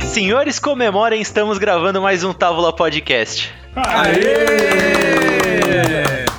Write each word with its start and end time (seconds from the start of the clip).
Senhores, 0.00 0.58
comemorem, 0.58 1.20
estamos 1.20 1.58
gravando 1.58 2.00
mais 2.00 2.24
um 2.24 2.32
Távola 2.32 2.74
Podcast. 2.74 3.52
Aê! 3.76 4.24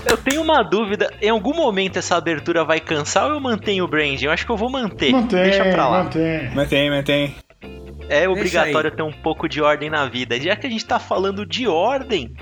Eu 0.10 0.18
tenho 0.18 0.42
uma 0.42 0.64
dúvida, 0.64 1.14
em 1.22 1.30
algum 1.30 1.54
momento 1.54 2.00
essa 2.00 2.18
abertura 2.18 2.64
vai 2.66 2.80
cansar 2.80 3.28
ou 3.28 3.34
eu 3.34 3.40
mantenho 3.40 3.84
o 3.84 3.88
branding? 3.88 4.26
Eu 4.26 4.32
acho 4.32 4.44
que 4.46 4.52
eu 4.52 4.58
vou 4.58 4.72
manter. 4.72 5.12
Mantém, 5.12 5.44
Deixa 5.44 5.64
pra 5.66 5.88
lá. 5.88 6.04
mantém. 6.04 6.50
Mantém, 6.56 6.90
mantém. 6.90 7.36
É 8.10 8.28
obrigatório 8.28 8.90
ter 8.90 9.04
um 9.04 9.12
pouco 9.12 9.48
de 9.48 9.62
ordem 9.62 9.90
na 9.90 10.08
vida. 10.08 10.40
Já 10.40 10.56
que 10.56 10.66
a 10.66 10.70
gente 10.70 10.86
tá 10.86 10.98
falando 10.98 11.46
de 11.46 11.68
ordem 11.68 12.34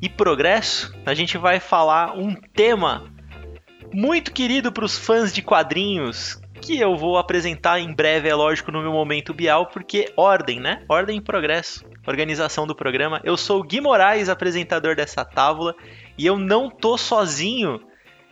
e 0.00 0.08
progresso, 0.08 0.94
a 1.04 1.12
gente 1.12 1.36
vai 1.36 1.58
falar 1.58 2.16
um 2.16 2.34
tema 2.54 3.02
muito 3.92 4.32
querido 4.32 4.70
para 4.70 4.84
os 4.84 4.96
fãs 4.96 5.32
de 5.32 5.42
quadrinhos, 5.42 6.40
que 6.62 6.78
eu 6.78 6.96
vou 6.96 7.18
apresentar 7.18 7.80
em 7.80 7.92
breve, 7.92 8.28
é 8.28 8.34
lógico, 8.34 8.70
no 8.70 8.80
meu 8.80 8.92
momento 8.92 9.34
Bial, 9.34 9.66
porque 9.66 10.12
ordem, 10.16 10.60
né? 10.60 10.84
Ordem 10.88 11.18
e 11.18 11.20
progresso. 11.20 11.84
Organização 12.06 12.68
do 12.68 12.74
programa. 12.74 13.20
Eu 13.24 13.36
sou 13.36 13.60
o 13.60 13.64
Gui 13.64 13.80
Moraes, 13.80 14.28
apresentador 14.28 14.94
dessa 14.94 15.24
tábua, 15.24 15.74
e 16.16 16.24
eu 16.24 16.38
não 16.38 16.70
tô 16.70 16.96
sozinho. 16.96 17.80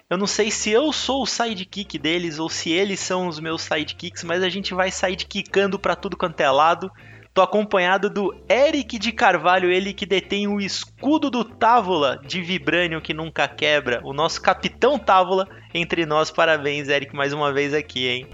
Eu 0.08 0.16
não 0.16 0.28
sei 0.28 0.48
se 0.50 0.70
eu 0.70 0.92
sou 0.92 1.22
o 1.22 1.26
sidekick 1.26 1.98
deles 1.98 2.38
ou 2.38 2.48
se 2.48 2.70
eles 2.70 3.00
são 3.00 3.26
os 3.26 3.40
meus 3.40 3.62
sidekicks, 3.62 4.22
mas 4.22 4.44
a 4.44 4.48
gente 4.48 4.74
vai 4.74 4.92
sidekicando 4.92 5.76
pra 5.76 5.96
tudo 5.96 6.16
quanto 6.16 6.40
é 6.40 6.50
lado. 6.50 6.90
Tô 7.32 7.42
acompanhado 7.42 8.10
do 8.10 8.34
Eric 8.48 8.98
de 8.98 9.12
Carvalho, 9.12 9.70
ele 9.70 9.92
que 9.92 10.04
detém 10.04 10.48
o 10.48 10.60
escudo 10.60 11.30
do 11.30 11.44
Távola 11.44 12.20
de 12.26 12.42
Vibrânio 12.42 13.00
que 13.00 13.14
nunca 13.14 13.46
quebra, 13.46 14.00
o 14.02 14.12
nosso 14.12 14.42
capitão 14.42 14.98
Távola 14.98 15.48
entre 15.72 16.04
nós. 16.04 16.28
Parabéns, 16.30 16.88
Eric, 16.88 17.14
mais 17.14 17.32
uma 17.32 17.52
vez 17.52 17.72
aqui, 17.72 18.08
hein? 18.08 18.26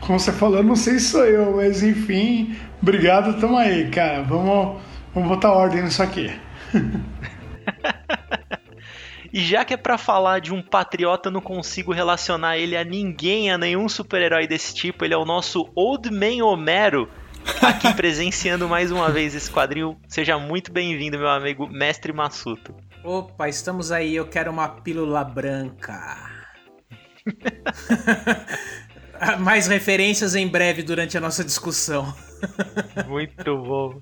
Como 0.00 0.18
você 0.18 0.32
falou, 0.32 0.64
não 0.64 0.74
sei 0.74 0.98
se 0.98 1.10
sou 1.10 1.24
eu, 1.24 1.56
mas 1.56 1.84
enfim, 1.84 2.56
obrigado, 2.82 3.38
tamo 3.40 3.56
aí, 3.56 3.88
cara. 3.88 4.22
Vamos, 4.22 4.80
vamos 5.14 5.28
botar 5.28 5.52
ordem 5.52 5.82
nisso 5.84 6.02
aqui. 6.02 6.32
E 9.32 9.40
já 9.40 9.64
que 9.64 9.74
é 9.74 9.76
pra 9.76 9.96
falar 9.96 10.40
de 10.40 10.52
um 10.52 10.60
patriota, 10.60 11.30
não 11.30 11.40
consigo 11.40 11.92
relacionar 11.92 12.58
ele 12.58 12.76
a 12.76 12.82
ninguém, 12.82 13.52
a 13.52 13.56
nenhum 13.56 13.88
super-herói 13.88 14.46
desse 14.46 14.74
tipo. 14.74 15.04
Ele 15.04 15.14
é 15.14 15.16
o 15.16 15.24
nosso 15.24 15.70
Old 15.76 16.10
Man 16.10 16.44
Homero, 16.44 17.08
aqui 17.62 17.92
presenciando 17.94 18.68
mais 18.68 18.90
uma 18.90 19.10
vez 19.10 19.34
esse 19.34 19.50
quadrinho. 19.50 19.98
Seja 20.08 20.38
muito 20.38 20.72
bem-vindo, 20.72 21.18
meu 21.18 21.28
amigo 21.28 21.68
Mestre 21.68 22.12
Massuto. 22.12 22.74
Opa, 23.04 23.48
estamos 23.48 23.90
aí, 23.90 24.16
eu 24.16 24.26
quero 24.26 24.50
uma 24.50 24.68
pílula 24.68 25.24
branca. 25.24 26.30
Mais 29.40 29.66
referências 29.66 30.34
em 30.34 30.48
breve 30.48 30.82
durante 30.82 31.16
a 31.16 31.20
nossa 31.20 31.44
discussão. 31.44 32.14
Muito 33.06 33.58
bom. 33.58 34.00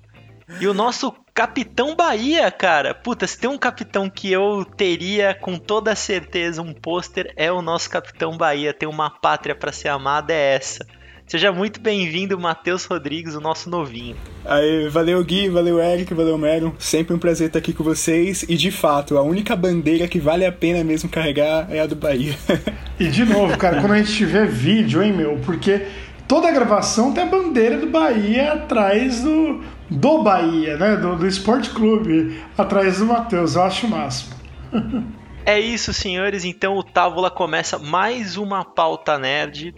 E 0.59 0.67
o 0.67 0.73
nosso 0.73 1.13
Capitão 1.33 1.95
Bahia, 1.95 2.49
cara. 2.51 2.93
Puta, 2.93 3.27
se 3.27 3.37
tem 3.37 3.49
um 3.49 3.57
capitão 3.57 4.09
que 4.09 4.31
eu 4.31 4.65
teria 4.65 5.35
com 5.35 5.57
toda 5.57 5.95
certeza 5.95 6.61
um 6.61 6.73
pôster, 6.73 7.31
é 7.35 7.51
o 7.51 7.61
nosso 7.61 7.89
Capitão 7.89 8.35
Bahia. 8.35 8.73
Tem 8.73 8.89
uma 8.89 9.09
pátria 9.09 9.55
para 9.55 9.71
ser 9.71 9.89
amada, 9.89 10.33
é 10.33 10.55
essa. 10.55 10.85
Seja 11.29 11.51
muito 11.51 11.79
bem-vindo, 11.79 12.39
Matheus 12.39 12.85
Rodrigues, 12.85 13.35
o 13.35 13.39
nosso 13.39 13.69
novinho. 13.69 14.15
Aí, 14.43 14.89
valeu 14.89 15.23
Gui, 15.23 15.47
valeu 15.47 15.79
Eric, 15.79 16.11
valeu 16.11 16.39
Mero. 16.39 16.75
Sempre 16.79 17.15
um 17.15 17.19
prazer 17.19 17.49
estar 17.49 17.59
aqui 17.59 17.71
com 17.71 17.83
vocês. 17.83 18.41
E 18.49 18.57
de 18.57 18.71
fato, 18.71 19.15
a 19.15 19.21
única 19.21 19.55
bandeira 19.55 20.07
que 20.07 20.17
vale 20.17 20.43
a 20.43 20.51
pena 20.51 20.83
mesmo 20.83 21.07
carregar 21.07 21.67
é 21.69 21.81
a 21.81 21.85
do 21.85 21.95
Bahia. 21.95 22.35
E 22.99 23.07
de 23.07 23.23
novo, 23.23 23.57
cara, 23.57 23.79
quando 23.79 23.93
a 23.93 23.97
gente 23.97 24.11
tiver 24.11 24.45
vídeo, 24.45 25.01
hein, 25.01 25.13
meu? 25.13 25.39
Porque 25.45 25.85
toda 26.27 26.49
a 26.49 26.51
gravação 26.51 27.13
tem 27.13 27.23
a 27.23 27.27
bandeira 27.27 27.77
do 27.77 27.87
Bahia 27.87 28.51
atrás 28.51 29.21
do, 29.21 29.63
do 29.89 30.21
Bahia, 30.21 30.75
né? 30.75 30.97
Do, 30.97 31.15
do 31.15 31.25
Esporte 31.25 31.69
Clube, 31.69 32.41
atrás 32.57 32.97
do 32.97 33.05
Matheus. 33.05 33.55
Eu 33.55 33.61
acho 33.61 33.85
o 33.85 33.89
máximo. 33.89 34.35
É 35.45 35.59
isso, 35.59 35.93
senhores. 35.93 36.45
Então 36.45 36.75
o 36.75 36.83
Távola 36.83 37.31
começa 37.31 37.79
mais 37.79 38.37
uma 38.37 38.63
pauta 38.63 39.17
nerd. 39.17 39.73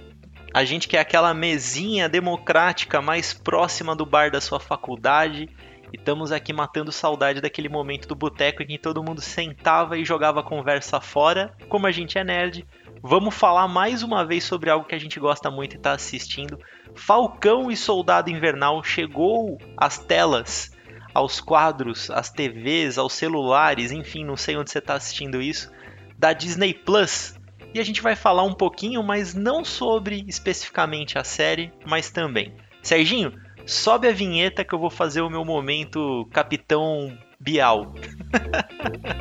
A 0.53 0.65
gente 0.65 0.87
quer 0.87 0.99
aquela 0.99 1.33
mesinha 1.33 2.09
democrática 2.09 3.01
mais 3.01 3.33
próxima 3.33 3.95
do 3.95 4.05
bar 4.05 4.29
da 4.29 4.41
sua 4.41 4.59
faculdade. 4.59 5.49
E 5.93 5.97
estamos 5.97 6.31
aqui 6.31 6.51
matando 6.51 6.91
saudade 6.91 7.39
daquele 7.39 7.69
momento 7.69 8.07
do 8.07 8.15
boteco 8.15 8.61
em 8.61 8.67
que 8.67 8.77
todo 8.77 9.03
mundo 9.03 9.21
sentava 9.21 9.97
e 9.97 10.03
jogava 10.03 10.43
conversa 10.43 10.99
fora. 10.99 11.53
Como 11.69 11.87
a 11.87 11.91
gente 11.91 12.17
é 12.17 12.23
nerd, 12.23 12.65
vamos 13.01 13.33
falar 13.33 13.67
mais 13.69 14.03
uma 14.03 14.25
vez 14.25 14.43
sobre 14.43 14.69
algo 14.69 14.85
que 14.85 14.95
a 14.95 14.99
gente 14.99 15.19
gosta 15.21 15.49
muito 15.49 15.75
e 15.75 15.77
está 15.77 15.93
assistindo. 15.93 16.59
Falcão 16.95 17.71
e 17.71 17.77
Soldado 17.77 18.29
Invernal 18.29 18.83
chegou 18.83 19.57
às 19.77 19.97
telas, 19.97 20.71
aos 21.13 21.39
quadros, 21.39 22.11
às 22.11 22.29
TVs, 22.29 22.97
aos 22.97 23.13
celulares, 23.13 23.93
enfim, 23.93 24.25
não 24.25 24.35
sei 24.35 24.57
onde 24.57 24.69
você 24.69 24.79
está 24.79 24.95
assistindo 24.95 25.41
isso, 25.41 25.71
da 26.17 26.33
Disney 26.33 26.73
Plus. 26.73 27.39
E 27.73 27.79
a 27.79 27.83
gente 27.83 28.01
vai 28.01 28.15
falar 28.15 28.43
um 28.43 28.53
pouquinho, 28.53 29.01
mas 29.01 29.33
não 29.33 29.63
sobre 29.63 30.25
especificamente 30.27 31.17
a 31.17 31.23
série, 31.23 31.71
mas 31.85 32.09
também. 32.09 32.53
Serginho, 32.81 33.33
sobe 33.65 34.07
a 34.07 34.11
vinheta 34.11 34.63
que 34.63 34.73
eu 34.73 34.79
vou 34.79 34.89
fazer 34.89 35.21
o 35.21 35.29
meu 35.29 35.45
momento 35.45 36.27
Capitão 36.31 37.17
Bial. 37.39 37.93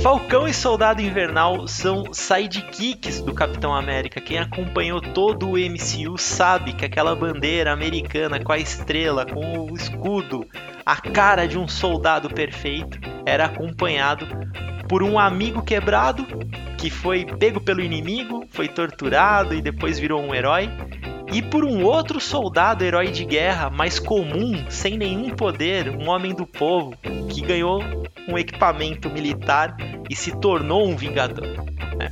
Falcão 0.00 0.46
e 0.46 0.54
Soldado 0.54 1.02
Invernal 1.02 1.66
são 1.66 2.14
sidekicks 2.14 3.20
do 3.20 3.34
Capitão 3.34 3.74
América. 3.74 4.20
Quem 4.20 4.38
acompanhou 4.38 5.00
todo 5.00 5.50
o 5.50 5.58
MCU 5.58 6.16
sabe 6.16 6.72
que 6.72 6.84
aquela 6.84 7.16
bandeira 7.16 7.72
americana 7.72 8.38
com 8.42 8.52
a 8.52 8.58
estrela, 8.58 9.26
com 9.26 9.66
o 9.66 9.74
escudo, 9.74 10.46
a 10.86 10.96
cara 10.96 11.48
de 11.48 11.58
um 11.58 11.66
soldado 11.66 12.30
perfeito, 12.30 12.98
era 13.26 13.46
acompanhado 13.46 14.26
por 14.88 15.02
um 15.02 15.18
amigo 15.18 15.62
quebrado 15.62 16.26
que 16.78 16.88
foi 16.90 17.24
pego 17.24 17.60
pelo 17.60 17.80
inimigo, 17.80 18.46
foi 18.50 18.68
torturado 18.68 19.54
e 19.54 19.60
depois 19.60 19.98
virou 19.98 20.22
um 20.22 20.34
herói. 20.34 20.70
E 21.30 21.42
por 21.42 21.62
um 21.62 21.84
outro 21.84 22.18
soldado 22.18 22.82
herói 22.82 23.10
de 23.10 23.24
guerra, 23.24 23.68
mais 23.68 23.98
comum, 23.98 24.64
sem 24.70 24.96
nenhum 24.96 25.28
poder, 25.28 25.90
um 25.90 26.08
homem 26.08 26.34
do 26.34 26.46
povo, 26.46 26.96
que 27.28 27.42
ganhou 27.42 27.82
um 28.26 28.38
equipamento 28.38 29.10
militar 29.10 29.76
e 30.08 30.16
se 30.16 30.34
tornou 30.40 30.88
um 30.88 30.96
vingador. 30.96 31.46
Né? 31.98 32.10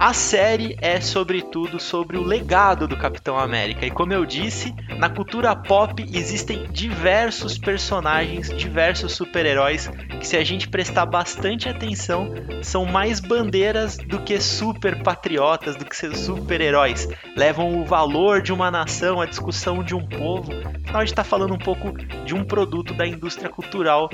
A 0.00 0.14
série 0.14 0.76
é, 0.80 1.00
sobretudo, 1.00 1.80
sobre 1.80 2.16
o 2.16 2.22
legado 2.22 2.86
do 2.86 2.96
Capitão 2.96 3.36
América. 3.36 3.84
E 3.84 3.90
como 3.90 4.12
eu 4.12 4.24
disse, 4.24 4.72
na 4.96 5.10
cultura 5.10 5.56
pop 5.56 6.00
existem 6.12 6.68
diversos 6.70 7.58
personagens, 7.58 8.48
diversos 8.48 9.10
super-heróis 9.14 9.90
que, 10.20 10.24
se 10.24 10.36
a 10.36 10.44
gente 10.44 10.68
prestar 10.68 11.04
bastante 11.04 11.68
atenção, 11.68 12.32
são 12.62 12.84
mais 12.84 13.18
bandeiras 13.18 13.96
do 13.96 14.20
que 14.20 14.40
super 14.40 15.02
patriotas, 15.02 15.74
do 15.74 15.84
que 15.84 15.96
super-heróis. 15.96 17.08
Levam 17.36 17.80
o 17.80 17.84
valor 17.84 18.40
de 18.40 18.52
uma 18.52 18.70
nação, 18.70 19.20
a 19.20 19.26
discussão 19.26 19.82
de 19.82 19.96
um 19.96 20.06
povo. 20.06 20.52
Afinal, 20.52 21.00
a 21.00 21.04
gente 21.04 21.12
está 21.12 21.24
falando 21.24 21.54
um 21.54 21.58
pouco 21.58 21.92
de 22.24 22.36
um 22.36 22.44
produto 22.44 22.94
da 22.94 23.04
indústria 23.04 23.50
cultural, 23.50 24.08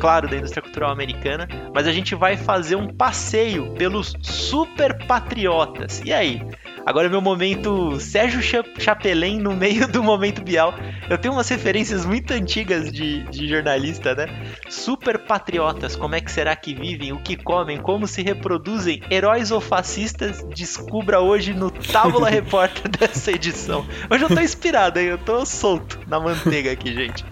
claro, 0.00 0.28
da 0.28 0.36
indústria 0.36 0.62
cultural 0.62 0.90
americana, 0.90 1.46
mas 1.72 1.86
a 1.86 1.92
gente 1.92 2.16
vai 2.16 2.36
fazer 2.36 2.74
um 2.74 2.88
passeio 2.88 3.72
pelos 3.74 4.16
super 4.20 5.06
patriotas 5.06 5.27
patriotas. 5.28 6.00
E 6.04 6.12
aí? 6.12 6.42
Agora 6.86 7.06
é 7.06 7.10
meu 7.10 7.20
momento 7.20 8.00
Sérgio 8.00 8.40
Chapelin 8.78 9.38
no 9.38 9.54
meio 9.54 9.86
do 9.86 10.02
momento 10.02 10.42
Bial. 10.42 10.72
Eu 11.10 11.18
tenho 11.18 11.34
umas 11.34 11.48
referências 11.48 12.06
muito 12.06 12.32
antigas 12.32 12.90
de, 12.90 13.22
de 13.24 13.46
jornalista, 13.46 14.14
né? 14.14 14.26
Super 14.70 15.18
patriotas, 15.18 15.94
como 15.94 16.14
é 16.14 16.20
que 16.20 16.32
será 16.32 16.56
que 16.56 16.74
vivem, 16.74 17.12
o 17.12 17.18
que 17.18 17.36
comem, 17.36 17.78
como 17.78 18.06
se 18.06 18.22
reproduzem, 18.22 19.02
heróis 19.10 19.50
ou 19.50 19.60
fascistas, 19.60 20.42
descubra 20.54 21.20
hoje 21.20 21.52
no 21.52 21.70
Tábula 21.70 22.28
Repórter 22.30 22.90
dessa 22.90 23.30
edição. 23.30 23.86
Hoje 24.10 24.24
eu 24.24 24.28
tô 24.28 24.40
inspirado, 24.40 24.98
hein? 24.98 25.06
Eu 25.08 25.18
tô 25.18 25.44
solto 25.44 25.98
na 26.06 26.18
manteiga 26.18 26.72
aqui, 26.72 26.94
gente. 26.94 27.24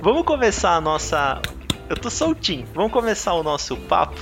Vamos 0.00 0.24
começar 0.24 0.76
a 0.76 0.80
nossa. 0.80 1.42
Eu 1.88 1.96
tô 1.96 2.08
soltinho. 2.08 2.64
Vamos 2.72 2.92
começar 2.92 3.34
o 3.34 3.42
nosso 3.42 3.76
papo. 3.76 4.20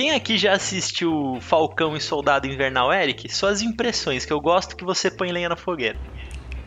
Quem 0.00 0.12
aqui 0.12 0.38
já 0.38 0.54
assistiu 0.54 1.36
Falcão 1.42 1.94
e 1.94 2.00
Soldado 2.00 2.46
Invernal, 2.46 2.90
Eric? 2.90 3.28
Suas 3.28 3.60
impressões, 3.60 4.24
que 4.24 4.32
eu 4.32 4.40
gosto 4.40 4.74
que 4.74 4.82
você 4.82 5.10
põe 5.10 5.30
lenha 5.30 5.50
na 5.50 5.56
fogueira. 5.56 5.98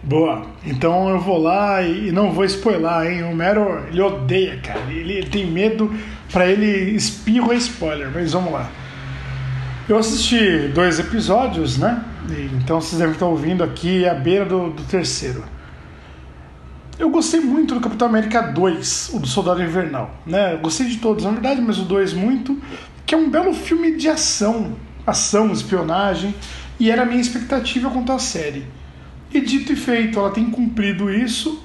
Boa, 0.04 0.46
então 0.64 1.10
eu 1.10 1.20
vou 1.20 1.42
lá 1.42 1.82
e 1.82 2.12
não 2.12 2.32
vou 2.32 2.46
spoiler, 2.46 3.12
hein? 3.12 3.24
O 3.24 3.36
Mero, 3.36 3.88
ele 3.88 4.00
odeia, 4.00 4.62
cara. 4.62 4.82
Ele, 4.88 5.26
tem 5.26 5.48
medo, 5.48 5.92
para 6.32 6.46
ele 6.46 6.92
espirro 6.92 7.52
é 7.52 7.56
spoiler, 7.56 8.12
mas 8.14 8.34
vamos 8.34 8.54
lá. 8.54 8.70
Eu 9.90 9.98
assisti 9.98 10.68
dois 10.68 11.00
episódios, 11.00 11.80
né? 11.80 12.06
Então 12.62 12.80
vocês 12.80 13.00
devem 13.00 13.16
estar 13.16 13.26
ouvindo 13.26 13.64
aqui 13.64 14.08
à 14.08 14.14
beira 14.14 14.46
do, 14.46 14.70
do 14.70 14.84
terceiro. 14.84 15.44
Eu 17.00 17.10
gostei 17.10 17.40
muito 17.40 17.74
do 17.74 17.82
Capitão 17.82 18.08
América 18.08 18.44
2, 18.44 19.10
o 19.16 19.20
do 19.20 19.26
Soldado 19.26 19.64
Invernal, 19.64 20.12
né? 20.24 20.56
Gostei 20.62 20.86
de 20.86 20.98
todos, 20.98 21.26
na 21.26 21.32
verdade, 21.32 21.60
mas 21.60 21.80
o 21.80 21.86
2 21.86 22.14
muito 22.14 22.62
que 23.06 23.14
é 23.14 23.18
um 23.18 23.30
belo 23.30 23.54
filme 23.54 23.96
de 23.96 24.10
ação, 24.10 24.74
ação, 25.06 25.52
espionagem. 25.52 26.34
e 26.80 26.90
era 26.90 27.04
a 27.04 27.06
minha 27.06 27.22
expectativa 27.22 27.90
quanto 27.90 28.12
à 28.12 28.20
série. 28.20 28.66
E 29.34 29.42
dito 29.42 29.74
e 29.74 29.76
feito, 29.76 30.20
ela 30.20 30.32
tem 30.32 30.50
cumprido 30.50 31.12
isso. 31.12 31.64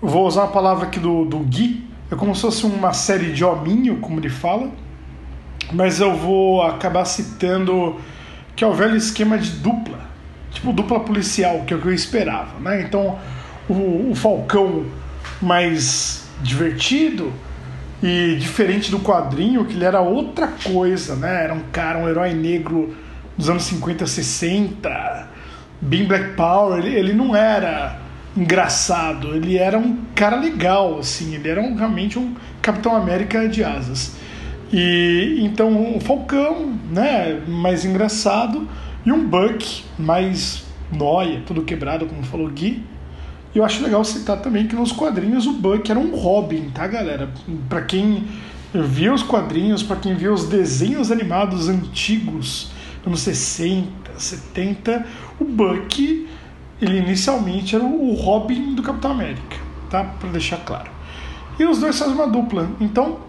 Vou 0.00 0.26
usar 0.26 0.44
a 0.44 0.48
palavra 0.48 0.86
aqui 0.86 0.98
do, 0.98 1.24
do 1.24 1.38
Gui, 1.40 1.84
é 2.10 2.14
como 2.14 2.34
se 2.34 2.42
fosse 2.42 2.66
uma 2.66 2.92
série 2.92 3.32
de 3.32 3.44
hominho, 3.44 3.98
como 3.98 4.20
ele 4.20 4.28
fala, 4.28 4.70
mas 5.72 6.00
eu 6.00 6.14
vou 6.14 6.62
acabar 6.62 7.04
citando 7.04 7.96
que 8.54 8.64
é 8.64 8.66
o 8.66 8.74
velho 8.74 8.96
esquema 8.96 9.38
de 9.38 9.50
dupla, 9.50 9.98
tipo 10.50 10.72
dupla 10.72 11.00
policial, 11.00 11.62
que 11.66 11.72
é 11.72 11.76
o 11.76 11.80
que 11.80 11.86
eu 11.86 11.94
esperava, 11.94 12.58
né? 12.60 12.82
Então, 12.82 13.18
o, 13.68 14.10
o 14.10 14.14
Falcão 14.14 14.84
mais 15.40 16.26
divertido 16.42 17.32
e 18.02 18.36
diferente 18.36 18.90
do 18.90 18.98
quadrinho, 18.98 19.64
que 19.64 19.74
ele 19.74 19.84
era 19.84 20.00
outra 20.00 20.48
coisa, 20.64 21.14
né? 21.14 21.44
Era 21.44 21.54
um 21.54 21.62
cara, 21.70 21.98
um 21.98 22.08
herói 22.08 22.34
negro 22.34 22.94
dos 23.36 23.48
anos 23.48 23.62
50, 23.64 24.06
60, 24.06 25.28
bem 25.80 26.04
Black 26.04 26.34
Power, 26.34 26.78
ele, 26.84 26.96
ele 26.96 27.12
não 27.12 27.34
era 27.34 27.98
engraçado, 28.36 29.34
ele 29.34 29.58
era 29.58 29.78
um 29.78 29.98
cara 30.14 30.36
legal, 30.36 30.98
assim, 30.98 31.34
ele 31.34 31.48
era 31.48 31.60
um, 31.60 31.74
realmente 31.74 32.18
um 32.18 32.34
Capitão 32.60 32.96
América 32.96 33.48
de 33.48 33.62
asas. 33.62 34.16
E 34.72 35.38
então 35.40 35.96
o 35.96 36.00
Falcão, 36.00 36.72
né, 36.90 37.42
mais 37.46 37.84
engraçado, 37.84 38.68
e 39.04 39.12
um 39.12 39.26
Buck 39.26 39.84
mais 39.98 40.64
noia, 40.90 41.42
tudo 41.46 41.62
quebrado, 41.62 42.06
como 42.06 42.22
falou 42.22 42.48
Gui. 42.48 42.82
E 43.54 43.58
eu 43.58 43.64
acho 43.64 43.82
legal 43.82 44.02
citar 44.04 44.38
também 44.38 44.66
que 44.66 44.74
nos 44.74 44.92
quadrinhos 44.92 45.46
o 45.46 45.52
Buck 45.52 45.90
era 45.90 46.00
um 46.00 46.16
Robin, 46.16 46.70
tá, 46.70 46.86
galera? 46.86 47.30
Para 47.68 47.82
quem 47.82 48.24
viu 48.72 49.12
os 49.12 49.22
quadrinhos, 49.22 49.82
para 49.82 49.96
quem 49.96 50.14
viu 50.14 50.32
os 50.32 50.46
desenhos 50.46 51.12
animados 51.12 51.68
antigos, 51.68 52.70
anos 53.06 53.20
60, 53.20 53.86
70, 54.16 55.06
o 55.38 55.44
Buck, 55.44 56.28
ele 56.80 56.98
inicialmente 56.98 57.76
era 57.76 57.84
o 57.84 58.14
Robin 58.14 58.74
do 58.74 58.82
Capitão 58.82 59.12
América, 59.12 59.56
tá? 59.90 60.02
Para 60.04 60.30
deixar 60.30 60.58
claro. 60.58 60.90
E 61.58 61.64
os 61.64 61.78
dois 61.78 61.98
fazem 61.98 62.14
uma 62.14 62.26
dupla. 62.26 62.70
Então, 62.80 63.20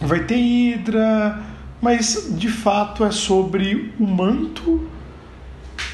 vai 0.00 0.20
ter 0.20 0.36
Hydra, 0.36 1.42
mas 1.82 2.34
de 2.38 2.48
fato 2.48 3.04
é 3.04 3.10
sobre 3.10 3.92
o 3.98 4.06
manto. 4.06 4.86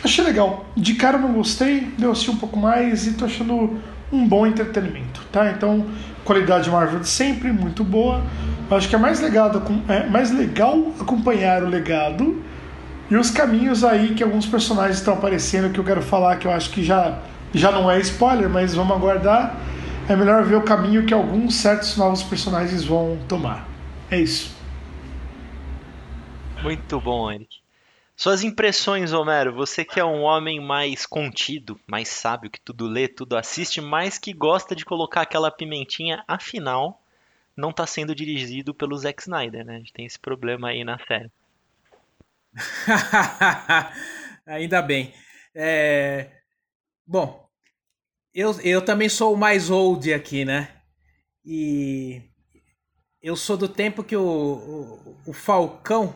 Achei 0.05 0.23
legal. 0.23 0.67
De 0.77 0.95
cara 0.95 1.17
não 1.17 1.33
gostei, 1.33 1.81
deu 1.99 2.13
assistir 2.13 2.31
um 2.31 2.37
pouco 2.37 2.59
mais 2.59 3.07
e 3.07 3.15
tô 3.15 3.25
achando 3.25 3.81
um 4.13 4.29
bom 4.29 4.47
entretenimento, 4.47 5.23
tá? 5.33 5.51
Então, 5.51 5.87
qualidade 6.25 6.69
Marvel 6.71 7.01
de 7.01 7.09
sempre, 7.09 7.51
muito 7.51 7.83
boa. 7.83 8.23
Acho 8.71 8.89
que 8.89 8.95
é 8.95 8.99
mais 8.99 9.21
legal, 9.21 9.51
é 9.89 10.07
mais 10.07 10.31
legal 10.31 10.93
acompanhar 11.01 11.63
o 11.63 11.69
legado 11.69 12.43
e 13.11 13.17
os 13.17 13.31
caminhos 13.31 13.83
aí 13.83 14.15
que 14.15 14.23
alguns 14.23 14.47
personagens 14.47 14.99
estão 14.99 15.15
aparecendo 15.15 15.73
que 15.73 15.79
eu 15.79 15.85
quero 15.85 16.03
falar 16.03 16.37
que 16.37 16.47
eu 16.47 16.53
acho 16.53 16.71
que 16.71 16.85
já, 16.85 17.19
já 17.53 17.73
não 17.73 17.91
é 17.91 17.99
spoiler, 18.01 18.49
mas 18.49 18.75
vamos 18.75 18.97
aguardar. 18.97 19.59
É 20.07 20.15
melhor 20.15 20.45
ver 20.45 20.57
o 20.57 20.63
caminho 20.63 21.07
que 21.07 21.15
alguns 21.15 21.55
certos 21.55 21.97
novos 21.97 22.23
personagens 22.23 22.85
vão 22.85 23.19
tomar. 23.27 23.67
É 24.11 24.21
isso. 24.21 24.55
Muito 26.63 27.01
bom, 27.01 27.31
Eric. 27.31 27.64
Suas 28.17 28.45
impressões, 28.45 29.13
Homero. 29.13 29.55
Você 29.55 29.85
que 29.85 29.99
é 29.99 30.05
um 30.05 30.23
homem 30.23 30.61
mais 30.61 31.05
contido, 31.05 31.79
mais 31.87 32.09
sábio, 32.09 32.51
que 32.51 32.61
tudo 32.61 32.87
lê, 32.87 33.09
tudo 33.09 33.37
assiste, 33.37 33.81
mas 33.81 34.19
que 34.19 34.33
gosta 34.33 34.75
de 34.75 34.85
colocar 34.85 35.23
aquela 35.23 35.51
pimentinha, 35.51 36.25
afinal, 36.29 37.03
não 37.57 37.71
está 37.71 37.87
sendo 37.87 38.15
dirigido 38.15 38.75
pelo 38.75 38.97
Zack 38.97 39.23
Snyder, 39.23 39.65
né? 39.65 39.77
A 39.77 39.79
gente 39.79 39.93
tem 39.93 40.07
esse 40.07 40.19
problema 40.19 40.69
aí 40.69 40.85
na 40.85 40.99
série. 41.07 41.31
Ainda 44.47 44.81
bem. 44.81 45.13
É... 45.55 46.31
Bom, 47.07 47.49
eu, 48.35 48.59
eu 48.61 48.85
também 48.85 49.09
sou 49.09 49.35
o 49.35 49.37
mais 49.37 49.71
old 49.71 50.13
aqui, 50.13 50.45
né? 50.45 50.69
E 51.45 52.23
eu 53.23 53.37
sou 53.37 53.57
do 53.57 53.69
tempo 53.69 54.03
que 54.03 54.17
o, 54.17 54.23
o, 54.23 55.17
o, 55.27 55.33
Falcão, 55.33 56.15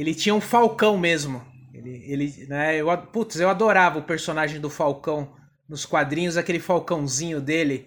ele 0.00 0.14
tinha 0.14 0.34
um 0.34 0.40
Falcão 0.40 0.98
mesmo. 0.98 1.42
Ele, 1.72 2.04
ele, 2.06 2.46
né, 2.48 2.76
eu, 2.76 2.86
putz, 2.98 3.38
eu 3.38 3.48
adorava 3.48 3.98
o 3.98 4.02
personagem 4.02 4.60
do 4.60 4.70
Falcão 4.70 5.30
nos 5.68 5.84
quadrinhos, 5.84 6.36
aquele 6.36 6.58
Falcãozinho 6.58 7.40
dele, 7.40 7.86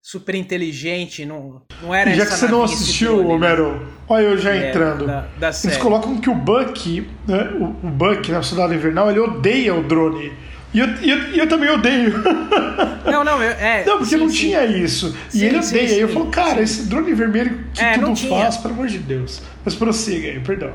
super 0.00 0.34
inteligente, 0.34 1.24
não, 1.24 1.62
não 1.80 1.94
era 1.94 2.12
Já 2.14 2.26
que 2.26 2.32
você 2.32 2.48
não 2.48 2.64
assistiu, 2.64 3.26
Homero, 3.26 3.86
olha 4.08 4.24
eu 4.24 4.38
já 4.38 4.54
é, 4.54 4.70
entrando. 4.70 5.06
Da, 5.06 5.28
da 5.38 5.48
Eles 5.48 5.76
colocam 5.76 6.20
que 6.20 6.28
o 6.28 6.34
Buck, 6.34 7.08
né, 7.26 7.50
o, 7.58 7.86
o 7.86 7.90
Buck, 7.90 8.30
na 8.30 8.42
Cidade 8.42 8.74
Invernal, 8.74 9.10
ele 9.10 9.20
odeia 9.20 9.74
o 9.74 9.82
drone. 9.82 10.32
E 10.74 10.78
eu, 10.78 10.86
eu, 10.86 11.18
eu 11.34 11.48
também 11.48 11.68
odeio. 11.68 12.22
Não, 13.04 13.22
não, 13.24 13.42
eu, 13.42 13.50
é. 13.50 13.84
Não, 13.84 13.98
porque 13.98 14.14
sim, 14.14 14.16
não 14.16 14.28
sim. 14.28 14.36
tinha 14.36 14.64
isso. 14.64 15.14
E 15.28 15.38
sim, 15.38 15.44
ele 15.44 15.58
odeia. 15.58 15.88
Sim, 15.88 15.94
eu 15.96 16.08
falo, 16.08 16.30
cara, 16.30 16.62
esse 16.62 16.86
drone 16.86 17.12
vermelho 17.12 17.66
que 17.74 17.82
é, 17.82 17.98
tudo 17.98 18.16
faz, 18.16 18.56
pelo 18.56 18.74
amor 18.74 18.86
de 18.86 18.98
Deus. 18.98 19.42
Mas 19.64 19.74
prossiga 19.74 20.28
aí, 20.28 20.40
perdão. 20.40 20.72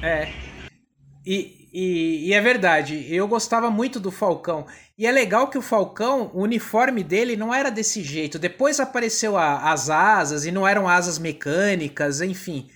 É. 0.00 0.28
E, 1.26 1.68
e, 1.72 2.28
e, 2.28 2.32
é 2.32 2.40
verdade, 2.40 3.06
eu 3.10 3.26
gostava 3.26 3.70
muito 3.70 3.98
do 3.98 4.10
Falcão. 4.10 4.66
E 4.96 5.06
é 5.06 5.12
legal 5.12 5.48
que 5.48 5.58
o 5.58 5.62
Falcão, 5.62 6.30
o 6.32 6.42
uniforme 6.42 7.02
dele 7.02 7.36
não 7.36 7.52
era 7.52 7.70
desse 7.70 8.02
jeito. 8.02 8.38
Depois 8.38 8.78
apareceu 8.78 9.36
a, 9.36 9.72
as 9.72 9.90
asas, 9.90 10.46
e 10.46 10.52
não 10.52 10.66
eram 10.66 10.88
asas 10.88 11.18
mecânicas, 11.18 12.20
enfim. 12.20 12.68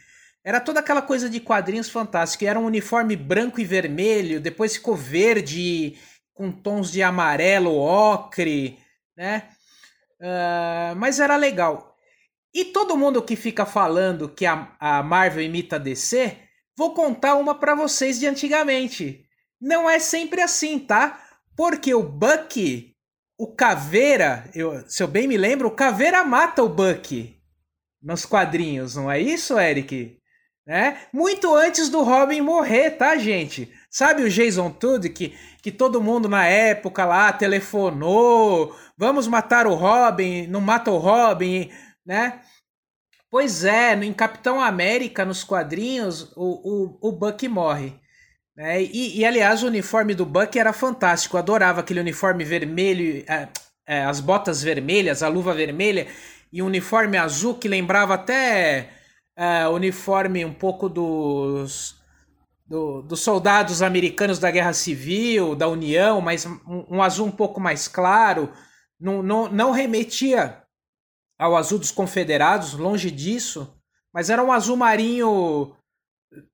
Era 0.49 0.62
toda 0.62 0.81
aquela 0.81 1.03
coisa 1.03 1.29
de 1.29 1.41
quadrinhos 1.41 1.91
fantásticos. 1.91 2.49
Era 2.49 2.59
um 2.59 2.65
uniforme 2.65 3.15
branco 3.15 3.61
e 3.61 3.67
vermelho, 3.67 4.41
depois 4.41 4.77
ficou 4.77 4.97
verde 4.97 5.99
com 6.33 6.50
tons 6.50 6.91
de 6.91 7.03
amarelo, 7.03 7.77
ocre, 7.77 8.79
né? 9.15 9.50
Uh, 10.19 10.97
mas 10.97 11.21
era 11.21 11.37
legal. 11.37 11.95
E 12.55 12.65
todo 12.65 12.97
mundo 12.97 13.21
que 13.21 13.37
fica 13.37 13.67
falando 13.67 14.27
que 14.27 14.47
a, 14.47 14.75
a 14.81 15.03
Marvel 15.03 15.45
imita 15.45 15.77
a 15.77 15.79
DC, 15.79 16.39
vou 16.75 16.95
contar 16.95 17.35
uma 17.35 17.55
para 17.55 17.75
vocês 17.75 18.19
de 18.19 18.27
antigamente. 18.27 19.27
Não 19.61 19.89
é 19.89 19.99
sempre 19.99 20.41
assim, 20.41 20.79
tá? 20.79 21.23
Porque 21.55 21.93
o 21.93 22.03
Bucky, 22.03 22.97
o 23.37 23.55
Caveira, 23.55 24.49
eu, 24.55 24.83
se 24.89 25.03
eu 25.03 25.09
bem 25.09 25.29
me 25.29 25.37
lembro, 25.37 25.69
o 25.69 25.77
Caveira 25.77 26.25
mata 26.25 26.62
o 26.62 26.71
Bucky 26.71 27.39
nos 28.00 28.25
quadrinhos, 28.25 28.97
não 28.97 29.11
é 29.11 29.21
isso, 29.21 29.59
Eric? 29.59 30.18
Né? 30.69 30.99
Muito 31.11 31.55
antes 31.55 31.88
do 31.88 32.03
Robin 32.03 32.43
morrer, 32.43 32.91
tá, 32.91 33.17
gente? 33.17 33.73
Sabe 33.91 34.23
o 34.23 34.29
Jason 34.29 34.69
Todd 34.69 35.09
que, 35.09 35.35
que 35.62 35.73
todo 35.73 36.03
mundo 36.03 36.29
na 36.29 36.45
época 36.47 37.07
lá 37.07 37.33
telefonou, 37.33 38.76
vamos 38.95 39.26
matar 39.26 39.66
o 39.66 39.75
Robin, 39.75 40.47
não 40.47 40.61
mata 40.61 40.90
o 40.90 40.99
Robin, 40.99 41.71
né? 42.04 42.40
Pois 43.31 43.64
é, 43.64 43.95
em 43.95 44.12
Capitão 44.12 44.61
América, 44.61 45.25
nos 45.25 45.42
quadrinhos, 45.42 46.33
o, 46.37 46.99
o, 47.00 47.09
o 47.09 47.12
Buck 47.12 47.49
morre. 47.49 47.95
Né? 48.54 48.83
E, 48.83 49.21
e, 49.21 49.25
aliás, 49.25 49.62
o 49.62 49.69
uniforme 49.69 50.14
do 50.14 50.26
Buck 50.26 50.59
era 50.59 50.73
fantástico. 50.75 51.37
Eu 51.37 51.40
adorava 51.40 51.81
aquele 51.81 52.00
uniforme 52.00 52.45
vermelho, 52.45 53.25
é, 53.26 53.49
é, 53.87 54.04
as 54.04 54.21
botas 54.21 54.62
vermelhas, 54.62 55.23
a 55.23 55.28
luva 55.28 55.54
vermelha 55.54 56.07
e 56.52 56.61
o 56.61 56.66
uniforme 56.66 57.16
azul 57.16 57.54
que 57.54 57.69
lembrava 57.69 58.14
até 58.14 58.98
uh, 59.38 59.71
uniforme 59.71 60.45
um 60.45 60.52
pouco 60.52 60.88
dos, 60.88 61.97
do, 62.66 63.02
dos 63.02 63.21
soldados 63.21 63.80
americanos 63.80 64.38
da 64.38 64.50
Guerra 64.50 64.73
Civil, 64.73 65.54
da 65.54 65.68
União, 65.68 66.21
mas 66.21 66.45
um, 66.45 66.85
um 66.90 67.02
azul 67.02 67.26
um 67.26 67.33
pouco 67.33 67.61
mais 67.61 67.87
claro. 67.87 68.52
Não, 69.00 69.23
não, 69.23 69.49
não 69.49 69.71
remetia 69.71 70.62
ao 71.38 71.57
azul 71.57 71.78
dos 71.78 71.92
confederados, 71.92 72.75
longe 72.75 73.12
disso, 73.12 73.73
mas 74.12 74.28
era 74.28 74.42
um 74.42 74.52
azul 74.52 74.76
marinho. 74.76 75.76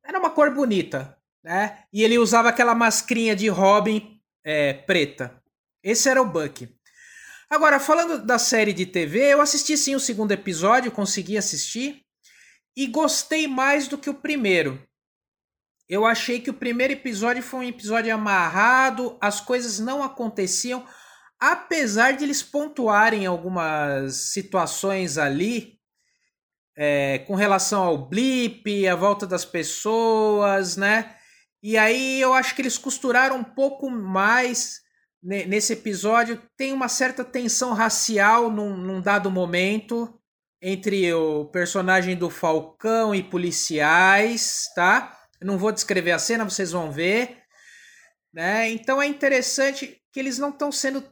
Era 0.04 0.18
uma 0.18 0.30
cor 0.30 0.54
bonita, 0.54 1.16
né? 1.42 1.78
E 1.90 2.02
ele 2.02 2.18
usava 2.18 2.50
aquela 2.50 2.74
mascrinha 2.74 3.34
de 3.34 3.48
Robin 3.48 4.20
é, 4.44 4.74
preta. 4.74 5.42
Esse 5.82 6.08
era 6.08 6.20
o 6.20 6.26
Buck. 6.26 6.68
Agora, 7.48 7.80
falando 7.80 8.24
da 8.24 8.38
série 8.38 8.72
de 8.72 8.84
TV, 8.84 9.32
eu 9.32 9.40
assisti 9.40 9.76
sim 9.76 9.94
o 9.94 10.00
segundo 10.00 10.32
episódio, 10.32 10.90
consegui 10.90 11.36
assistir 11.38 12.03
e 12.76 12.86
gostei 12.86 13.46
mais 13.46 13.88
do 13.88 13.98
que 13.98 14.10
o 14.10 14.14
primeiro. 14.14 14.82
Eu 15.88 16.06
achei 16.06 16.40
que 16.40 16.50
o 16.50 16.54
primeiro 16.54 16.94
episódio 16.94 17.42
foi 17.42 17.60
um 17.60 17.68
episódio 17.68 18.14
amarrado, 18.14 19.18
as 19.20 19.40
coisas 19.40 19.78
não 19.78 20.02
aconteciam, 20.02 20.84
apesar 21.38 22.12
de 22.12 22.24
eles 22.24 22.42
pontuarem 22.42 23.26
algumas 23.26 24.14
situações 24.32 25.18
ali 25.18 25.78
é, 26.76 27.18
com 27.20 27.34
relação 27.34 27.82
ao 27.82 28.08
blip, 28.08 28.88
a 28.88 28.96
volta 28.96 29.26
das 29.26 29.44
pessoas, 29.44 30.76
né? 30.76 31.14
E 31.62 31.78
aí 31.78 32.20
eu 32.20 32.34
acho 32.34 32.54
que 32.54 32.62
eles 32.62 32.76
costuraram 32.76 33.36
um 33.36 33.44
pouco 33.44 33.90
mais 33.90 34.80
nesse 35.22 35.72
episódio. 35.72 36.42
Tem 36.56 36.72
uma 36.72 36.88
certa 36.88 37.24
tensão 37.24 37.72
racial 37.72 38.50
num, 38.50 38.76
num 38.76 39.00
dado 39.00 39.30
momento 39.30 40.20
entre 40.66 41.12
o 41.12 41.44
personagem 41.44 42.16
do 42.16 42.30
Falcão 42.30 43.14
e 43.14 43.22
policiais, 43.22 44.64
tá? 44.74 45.14
Não 45.42 45.58
vou 45.58 45.70
descrever 45.70 46.12
a 46.12 46.18
cena, 46.18 46.42
vocês 46.42 46.72
vão 46.72 46.90
ver. 46.90 47.42
Né? 48.32 48.70
Então 48.70 49.00
é 49.00 49.06
interessante 49.06 50.00
que 50.10 50.18
eles 50.18 50.38
não 50.38 50.48
estão 50.48 50.72
sendo. 50.72 51.04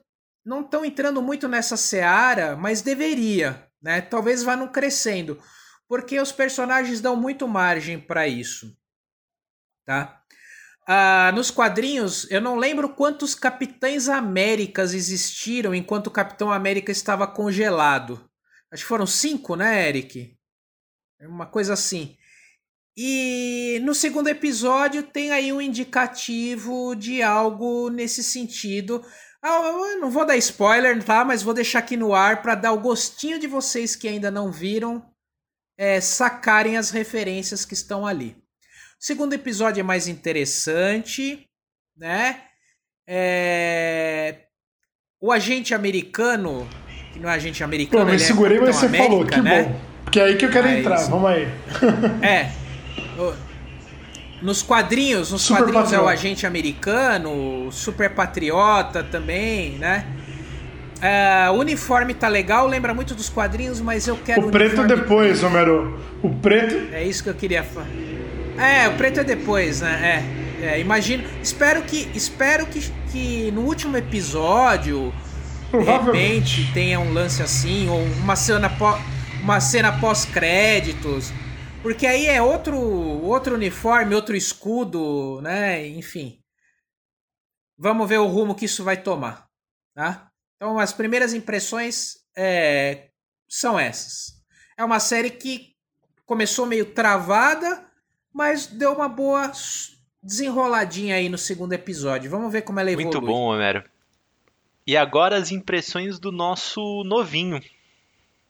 não 0.43 0.63
estão 0.63 0.83
entrando 0.87 1.21
muito 1.21 1.47
nessa 1.49 1.77
seara, 1.77 2.57
mas 2.57 2.81
deveria. 2.81 3.69
Né? 3.83 4.01
Talvez 4.01 4.43
vá 4.43 4.57
não 4.57 4.69
crescendo. 4.69 5.39
Porque 5.87 6.19
os 6.19 6.33
personagens 6.33 7.03
dão 7.03 7.15
muito 7.15 7.47
margem 7.47 8.01
para 8.01 8.27
isso. 8.27 8.75
Tá? 9.85 10.19
Ah, 10.89 11.31
nos 11.35 11.51
quadrinhos, 11.51 12.27
eu 12.31 12.41
não 12.41 12.57
lembro 12.57 12.89
quantos 12.89 13.35
Capitães 13.35 14.09
Américas 14.09 14.95
existiram 14.95 15.75
enquanto 15.75 16.07
o 16.07 16.11
Capitão 16.11 16.51
América 16.51 16.91
estava 16.91 17.27
congelado. 17.27 18.32
Acho 18.73 18.85
que 18.85 18.89
foram 18.89 19.07
cinco, 19.07 19.55
né, 19.55 19.89
Eric? 19.89 20.35
É 21.21 21.29
uma 21.29 21.47
coisa 21.47 21.75
assim. 21.75 22.17
E 22.97 23.81
no 23.85 23.95
segundo 23.95 24.29
episódio 24.29 25.03
tem 25.03 25.31
aí 25.31 25.53
um 25.53 25.61
indicativo 25.61 26.95
de 26.95 27.23
algo 27.23 27.91
nesse 27.91 28.25
sentido. 28.25 29.05
Ah, 29.43 29.97
não 30.01 30.11
vou 30.11 30.25
dar 30.25 30.37
spoiler, 30.37 31.03
tá? 31.05 31.25
Mas 31.25 31.43
vou 31.43 31.53
deixar 31.53 31.81
aqui 31.81 31.97
no 31.97 32.15
ar 32.15 32.43
para 32.43 32.55
dar 32.55 32.73
o 32.73 32.81
gostinho 32.81 33.39
de 33.39 33.47
vocês 33.47 33.95
que 33.95 34.09
ainda 34.09 34.31
não 34.31 34.51
viram 34.51 35.05
é, 35.77 36.01
sacarem 36.01 36.77
as 36.77 36.91
referências 36.91 37.65
que 37.65 37.75
estão 37.75 38.07
ali. 38.07 38.37
O 39.01 39.05
segundo 39.05 39.33
episódio 39.33 39.81
é 39.81 39.83
mais 39.83 40.07
interessante, 40.07 41.49
né? 41.97 42.45
É... 43.07 44.47
O 45.21 45.33
agente 45.33 45.75
americano, 45.75 46.69
que 47.13 47.21
não 47.21 47.29
é 47.31 47.35
agente 47.35 47.63
americano, 47.63 48.03
Pô, 48.05 48.07
me 48.07 48.13
ele 48.17 48.23
segurei, 48.25 48.59
é 48.59 48.61
mas 48.61 48.77
você 48.77 48.87
América, 48.87 49.09
falou, 49.11 49.27
que 49.27 49.41
né? 49.41 49.63
bom. 49.65 49.81
Porque 50.05 50.21
é 50.21 50.25
aí 50.25 50.37
que 50.37 50.45
eu 50.47 50.51
quero 50.51 50.67
Mas- 50.69 50.79
entrar, 50.79 50.97
vamos 51.09 51.31
aí. 51.31 51.49
É. 52.23 52.51
Nos 54.41 54.61
quadrinhos, 54.61 55.31
nos 55.31 55.43
Super 55.43 55.61
quadrinhos 55.63 55.93
é 55.93 55.97
o 55.97 56.01
patriota. 56.05 56.11
agente 56.13 56.47
americano, 56.47 57.69
super 57.71 58.11
patriota 58.11 59.05
também, 59.05 59.73
né? 59.79 60.05
É, 61.01 61.49
o 61.51 61.55
uniforme 61.55 62.13
tá 62.13 62.27
legal, 62.29 62.67
lembra 62.67 62.93
muito 62.93 63.15
dos 63.15 63.29
quadrinhos, 63.29 63.81
mas 63.81 64.07
eu 64.09 64.17
quero 64.17 64.49
O 64.49 64.51
preto 64.51 64.85
depois, 64.85 65.43
Homero. 65.45 65.99
O 66.23 66.31
preto. 66.31 66.93
É 66.93 67.05
isso 67.05 67.23
que 67.23 67.29
eu 67.31 67.35
queria 67.35 67.63
falar. 67.63 67.87
É, 68.59 68.89
o 68.89 68.93
preto 68.95 69.21
é 69.21 69.25
depois, 69.25 69.81
né? 69.81 70.25
É, 70.61 70.67
é, 70.75 70.81
imagino. 70.81 71.25
Espero 71.43 71.83
que, 71.83 72.09
espero 72.15 72.67
que, 72.67 72.81
que 73.13 73.51
no 73.53 73.63
último 73.63 73.97
episódio 73.97 75.13
Provavelmente. 75.73 76.61
repente 76.61 76.73
tenha 76.75 77.01
um 77.01 77.13
lance 77.13 77.43
assim 77.43 77.89
ou 77.89 78.01
uma 78.23 78.37
cena 78.37 78.71
pó- 78.71 78.99
uma 79.43 79.61
cena 79.61 79.99
pós-créditos, 80.01 81.33
porque 81.83 82.07
aí 82.07 82.27
é 82.27 82.41
outro 82.41 82.79
outro 82.79 83.55
uniforme, 83.55 84.15
outro 84.15 84.37
escudo, 84.37 85.41
né? 85.43 85.85
Enfim. 85.89 86.39
Vamos 87.77 88.09
ver 88.09 88.19
o 88.19 88.27
rumo 88.27 88.55
que 88.55 88.67
isso 88.67 88.85
vai 88.85 88.97
tomar, 88.97 89.47
tá? 89.95 90.29
Então 90.57 90.79
as 90.79 90.93
primeiras 90.93 91.35
impressões 91.35 92.19
é, 92.37 93.09
são 93.49 93.79
essas. 93.81 94.35
É 94.79 94.85
uma 94.85 95.01
série 95.01 95.31
que 95.31 95.73
começou 96.25 96.65
meio 96.67 96.87
travada, 96.87 97.85
mas 98.33 98.67
deu 98.67 98.93
uma 98.93 99.09
boa 99.09 99.51
desenroladinha 100.23 101.17
aí 101.17 101.29
no 101.29 101.37
segundo 101.37 101.73
episódio. 101.73 102.31
Vamos 102.31 102.53
ver 102.53 102.63
como 102.63 102.79
ela 102.79 102.91
evolui. 102.93 103.07
Muito 103.07 103.21
bom, 103.27 103.53
Homero. 103.55 103.83
E 104.87 104.97
agora 104.97 105.37
as 105.37 105.53
impressões 105.53 106.19
do 106.19 106.33
nosso 106.33 107.05
novinho. 107.05 107.63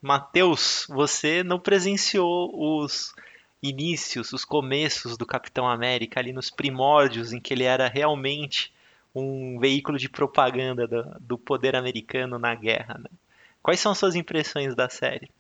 Matheus, 0.01 0.87
você 0.89 1.43
não 1.43 1.61
presenciou 1.61 2.51
os 2.55 3.15
inícios, 3.62 4.33
os 4.33 4.45
começos 4.45 5.17
do 5.17 5.27
Capitão 5.27 5.69
América 5.69 6.19
ali 6.19 6.33
nos 6.33 6.51
primórdios 6.51 7.33
em 7.33 7.41
que 7.41 7.55
ele 7.55 7.65
era 7.65 7.87
realmente 7.87 8.73
um 9.15 9.59
veículo 9.59 9.99
de 9.99 10.09
propaganda 10.09 10.87
do, 10.87 11.05
do 11.21 11.39
poder 11.39 11.77
americano 11.77 12.39
na 12.39 12.55
guerra, 12.55 12.99
né? 12.99 13.11
Quais 13.62 13.79
são 13.79 13.93
as 13.93 13.99
suas 13.99 14.17
impressões 14.17 14.75
da 14.75 14.89
série? 14.89 15.31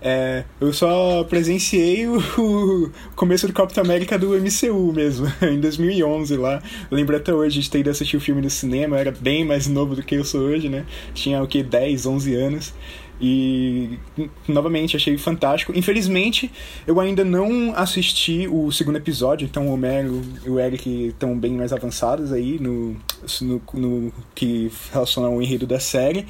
É, 0.00 0.44
eu 0.60 0.72
só 0.72 1.24
presenciei 1.24 2.06
o, 2.06 2.18
o 2.38 2.90
começo 3.16 3.46
do 3.46 3.52
Capitão 3.52 3.82
América 3.82 4.18
do 4.18 4.28
MCU 4.30 4.92
mesmo, 4.92 5.26
em 5.42 5.58
2011 5.58 6.36
lá. 6.36 6.62
Lembro 6.90 7.16
até 7.16 7.32
hoje 7.32 7.60
de 7.60 7.70
ter 7.70 7.80
ido 7.80 7.90
assistir 7.90 8.16
o 8.16 8.20
filme 8.20 8.42
no 8.42 8.50
cinema, 8.50 8.96
eu 8.96 9.00
era 9.00 9.10
bem 9.10 9.44
mais 9.44 9.66
novo 9.66 9.94
do 9.94 10.02
que 10.02 10.14
eu 10.14 10.24
sou 10.24 10.42
hoje, 10.42 10.68
né? 10.68 10.84
Tinha 11.14 11.42
o 11.42 11.46
que, 11.46 11.62
10, 11.62 12.06
11 12.06 12.34
anos. 12.34 12.74
E 13.20 13.98
novamente 14.46 14.96
achei 14.96 15.16
fantástico. 15.16 15.72
Infelizmente, 15.74 16.50
eu 16.86 17.00
ainda 17.00 17.24
não 17.24 17.72
assisti 17.74 18.46
o 18.46 18.70
segundo 18.70 18.96
episódio, 18.96 19.46
então 19.46 19.68
o 19.68 19.72
Homero 19.72 20.20
e 20.44 20.50
o 20.50 20.60
Eric 20.60 21.08
estão 21.08 21.36
bem 21.38 21.52
mais 21.52 21.72
avançados 21.72 22.32
aí 22.32 22.58
no, 22.60 22.96
no, 23.40 23.62
no 23.74 24.12
que 24.34 24.70
relaciona 24.92 25.28
ao 25.28 25.40
enredo 25.40 25.66
da 25.66 25.80
série. 25.80 26.26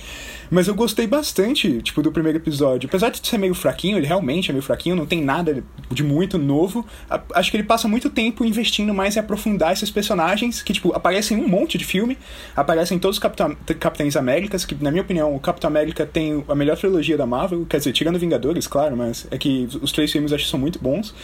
Mas 0.50 0.68
eu 0.68 0.74
gostei 0.74 1.06
bastante, 1.06 1.82
tipo, 1.82 2.02
do 2.02 2.12
primeiro 2.12 2.38
episódio. 2.38 2.88
Apesar 2.88 3.10
de 3.10 3.26
ser 3.26 3.38
meio 3.38 3.54
fraquinho, 3.54 3.98
ele 3.98 4.06
realmente 4.06 4.50
é 4.50 4.52
meio 4.52 4.62
fraquinho, 4.62 4.94
não 4.94 5.06
tem 5.06 5.22
nada 5.22 5.64
de 5.90 6.04
muito 6.04 6.38
novo. 6.38 6.86
Acho 7.34 7.50
que 7.50 7.56
ele 7.56 7.64
passa 7.64 7.88
muito 7.88 8.08
tempo 8.10 8.44
investindo 8.44 8.94
mais 8.94 9.16
em 9.16 9.18
aprofundar 9.20 9.72
esses 9.72 9.90
personagens 9.90 10.62
que, 10.62 10.72
tipo, 10.72 10.92
aparecem 10.92 11.38
em 11.38 11.44
um 11.44 11.48
monte 11.48 11.76
de 11.76 11.84
filme. 11.84 12.16
Aparecem 12.54 12.98
todos 12.98 13.16
os 13.16 13.22
Capitã- 13.22 13.56
Capitães 13.80 14.16
Américas, 14.16 14.64
que, 14.64 14.76
na 14.80 14.90
minha 14.90 15.02
opinião, 15.02 15.34
o 15.34 15.40
Capitão 15.40 15.68
América 15.68 16.06
tem 16.06 16.44
a 16.48 16.54
melhor 16.54 16.75
trilogia 16.76 17.16
da 17.16 17.26
Marvel. 17.26 17.66
Quer 17.66 17.78
dizer, 17.78 17.92
tirando 17.92 18.18
Vingadores, 18.18 18.66
claro, 18.66 18.96
mas 18.96 19.26
é 19.30 19.38
que 19.38 19.68
os 19.82 19.92
três 19.92 20.10
filmes 20.12 20.32
acho 20.32 20.44
que 20.44 20.50
são 20.50 20.60
muito 20.60 20.78
bons. 20.78 21.14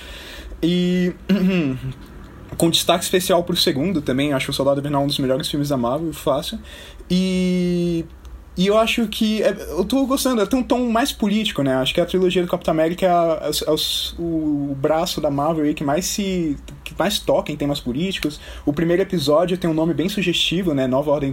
E. 0.62 1.12
com 2.56 2.68
destaque 2.68 3.02
especial 3.02 3.42
pro 3.44 3.56
segundo 3.56 4.02
também. 4.02 4.32
Acho 4.32 4.50
o 4.50 4.54
Soldado 4.54 4.80
Invernal 4.80 5.04
um 5.04 5.06
dos 5.06 5.18
melhores 5.18 5.48
filmes 5.48 5.68
da 5.68 5.76
Marvel, 5.76 6.12
fácil. 6.12 6.58
E. 7.10 8.04
E 8.56 8.66
eu 8.66 8.76
acho 8.76 9.06
que. 9.08 9.42
é- 9.42 9.56
eu 9.70 9.84
tô 9.84 10.04
gostando, 10.06 10.46
tem 10.46 10.58
um 10.58 10.62
tom 10.62 10.90
mais 10.90 11.10
político, 11.10 11.62
né? 11.62 11.74
Acho 11.76 11.94
que 11.94 12.00
a 12.00 12.06
trilogia 12.06 12.42
do 12.42 12.48
Capitão 12.48 12.72
América 12.72 13.06
é, 13.06 13.70
é 13.70 13.70
o, 13.70 14.70
o 14.70 14.74
braço 14.74 15.20
da 15.20 15.30
Marvel 15.30 15.64
aí 15.64 15.74
que 15.74 15.84
mais 15.84 16.04
se. 16.04 16.56
Mais 17.02 17.18
toca 17.18 17.50
em 17.50 17.56
temas 17.56 17.80
políticos. 17.80 18.40
O 18.64 18.72
primeiro 18.72 19.02
episódio 19.02 19.58
tem 19.58 19.68
um 19.68 19.74
nome 19.74 19.92
bem 19.92 20.08
sugestivo, 20.08 20.72
né? 20.72 20.86
Nova 20.86 21.10
Ordem 21.10 21.32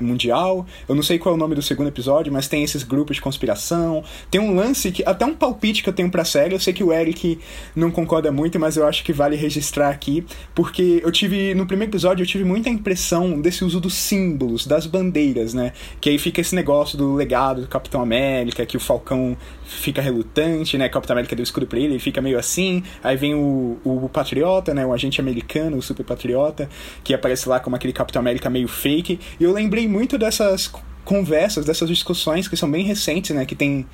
Mundial. 0.00 0.66
Eu 0.88 0.96
não 0.96 1.02
sei 1.02 1.16
qual 1.16 1.32
é 1.32 1.36
o 1.36 1.38
nome 1.38 1.54
do 1.54 1.62
segundo 1.62 1.86
episódio, 1.86 2.32
mas 2.32 2.48
tem 2.48 2.64
esses 2.64 2.82
grupos 2.82 3.16
de 3.16 3.22
conspiração. 3.22 4.02
Tem 4.30 4.40
um 4.40 4.54
lance 4.54 4.90
que. 4.90 5.04
Até 5.06 5.24
um 5.24 5.34
palpite 5.34 5.82
que 5.82 5.88
eu 5.88 5.92
tenho 5.92 6.10
pra 6.10 6.24
série. 6.24 6.54
Eu 6.54 6.60
sei 6.60 6.72
que 6.72 6.82
o 6.82 6.92
Eric 6.92 7.38
não 7.74 7.90
concorda 7.90 8.32
muito, 8.32 8.58
mas 8.58 8.76
eu 8.76 8.84
acho 8.84 9.04
que 9.04 9.12
vale 9.12 9.36
registrar 9.36 9.90
aqui. 9.90 10.26
Porque 10.54 11.00
eu 11.04 11.12
tive. 11.12 11.54
No 11.54 11.66
primeiro 11.66 11.92
episódio, 11.92 12.24
eu 12.24 12.26
tive 12.26 12.44
muita 12.44 12.68
impressão 12.68 13.40
desse 13.40 13.64
uso 13.64 13.80
dos 13.80 13.94
símbolos, 13.94 14.66
das 14.66 14.86
bandeiras, 14.86 15.54
né? 15.54 15.72
Que 16.00 16.10
aí 16.10 16.18
fica 16.18 16.40
esse 16.40 16.54
negócio 16.54 16.98
do 16.98 17.14
legado 17.14 17.60
do 17.60 17.68
Capitão 17.68 18.02
América, 18.02 18.66
que 18.66 18.76
o 18.76 18.80
Falcão 18.80 19.36
fica 19.66 20.00
relutante, 20.00 20.78
né? 20.78 20.88
Capitão 20.88 21.14
América 21.14 21.34
deu 21.34 21.42
escudo 21.42 21.66
pra 21.66 21.78
ele, 21.78 21.94
ele 21.94 21.98
fica 21.98 22.22
meio 22.22 22.38
assim. 22.38 22.82
Aí 23.02 23.16
vem 23.16 23.34
o, 23.34 23.78
o 23.84 24.08
Patriota, 24.08 24.72
né? 24.72 24.86
O 24.86 24.92
agente 24.92 25.20
americano, 25.20 25.76
o 25.76 25.82
Super 25.82 26.04
Patriota, 26.04 26.68
que 27.02 27.12
aparece 27.12 27.48
lá 27.48 27.58
como 27.58 27.76
aquele 27.76 27.92
Capitão 27.92 28.20
América 28.20 28.48
meio 28.48 28.68
fake. 28.68 29.18
E 29.38 29.44
eu 29.44 29.52
lembrei 29.52 29.88
muito 29.88 30.16
dessas 30.16 30.70
conversas, 31.04 31.64
dessas 31.64 31.88
discussões 31.88 32.48
que 32.48 32.56
são 32.56 32.70
bem 32.70 32.84
recentes, 32.84 33.34
né? 33.34 33.44
Que 33.44 33.54
tem 33.54 33.86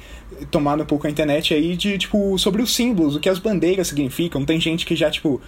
tomado 0.51 0.83
um 0.83 0.87
pouco 0.87 1.07
a 1.07 1.11
internet 1.11 1.55
aí 1.55 1.77
de, 1.77 1.99
tipo, 1.99 2.39
sobre 2.39 2.63
os 2.63 2.75
símbolos, 2.75 3.17
o 3.17 3.21
que 3.21 3.29
as 3.29 3.39
bandeiras 3.39 3.89
significam. 3.89 4.45
Tem 4.45 4.61
gente 4.61 4.87
que 4.87 4.97
já, 4.97 5.11
tipo, 5.11 5.41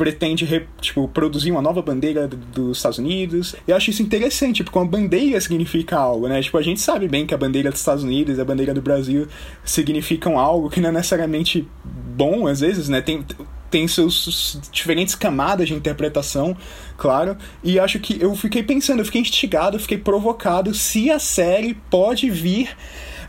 pretende 0.00 0.46
re- 0.46 0.64
tipo, 0.80 1.06
produzir 1.08 1.50
uma 1.50 1.60
nova 1.60 1.82
bandeira 1.82 2.26
do- 2.26 2.36
dos 2.38 2.78
Estados 2.78 2.96
Unidos. 2.98 3.54
Eu 3.68 3.76
acho 3.76 3.90
isso 3.90 4.02
interessante, 4.02 4.64
porque 4.64 4.78
uma 4.78 4.86
bandeira 4.86 5.38
significa 5.38 5.98
algo, 5.98 6.26
né? 6.26 6.40
Tipo, 6.40 6.56
a 6.56 6.62
gente 6.62 6.80
sabe 6.80 7.06
bem 7.06 7.26
que 7.26 7.34
a 7.34 7.36
bandeira 7.36 7.70
dos 7.70 7.80
Estados 7.80 8.02
Unidos 8.02 8.38
e 8.38 8.40
a 8.40 8.44
bandeira 8.44 8.72
do 8.72 8.80
Brasil 8.80 9.28
significam 9.62 10.38
algo 10.38 10.70
que 10.70 10.80
não 10.80 10.88
é 10.88 10.92
necessariamente 10.92 11.68
bom, 12.16 12.46
às 12.46 12.60
vezes, 12.60 12.88
né? 12.88 13.02
Tem, 13.02 13.22
tem 13.70 13.86
seus 13.86 14.58
diferentes 14.72 15.14
camadas 15.14 15.68
de 15.68 15.74
interpretação, 15.74 16.56
claro. 16.96 17.36
E 17.62 17.78
acho 17.78 17.98
que 18.00 18.16
eu 18.22 18.34
fiquei 18.34 18.62
pensando, 18.62 19.00
eu 19.00 19.04
fiquei 19.04 19.20
instigado, 19.20 19.76
eu 19.76 19.80
fiquei 19.80 19.98
provocado 19.98 20.72
se 20.72 21.10
a 21.10 21.18
série 21.18 21.74
pode 21.90 22.30
vir 22.30 22.70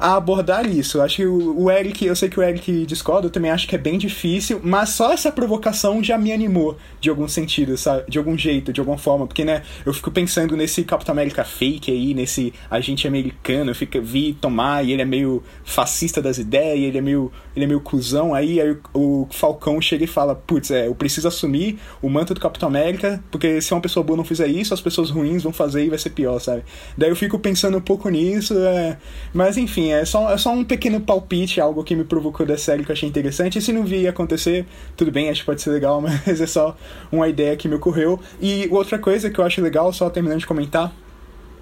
a 0.01 0.15
abordar 0.15 0.65
isso. 0.65 0.97
Eu 0.97 1.03
acho 1.03 1.17
que 1.17 1.25
o, 1.25 1.69
Eric, 1.69 2.03
eu 2.03 2.15
sei 2.15 2.27
que 2.27 2.39
o 2.39 2.43
Eric 2.43 2.87
discorda, 2.87 3.27
eu 3.27 3.31
também 3.31 3.51
acho 3.51 3.67
que 3.67 3.75
é 3.75 3.77
bem 3.77 3.99
difícil, 3.99 4.59
mas 4.63 4.89
só 4.89 5.13
essa 5.13 5.31
provocação 5.31 6.03
já 6.03 6.17
me 6.17 6.33
animou 6.33 6.75
de 6.99 7.09
algum 7.09 7.27
sentido, 7.27 7.77
sabe? 7.77 8.09
De 8.09 8.17
algum 8.17 8.35
jeito, 8.35 8.73
de 8.73 8.79
alguma 8.79 8.97
forma, 8.97 9.27
porque, 9.27 9.45
né, 9.45 9.61
eu 9.85 9.93
fico 9.93 10.09
pensando 10.09 10.57
nesse 10.57 10.83
Capitão 10.83 11.13
América 11.13 11.43
fake 11.43 11.91
aí, 11.91 12.15
nesse 12.15 12.51
agente 12.69 13.07
americano, 13.07 13.69
eu 13.69 13.75
fico, 13.75 14.01
vi 14.01 14.33
tomar 14.33 14.83
e 14.83 14.91
ele 14.91 15.03
é 15.03 15.05
meio 15.05 15.43
fascista 15.63 16.19
das 16.19 16.39
ideias, 16.39 16.79
ele 16.79 16.97
é 16.97 17.01
meio, 17.01 17.31
ele 17.55 17.65
é 17.65 17.67
meio 17.67 17.79
cuzão, 17.79 18.33
aí, 18.33 18.59
aí 18.59 18.71
o, 18.93 19.21
o 19.21 19.27
Falcão 19.29 19.79
chega 19.79 20.03
e 20.03 20.07
fala, 20.07 20.33
putz, 20.33 20.71
é, 20.71 20.87
eu 20.87 20.95
preciso 20.95 21.27
assumir 21.27 21.77
o 22.01 22.09
manto 22.09 22.33
do 22.33 22.39
Capitão 22.39 22.67
América, 22.67 23.23
porque 23.29 23.61
se 23.61 23.71
uma 23.71 23.81
pessoa 23.81 24.03
boa 24.03 24.17
não 24.17 24.23
fizer 24.23 24.47
isso, 24.47 24.73
as 24.73 24.81
pessoas 24.81 25.11
ruins 25.11 25.43
vão 25.43 25.53
fazer 25.53 25.85
e 25.85 25.89
vai 25.89 25.99
ser 25.99 26.09
pior, 26.09 26.39
sabe? 26.39 26.63
Daí 26.97 27.09
eu 27.09 27.15
fico 27.15 27.37
pensando 27.37 27.77
um 27.77 27.81
pouco 27.81 28.09
nisso, 28.09 28.57
é... 28.57 28.97
mas 29.31 29.57
enfim, 29.57 29.90
é 29.91 30.05
só, 30.05 30.31
é 30.31 30.37
só 30.37 30.51
um 30.51 30.63
pequeno 30.63 30.99
palpite, 30.99 31.59
algo 31.61 31.83
que 31.83 31.95
me 31.95 32.03
provocou 32.03 32.45
da 32.45 32.57
série 32.57 32.83
que 32.83 32.91
eu 32.91 32.93
achei 32.93 33.07
interessante. 33.07 33.57
E 33.57 33.61
se 33.61 33.71
não 33.71 33.83
vir 33.83 34.07
acontecer, 34.07 34.65
tudo 34.95 35.11
bem, 35.11 35.29
acho 35.29 35.41
que 35.41 35.45
pode 35.45 35.61
ser 35.61 35.71
legal, 35.71 36.01
mas 36.01 36.41
é 36.41 36.47
só 36.47 36.75
uma 37.11 37.27
ideia 37.27 37.55
que 37.55 37.67
me 37.67 37.75
ocorreu. 37.75 38.19
E 38.41 38.67
outra 38.71 38.97
coisa 38.97 39.29
que 39.29 39.39
eu 39.39 39.45
acho 39.45 39.61
legal, 39.61 39.91
só 39.93 40.09
terminando 40.09 40.39
de 40.39 40.47
comentar, 40.47 40.93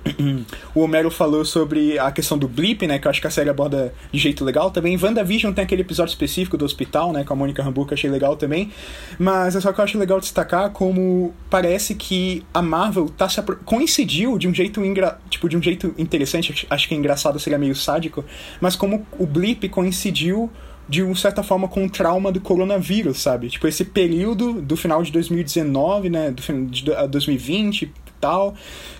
o 0.73 0.81
Homero 0.81 1.11
falou 1.11 1.43
sobre 1.43 1.97
a 1.99 2.11
questão 2.11 2.37
do 2.37 2.47
blip, 2.47 2.85
né? 2.87 2.99
Que 2.99 3.07
eu 3.07 3.09
acho 3.09 3.21
que 3.21 3.27
a 3.27 3.31
série 3.31 3.49
aborda 3.49 3.93
de 4.11 4.19
jeito 4.19 4.43
legal 4.43 4.71
também. 4.71 4.97
WandaVision 5.01 5.53
tem 5.53 5.63
aquele 5.63 5.81
episódio 5.81 6.11
específico 6.11 6.57
do 6.57 6.65
hospital, 6.65 7.11
né? 7.11 7.23
Com 7.23 7.33
a 7.33 7.35
Mônica 7.35 7.61
Rambeau, 7.61 7.85
que 7.85 7.93
eu 7.93 7.95
achei 7.95 8.09
legal 8.09 8.35
também. 8.35 8.71
Mas 9.17 9.55
é 9.55 9.61
só 9.61 9.71
que 9.71 9.79
eu 9.79 9.83
acho 9.83 9.97
legal 9.97 10.19
destacar 10.19 10.71
como 10.71 11.33
parece 11.49 11.95
que 11.95 12.43
a 12.53 12.61
Marvel 12.61 13.09
tá 13.09 13.27
se 13.27 13.41
coincidiu 13.65 14.37
de 14.37 14.47
um 14.47 14.53
jeito 14.53 14.83
ingra... 14.83 15.19
tipo 15.29 15.47
de 15.49 15.57
um 15.57 15.61
jeito 15.61 15.93
interessante, 15.97 16.67
acho 16.69 16.87
que 16.87 16.95
engraçado 16.95 17.39
seria 17.39 17.57
meio 17.57 17.75
sádico, 17.75 18.23
mas 18.59 18.75
como 18.75 19.05
o 19.17 19.25
blip 19.25 19.67
coincidiu 19.69 20.51
de 20.87 21.03
uma 21.03 21.15
certa 21.15 21.43
forma 21.43 21.67
com 21.67 21.85
o 21.85 21.89
trauma 21.89 22.31
do 22.31 22.41
coronavírus, 22.41 23.21
sabe? 23.21 23.47
Tipo, 23.47 23.67
esse 23.67 23.85
período 23.85 24.59
do 24.59 24.75
final 24.75 25.03
de 25.03 25.11
2019, 25.11 26.09
né, 26.09 26.31
do 26.31 26.41
de 26.65 26.83
2020 27.07 27.93
tal, 28.19 28.53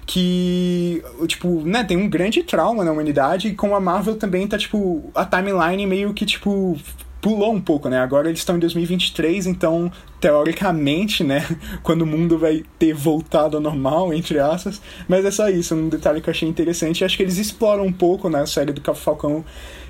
que, 0.06 1.04
tipo, 1.28 1.62
né, 1.62 1.84
tem 1.84 1.98
um 1.98 2.10
grande 2.10 2.44
trauma 2.44 2.84
na 2.84 2.92
humanidade, 2.92 3.50
e 3.50 3.56
com 3.56 3.76
a 3.76 3.80
Marvel 3.80 4.16
também 4.16 4.48
tá, 4.48 4.58
tipo, 4.58 5.12
a 5.14 5.26
timeline 5.26 5.86
meio 5.86 6.14
que, 6.14 6.26
tipo, 6.26 6.78
pulou 7.22 7.54
um 7.54 7.62
pouco, 7.62 7.90
né? 7.90 8.00
Agora 8.00 8.30
eles 8.30 8.40
estão 8.40 8.56
em 8.56 8.60
2023, 8.60 9.46
então 9.48 9.92
teoricamente, 10.20 11.24
né, 11.24 11.46
quando 11.84 12.02
o 12.02 12.06
mundo 12.06 12.38
vai 12.38 12.64
ter 12.78 12.94
voltado 12.94 13.58
ao 13.58 13.64
normal, 13.64 14.14
entre 14.14 14.40
aspas. 14.40 14.82
Mas 15.08 15.26
é 15.26 15.32
só 15.32 15.50
isso, 15.50 15.76
um 15.76 15.90
detalhe 15.90 16.22
que 16.22 16.30
eu 16.30 16.32
achei 16.32 16.48
interessante. 16.48 17.04
Acho 17.04 17.18
que 17.18 17.24
eles 17.24 17.38
exploram 17.38 17.86
um 17.86 17.94
pouco 17.94 18.30
na 18.30 18.46
série 18.46 18.72
do 18.72 18.96
Falcão 18.96 19.44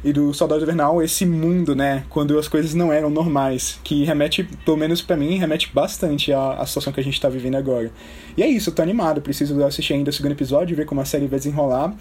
e 0.04 0.14
do 0.14 0.34
Soldado 0.34 0.64
Invernal 0.64 1.02
esse 1.02 1.26
mundo, 1.26 1.76
né, 1.76 2.04
quando 2.10 2.38
as 2.38 2.48
coisas 2.48 2.74
não 2.74 2.92
eram 2.92 3.10
normais, 3.10 3.80
que 3.84 4.04
remete, 4.04 4.44
pelo 4.66 4.78
menos 4.78 5.02
para 5.02 5.16
mim, 5.16 5.38
remete 5.38 5.70
bastante 5.74 6.32
à, 6.32 6.54
à 6.54 6.66
situação 6.66 6.94
que 6.94 7.00
a 7.00 7.04
gente 7.04 7.20
tá 7.20 7.30
vivendo 7.30 7.56
agora. 7.56 7.92
E 8.38 8.44
é 8.44 8.48
isso, 8.48 8.72
tô 8.72 8.82
animado, 8.82 9.22
preciso 9.22 9.62
assistir 9.64 9.94
ainda 9.94 10.10
o 10.10 10.14
segundo 10.14 10.32
episódio, 10.32 10.76
ver 10.76 10.86
como 10.86 11.02
a 11.02 11.06
série 11.06 11.28
vai 11.28 11.40
desenrolar. 11.40 11.94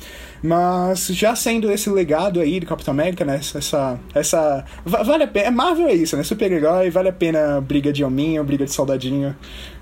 Mas 0.42 1.08
já 1.08 1.34
sendo 1.34 1.70
esse 1.70 1.90
legado 1.90 2.40
aí 2.40 2.60
do 2.60 2.66
Capitão 2.66 2.92
América, 2.92 3.24
né, 3.24 3.36
essa 3.36 3.98
essa 4.14 4.64
vale 4.84 5.24
a 5.24 5.28
pena, 5.28 5.50
Marvel 5.50 5.88
é 5.88 5.94
isso, 5.94 6.16
né, 6.16 6.22
super-herói, 6.22 6.90
vale 6.90 7.08
a 7.08 7.12
pena 7.12 7.60
briga 7.60 7.92
de 7.92 8.04
hominho, 8.04 8.42
briga 8.44 8.64
de 8.64 8.72
soldadinho. 8.72 9.34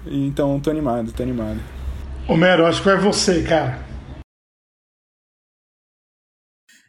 Então, 0.07 0.59
tô 0.61 0.71
animado, 0.71 1.13
tô 1.13 1.23
animado. 1.23 1.59
Homero, 2.29 2.67
acho 2.67 2.83
que 2.83 2.89
é 2.89 2.97
você, 2.97 3.43
cara. 3.43 3.79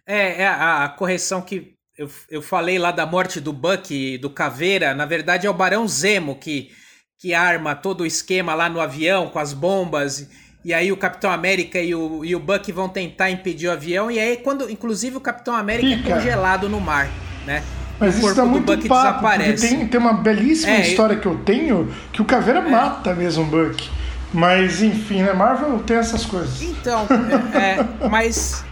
É, 0.08 0.44
é 0.44 0.48
a, 0.48 0.86
a, 0.86 0.90
correção 0.90 1.42
que 1.42 1.74
eu, 1.98 2.10
eu 2.30 2.42
falei 2.42 2.80
lá 2.80 2.92
da 2.92 3.06
morte 3.06 3.42
do 3.42 3.52
Buck, 3.52 4.18
do 4.20 4.30
Caveira, 4.30 4.94
na 4.94 5.06
verdade 5.06 5.46
é 5.46 5.50
o 5.50 5.54
Barão 5.54 5.88
Zemo 5.88 6.36
que, 6.36 6.72
que 7.20 7.34
arma 7.34 7.76
todo 7.76 8.02
o 8.02 8.06
esquema 8.06 8.56
lá 8.56 8.70
no 8.70 8.80
avião 8.80 9.30
com 9.30 9.40
as 9.40 9.52
bombas. 9.52 10.30
E 10.64 10.74
aí 10.74 10.92
o 10.92 10.98
Capitão 10.98 11.32
América 11.32 11.80
e 11.80 11.94
o, 11.96 12.26
e 12.26 12.36
o 12.36 12.40
Buck 12.40 12.72
vão 12.72 12.90
tentar 12.90 13.30
impedir 13.30 13.68
o 13.68 13.72
avião. 13.72 14.12
E 14.12 14.20
aí, 14.20 14.38
quando, 14.38 14.70
inclusive, 14.70 15.16
o 15.16 15.22
Capitão 15.22 15.56
América 15.56 15.88
é 15.88 15.98
Fica. 15.98 16.10
é 16.10 16.14
congelado 16.16 16.68
no 16.68 16.82
mar, 16.82 17.10
né? 17.46 17.64
Mas 18.00 18.16
o 18.16 18.20
isso 18.20 18.36
tá 18.36 18.46
muito 18.46 18.66
Buck 18.66 18.88
papo, 18.88 19.08
desaparece. 19.08 19.70
Tem, 19.70 19.88
tem 19.88 20.00
uma 20.00 20.14
belíssima 20.14 20.74
é, 20.74 20.82
história 20.82 21.16
que 21.16 21.26
eu 21.26 21.38
tenho 21.40 21.94
que 22.12 22.22
o 22.22 22.26
Caveira 22.26 22.60
é. 22.60 22.70
mata 22.70 23.14
mesmo 23.14 23.44
o 23.44 23.48
Buck. 23.48 23.90
Mas 24.34 24.82
enfim, 24.82 25.24
né? 25.24 25.34
Marvel 25.34 25.80
tem 25.80 25.98
essas 25.98 26.26
coisas. 26.26 26.62
Então, 26.62 27.08
é, 27.54 28.04
é 28.06 28.10
mas. 28.10 28.64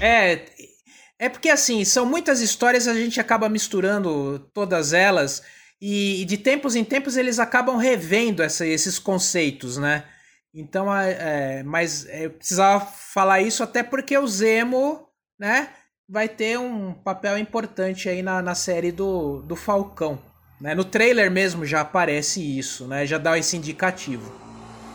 É, 0.00 0.40
é 1.24 1.28
porque 1.28 1.48
assim, 1.48 1.84
são 1.84 2.04
muitas 2.04 2.40
histórias, 2.40 2.86
a 2.86 2.94
gente 2.94 3.18
acaba 3.18 3.48
misturando 3.48 4.38
todas 4.52 4.92
elas, 4.92 5.42
e, 5.80 6.20
e 6.20 6.24
de 6.24 6.36
tempos 6.36 6.76
em 6.76 6.84
tempos 6.84 7.16
eles 7.16 7.38
acabam 7.38 7.76
revendo 7.76 8.42
essa, 8.42 8.66
esses 8.66 8.98
conceitos, 8.98 9.78
né? 9.78 10.04
Então, 10.54 10.94
é, 10.94 11.62
mas 11.64 12.06
eu 12.10 12.30
precisava 12.30 12.84
falar 12.84 13.40
isso 13.40 13.62
até 13.62 13.82
porque 13.82 14.16
o 14.16 14.26
Zemo, 14.26 15.08
né, 15.38 15.70
vai 16.08 16.28
ter 16.28 16.58
um 16.58 16.92
papel 16.92 17.38
importante 17.38 18.08
aí 18.08 18.22
na, 18.22 18.42
na 18.42 18.54
série 18.54 18.92
do, 18.92 19.42
do 19.42 19.56
Falcão. 19.56 20.20
Né? 20.60 20.74
No 20.74 20.84
trailer 20.84 21.30
mesmo 21.30 21.64
já 21.64 21.80
aparece 21.80 22.40
isso, 22.40 22.86
né? 22.86 23.04
Já 23.04 23.18
dá 23.18 23.36
esse 23.38 23.56
indicativo. 23.56 24.32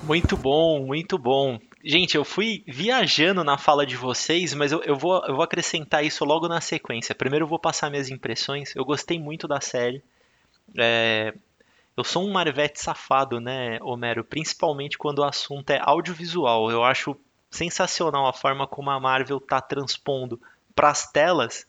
Muito 0.03 0.37
bom, 0.37 0.85
muito 0.85 1.17
bom. 1.17 1.59
Gente, 1.83 2.15
eu 2.15 2.25
fui 2.25 2.63
viajando 2.67 3.43
na 3.43 3.57
fala 3.57 3.85
de 3.85 3.95
vocês, 3.95 4.53
mas 4.53 4.71
eu, 4.71 4.81
eu, 4.83 4.95
vou, 4.95 5.23
eu 5.25 5.35
vou 5.35 5.43
acrescentar 5.43 6.03
isso 6.03 6.25
logo 6.25 6.47
na 6.47 6.59
sequência. 6.59 7.15
Primeiro 7.15 7.45
eu 7.45 7.49
vou 7.49 7.59
passar 7.59 7.89
minhas 7.89 8.09
impressões. 8.09 8.75
Eu 8.75 8.83
gostei 8.83 9.17
muito 9.17 9.47
da 9.47 9.61
série. 9.61 10.03
É, 10.77 11.33
eu 11.95 12.03
sou 12.03 12.25
um 12.25 12.31
Marvete 12.31 12.81
safado, 12.81 13.39
né, 13.39 13.79
Homero? 13.81 14.23
Principalmente 14.23 14.97
quando 14.97 15.19
o 15.19 15.23
assunto 15.23 15.69
é 15.69 15.79
audiovisual. 15.81 16.69
Eu 16.69 16.83
acho 16.83 17.15
sensacional 17.49 18.27
a 18.27 18.33
forma 18.33 18.67
como 18.67 18.89
a 18.89 18.99
Marvel 18.99 19.37
está 19.37 19.61
transpondo 19.61 20.39
para 20.75 20.89
as 20.89 21.09
telas 21.11 21.65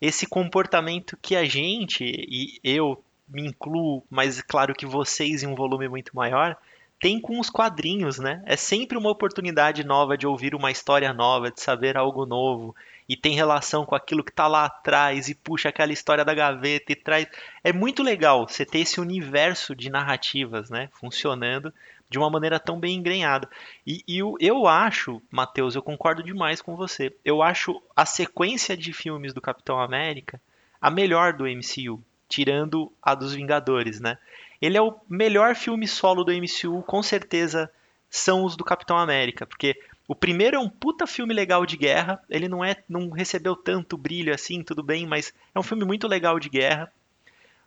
esse 0.00 0.26
comportamento 0.26 1.16
que 1.20 1.36
a 1.36 1.44
gente, 1.44 2.04
e 2.04 2.58
eu 2.64 3.02
me 3.28 3.46
incluo, 3.46 4.02
mas 4.08 4.40
claro 4.40 4.74
que 4.74 4.86
vocês 4.86 5.42
em 5.42 5.46
um 5.46 5.54
volume 5.54 5.88
muito 5.88 6.16
maior, 6.16 6.56
tem 7.00 7.18
com 7.18 7.40
os 7.40 7.48
quadrinhos, 7.48 8.18
né? 8.18 8.42
É 8.44 8.56
sempre 8.56 8.98
uma 8.98 9.10
oportunidade 9.10 9.82
nova 9.82 10.18
de 10.18 10.26
ouvir 10.26 10.54
uma 10.54 10.70
história 10.70 11.12
nova, 11.14 11.50
de 11.50 11.60
saber 11.60 11.96
algo 11.96 12.26
novo, 12.26 12.76
e 13.08 13.16
tem 13.16 13.34
relação 13.34 13.86
com 13.86 13.94
aquilo 13.94 14.22
que 14.22 14.30
está 14.30 14.46
lá 14.46 14.66
atrás 14.66 15.28
e 15.28 15.34
puxa 15.34 15.70
aquela 15.70 15.92
história 15.92 16.24
da 16.24 16.34
gaveta 16.34 16.92
e 16.92 16.94
traz. 16.94 17.26
É 17.64 17.72
muito 17.72 18.02
legal 18.02 18.46
você 18.46 18.66
ter 18.66 18.80
esse 18.80 19.00
universo 19.00 19.74
de 19.74 19.88
narrativas, 19.88 20.68
né? 20.68 20.90
Funcionando 20.92 21.72
de 22.10 22.18
uma 22.18 22.28
maneira 22.28 22.60
tão 22.60 22.78
bem 22.78 22.98
engrenhada. 22.98 23.48
E, 23.86 24.04
e 24.06 24.18
eu, 24.18 24.36
eu 24.38 24.66
acho, 24.66 25.22
Matheus, 25.30 25.74
eu 25.74 25.82
concordo 25.82 26.22
demais 26.22 26.60
com 26.60 26.76
você. 26.76 27.14
Eu 27.24 27.42
acho 27.42 27.82
a 27.96 28.04
sequência 28.04 28.76
de 28.76 28.92
filmes 28.92 29.32
do 29.32 29.40
Capitão 29.40 29.80
América 29.80 30.40
a 30.80 30.90
melhor 30.90 31.32
do 31.32 31.44
MCU, 31.44 32.02
tirando 32.28 32.92
a 33.02 33.14
dos 33.14 33.34
Vingadores, 33.34 34.00
né? 34.00 34.18
Ele 34.60 34.76
é 34.76 34.82
o 34.82 34.96
melhor 35.08 35.54
filme 35.54 35.88
solo 35.88 36.22
do 36.22 36.32
MCU, 36.32 36.82
com 36.82 37.02
certeza 37.02 37.70
são 38.10 38.44
os 38.44 38.56
do 38.56 38.64
Capitão 38.64 38.98
América, 38.98 39.46
porque 39.46 39.80
o 40.06 40.14
primeiro 40.14 40.56
é 40.56 40.58
um 40.58 40.68
puta 40.68 41.06
filme 41.06 41.32
legal 41.32 41.64
de 41.64 41.76
guerra, 41.76 42.20
ele 42.28 42.48
não 42.48 42.64
é 42.64 42.76
não 42.88 43.10
recebeu 43.10 43.54
tanto 43.54 43.96
brilho 43.96 44.34
assim, 44.34 44.62
tudo 44.62 44.82
bem, 44.82 45.06
mas 45.06 45.32
é 45.54 45.58
um 45.58 45.62
filme 45.62 45.84
muito 45.84 46.08
legal 46.08 46.40
de 46.40 46.48
guerra. 46.48 46.92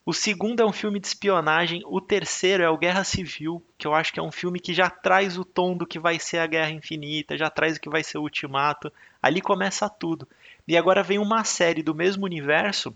O 0.06 0.12
segundo 0.12 0.60
é 0.60 0.66
um 0.66 0.74
filme 0.74 1.00
de 1.00 1.08
espionagem, 1.08 1.82
o 1.86 2.02
terceiro 2.02 2.62
é 2.62 2.70
o 2.70 2.78
Guerra 2.78 3.06
Civil, 3.06 3.64
que 3.78 3.88
eu 3.88 3.94
acho 3.94 4.12
que 4.12 4.20
é 4.20 4.24
um 4.24 4.34
filme 4.34 4.60
que 4.60 4.74
já 4.74 4.90
traz 4.90 5.38
o 5.38 5.46
tom 5.46 5.78
do 5.78 5.88
que 5.88 5.98
vai 5.98 6.20
ser 6.20 6.40
a 6.40 6.48
Guerra 6.48 6.72
Infinita, 6.72 7.38
já 7.38 7.50
traz 7.50 7.78
o 7.78 7.80
que 7.80 7.90
vai 7.90 8.04
ser 8.04 8.18
o 8.18 8.24
Ultimato. 8.24 8.92
Ali 9.22 9.40
começa 9.40 9.90
tudo. 9.90 10.28
E 10.68 10.76
agora 10.76 11.02
vem 11.02 11.20
uma 11.20 11.46
série 11.46 11.82
do 11.82 11.96
mesmo 11.96 12.26
universo 12.26 12.94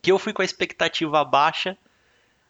que 0.00 0.10
eu 0.10 0.18
fui 0.18 0.32
com 0.32 0.40
a 0.40 0.46
expectativa 0.46 1.22
baixa 1.22 1.76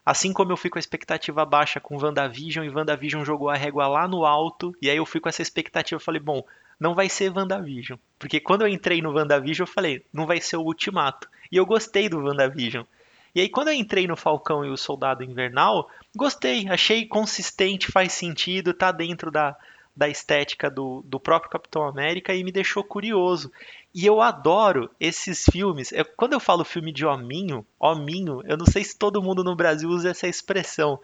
Assim 0.05 0.31
como 0.31 0.51
eu 0.51 0.57
fui 0.57 0.69
com 0.69 0.77
a 0.77 0.79
expectativa 0.79 1.43
baixa 1.43 1.79
com 1.79 1.97
WandaVision 1.97 2.63
e 2.65 2.69
WandaVision 2.69 3.25
jogou 3.25 3.49
a 3.49 3.55
régua 3.55 3.87
lá 3.87 4.07
no 4.07 4.23
alto, 4.23 4.75
e 4.79 4.89
aí 4.89 4.97
eu 4.97 5.05
fui 5.05 5.19
com 5.19 5.27
essa 5.27 5.41
expectativa, 5.41 5.99
falei, 5.99 6.21
bom, 6.21 6.43
não 6.79 6.93
vai 6.93 7.09
ser 7.09 7.35
WandaVision. 7.35 7.97
Porque 8.19 8.39
quando 8.39 8.61
eu 8.61 8.67
entrei 8.67 9.01
no 9.01 9.13
WandaVision, 9.13 9.67
eu 9.67 9.73
falei, 9.73 10.05
não 10.13 10.27
vai 10.27 10.39
ser 10.39 10.57
o 10.57 10.61
Ultimato. 10.61 11.27
E 11.51 11.57
eu 11.57 11.65
gostei 11.65 12.07
do 12.07 12.19
WandaVision. 12.19 12.85
E 13.33 13.41
aí 13.41 13.49
quando 13.49 13.69
eu 13.69 13.73
entrei 13.73 14.05
no 14.05 14.15
Falcão 14.15 14.63
e 14.63 14.69
o 14.69 14.77
Soldado 14.77 15.23
Invernal, 15.23 15.89
gostei, 16.15 16.69
achei 16.69 17.05
consistente, 17.05 17.91
faz 17.91 18.13
sentido, 18.13 18.73
tá 18.73 18.91
dentro 18.91 19.31
da, 19.31 19.55
da 19.95 20.07
estética 20.07 20.69
do, 20.69 21.01
do 21.05 21.19
próprio 21.19 21.49
Capitão 21.49 21.83
América 21.83 22.33
e 22.33 22.43
me 22.43 22.51
deixou 22.51 22.83
curioso. 22.83 23.51
E 23.95 24.05
eu 24.05 24.21
adoro 24.21 24.91
esses 24.99 25.45
filmes. 25.45 25.93
Eu, 25.93 26.03
quando 26.17 26.33
eu 26.33 26.39
falo 26.41 26.65
filme 26.65 26.91
de 26.91 27.05
hominho, 27.05 27.65
hominho, 27.79 28.41
eu 28.43 28.57
não 28.57 28.65
sei 28.65 28.83
se 28.83 28.97
todo 28.97 29.23
mundo 29.23 29.41
no 29.41 29.55
Brasil 29.55 29.87
usa 29.87 30.09
essa 30.09 30.27
expressão. 30.27 30.99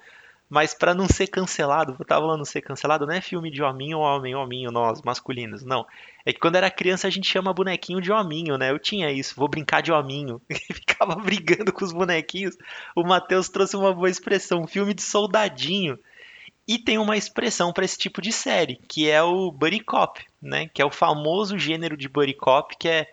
Mas 0.49 0.73
para 0.73 0.93
não 0.93 1.07
ser 1.07 1.27
cancelado, 1.27 1.95
eu 1.97 2.05
tava 2.05 2.23
falando 2.23 2.39
não 2.39 2.45
ser 2.45 2.59
cancelado, 2.59 3.07
não 3.07 3.13
é 3.13 3.21
filme 3.21 3.49
de 3.49 3.63
hominho, 3.63 3.99
homem, 3.99 4.35
hominho, 4.35 4.69
nós, 4.69 5.01
masculinos, 5.03 5.63
não. 5.63 5.87
É 6.25 6.33
que 6.33 6.39
quando 6.41 6.57
era 6.57 6.69
criança 6.69 7.07
a 7.07 7.09
gente 7.09 7.29
chama 7.29 7.53
bonequinho 7.53 8.01
de 8.01 8.11
hominho, 8.11 8.57
né? 8.57 8.69
Eu 8.69 8.77
tinha 8.77 9.09
isso, 9.09 9.37
vou 9.37 9.47
brincar 9.47 9.79
de 9.81 9.93
hominho. 9.93 10.41
E 10.51 10.73
ficava 10.73 11.15
brigando 11.15 11.71
com 11.71 11.85
os 11.85 11.93
bonequinhos. 11.93 12.57
O 12.93 13.03
Matheus 13.03 13.47
trouxe 13.47 13.77
uma 13.77 13.93
boa 13.93 14.09
expressão, 14.09 14.67
filme 14.67 14.93
de 14.93 15.01
soldadinho. 15.01 15.97
E 16.71 16.77
tem 16.77 16.97
uma 16.97 17.17
expressão 17.17 17.73
para 17.73 17.83
esse 17.83 17.97
tipo 17.97 18.21
de 18.21 18.31
série, 18.31 18.79
que 18.87 19.09
é 19.09 19.21
o 19.21 19.51
buddy 19.51 19.81
cop, 19.81 20.25
né? 20.41 20.69
Que 20.73 20.81
é 20.81 20.85
o 20.85 20.89
famoso 20.89 21.59
gênero 21.59 21.97
de 21.97 22.07
buddy 22.07 22.33
cop, 22.33 22.77
que 22.79 22.87
é 22.87 23.07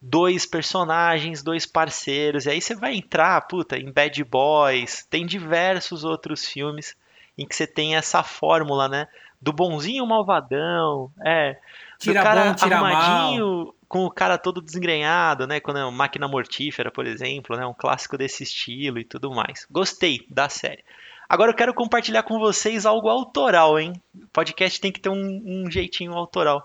dois 0.00 0.46
personagens, 0.46 1.42
dois 1.42 1.66
parceiros. 1.66 2.46
E 2.46 2.50
aí 2.50 2.60
você 2.60 2.72
vai 2.72 2.94
entrar, 2.94 3.40
puta, 3.48 3.76
em 3.76 3.90
Bad 3.90 4.22
Boys, 4.22 5.04
tem 5.10 5.26
diversos 5.26 6.04
outros 6.04 6.46
filmes 6.46 6.94
em 7.36 7.44
que 7.44 7.56
você 7.56 7.66
tem 7.66 7.96
essa 7.96 8.22
fórmula, 8.22 8.88
né? 8.88 9.08
Do 9.42 9.52
bonzinho 9.52 10.06
malvadão, 10.06 11.10
é, 11.26 11.58
Tira 11.98 12.20
do 12.20 12.22
cara 12.22 12.44
bom, 12.44 12.54
tira 12.54 12.76
arrumadinho, 12.76 13.46
mal. 13.46 13.74
com 13.88 14.04
o 14.04 14.10
cara 14.10 14.38
todo 14.38 14.62
desengrenhado, 14.62 15.48
né? 15.48 15.58
Quando 15.58 15.80
é 15.80 15.84
uma 15.84 15.90
máquina 15.90 16.28
mortífera, 16.28 16.92
por 16.92 17.08
exemplo, 17.08 17.56
né? 17.56 17.66
Um 17.66 17.74
clássico 17.74 18.16
desse 18.16 18.44
estilo 18.44 19.00
e 19.00 19.04
tudo 19.04 19.32
mais. 19.32 19.66
Gostei 19.68 20.24
da 20.30 20.48
série. 20.48 20.84
Agora 21.28 21.50
eu 21.50 21.56
quero 21.56 21.74
compartilhar 21.74 22.22
com 22.22 22.38
vocês 22.38 22.84
algo 22.84 23.08
autoral, 23.08 23.78
hein? 23.78 23.92
Podcast 24.32 24.80
tem 24.80 24.92
que 24.92 25.00
ter 25.00 25.08
um, 25.08 25.42
um 25.44 25.70
jeitinho 25.70 26.12
autoral. 26.12 26.64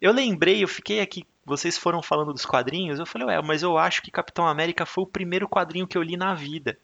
Eu 0.00 0.12
lembrei, 0.12 0.62
eu 0.62 0.68
fiquei 0.68 1.00
aqui, 1.00 1.26
vocês 1.44 1.76
foram 1.76 2.02
falando 2.02 2.32
dos 2.32 2.46
quadrinhos, 2.46 2.98
eu 2.98 3.06
falei, 3.06 3.26
ué, 3.26 3.42
mas 3.42 3.62
eu 3.62 3.76
acho 3.76 4.02
que 4.02 4.10
Capitão 4.10 4.46
América 4.46 4.86
foi 4.86 5.02
o 5.02 5.06
primeiro 5.06 5.48
quadrinho 5.48 5.86
que 5.86 5.98
eu 5.98 6.02
li 6.02 6.16
na 6.16 6.34
vida. 6.34 6.78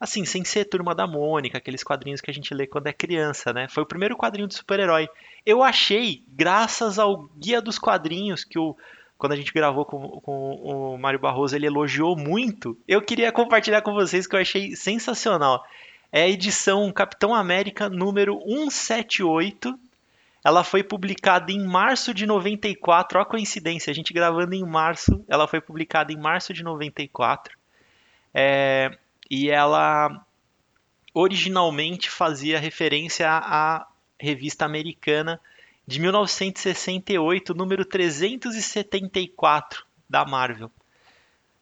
Assim, 0.00 0.24
sem 0.24 0.44
ser 0.44 0.64
Turma 0.64 0.94
da 0.94 1.06
Mônica, 1.06 1.56
aqueles 1.56 1.84
quadrinhos 1.84 2.20
que 2.20 2.30
a 2.30 2.34
gente 2.34 2.52
lê 2.52 2.66
quando 2.66 2.88
é 2.88 2.92
criança, 2.92 3.52
né? 3.52 3.68
Foi 3.68 3.84
o 3.84 3.86
primeiro 3.86 4.16
quadrinho 4.16 4.48
de 4.48 4.54
super-herói. 4.54 5.08
Eu 5.46 5.62
achei, 5.62 6.22
graças 6.28 6.98
ao 6.98 7.28
Guia 7.38 7.62
dos 7.62 7.78
Quadrinhos, 7.78 8.44
que 8.44 8.58
o, 8.58 8.76
quando 9.16 9.32
a 9.32 9.36
gente 9.36 9.52
gravou 9.52 9.84
com, 9.84 10.20
com 10.20 10.54
o 10.56 10.98
Mário 10.98 11.20
Barroso, 11.20 11.54
ele 11.54 11.66
elogiou 11.66 12.16
muito. 12.16 12.76
Eu 12.88 13.00
queria 13.00 13.30
compartilhar 13.30 13.82
com 13.82 13.94
vocês 13.94 14.26
que 14.26 14.34
eu 14.34 14.40
achei 14.40 14.74
sensacional. 14.74 15.64
É 16.16 16.22
a 16.22 16.28
edição 16.28 16.92
Capitão 16.92 17.34
América 17.34 17.88
número 17.88 18.40
178. 18.46 19.76
Ela 20.44 20.62
foi 20.62 20.84
publicada 20.84 21.50
em 21.50 21.66
março 21.66 22.14
de 22.14 22.24
94. 22.24 23.18
Olha 23.18 23.26
a 23.26 23.28
coincidência, 23.28 23.90
a 23.90 23.94
gente 23.94 24.12
gravando 24.12 24.54
em 24.54 24.64
março. 24.64 25.24
Ela 25.26 25.48
foi 25.48 25.60
publicada 25.60 26.12
em 26.12 26.16
março 26.16 26.54
de 26.54 26.62
94. 26.62 27.58
É, 28.32 28.96
e 29.28 29.50
ela 29.50 30.24
originalmente 31.12 32.08
fazia 32.08 32.60
referência 32.60 33.28
à 33.28 33.84
revista 34.16 34.64
americana 34.64 35.40
de 35.84 35.98
1968, 35.98 37.54
número 37.54 37.84
374 37.84 39.84
da 40.08 40.24
Marvel. 40.24 40.70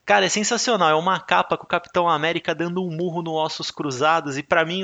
Cara, 0.04 0.26
é 0.26 0.28
sensacional. 0.28 0.90
É 0.90 0.94
uma 0.94 1.20
capa 1.20 1.56
com 1.56 1.64
o 1.64 1.68
Capitão 1.68 2.08
América 2.08 2.54
dando 2.54 2.84
um 2.84 2.90
murro 2.90 3.22
no 3.22 3.34
Ossos 3.34 3.70
Cruzados. 3.70 4.36
E 4.36 4.42
para 4.42 4.64
mim, 4.64 4.82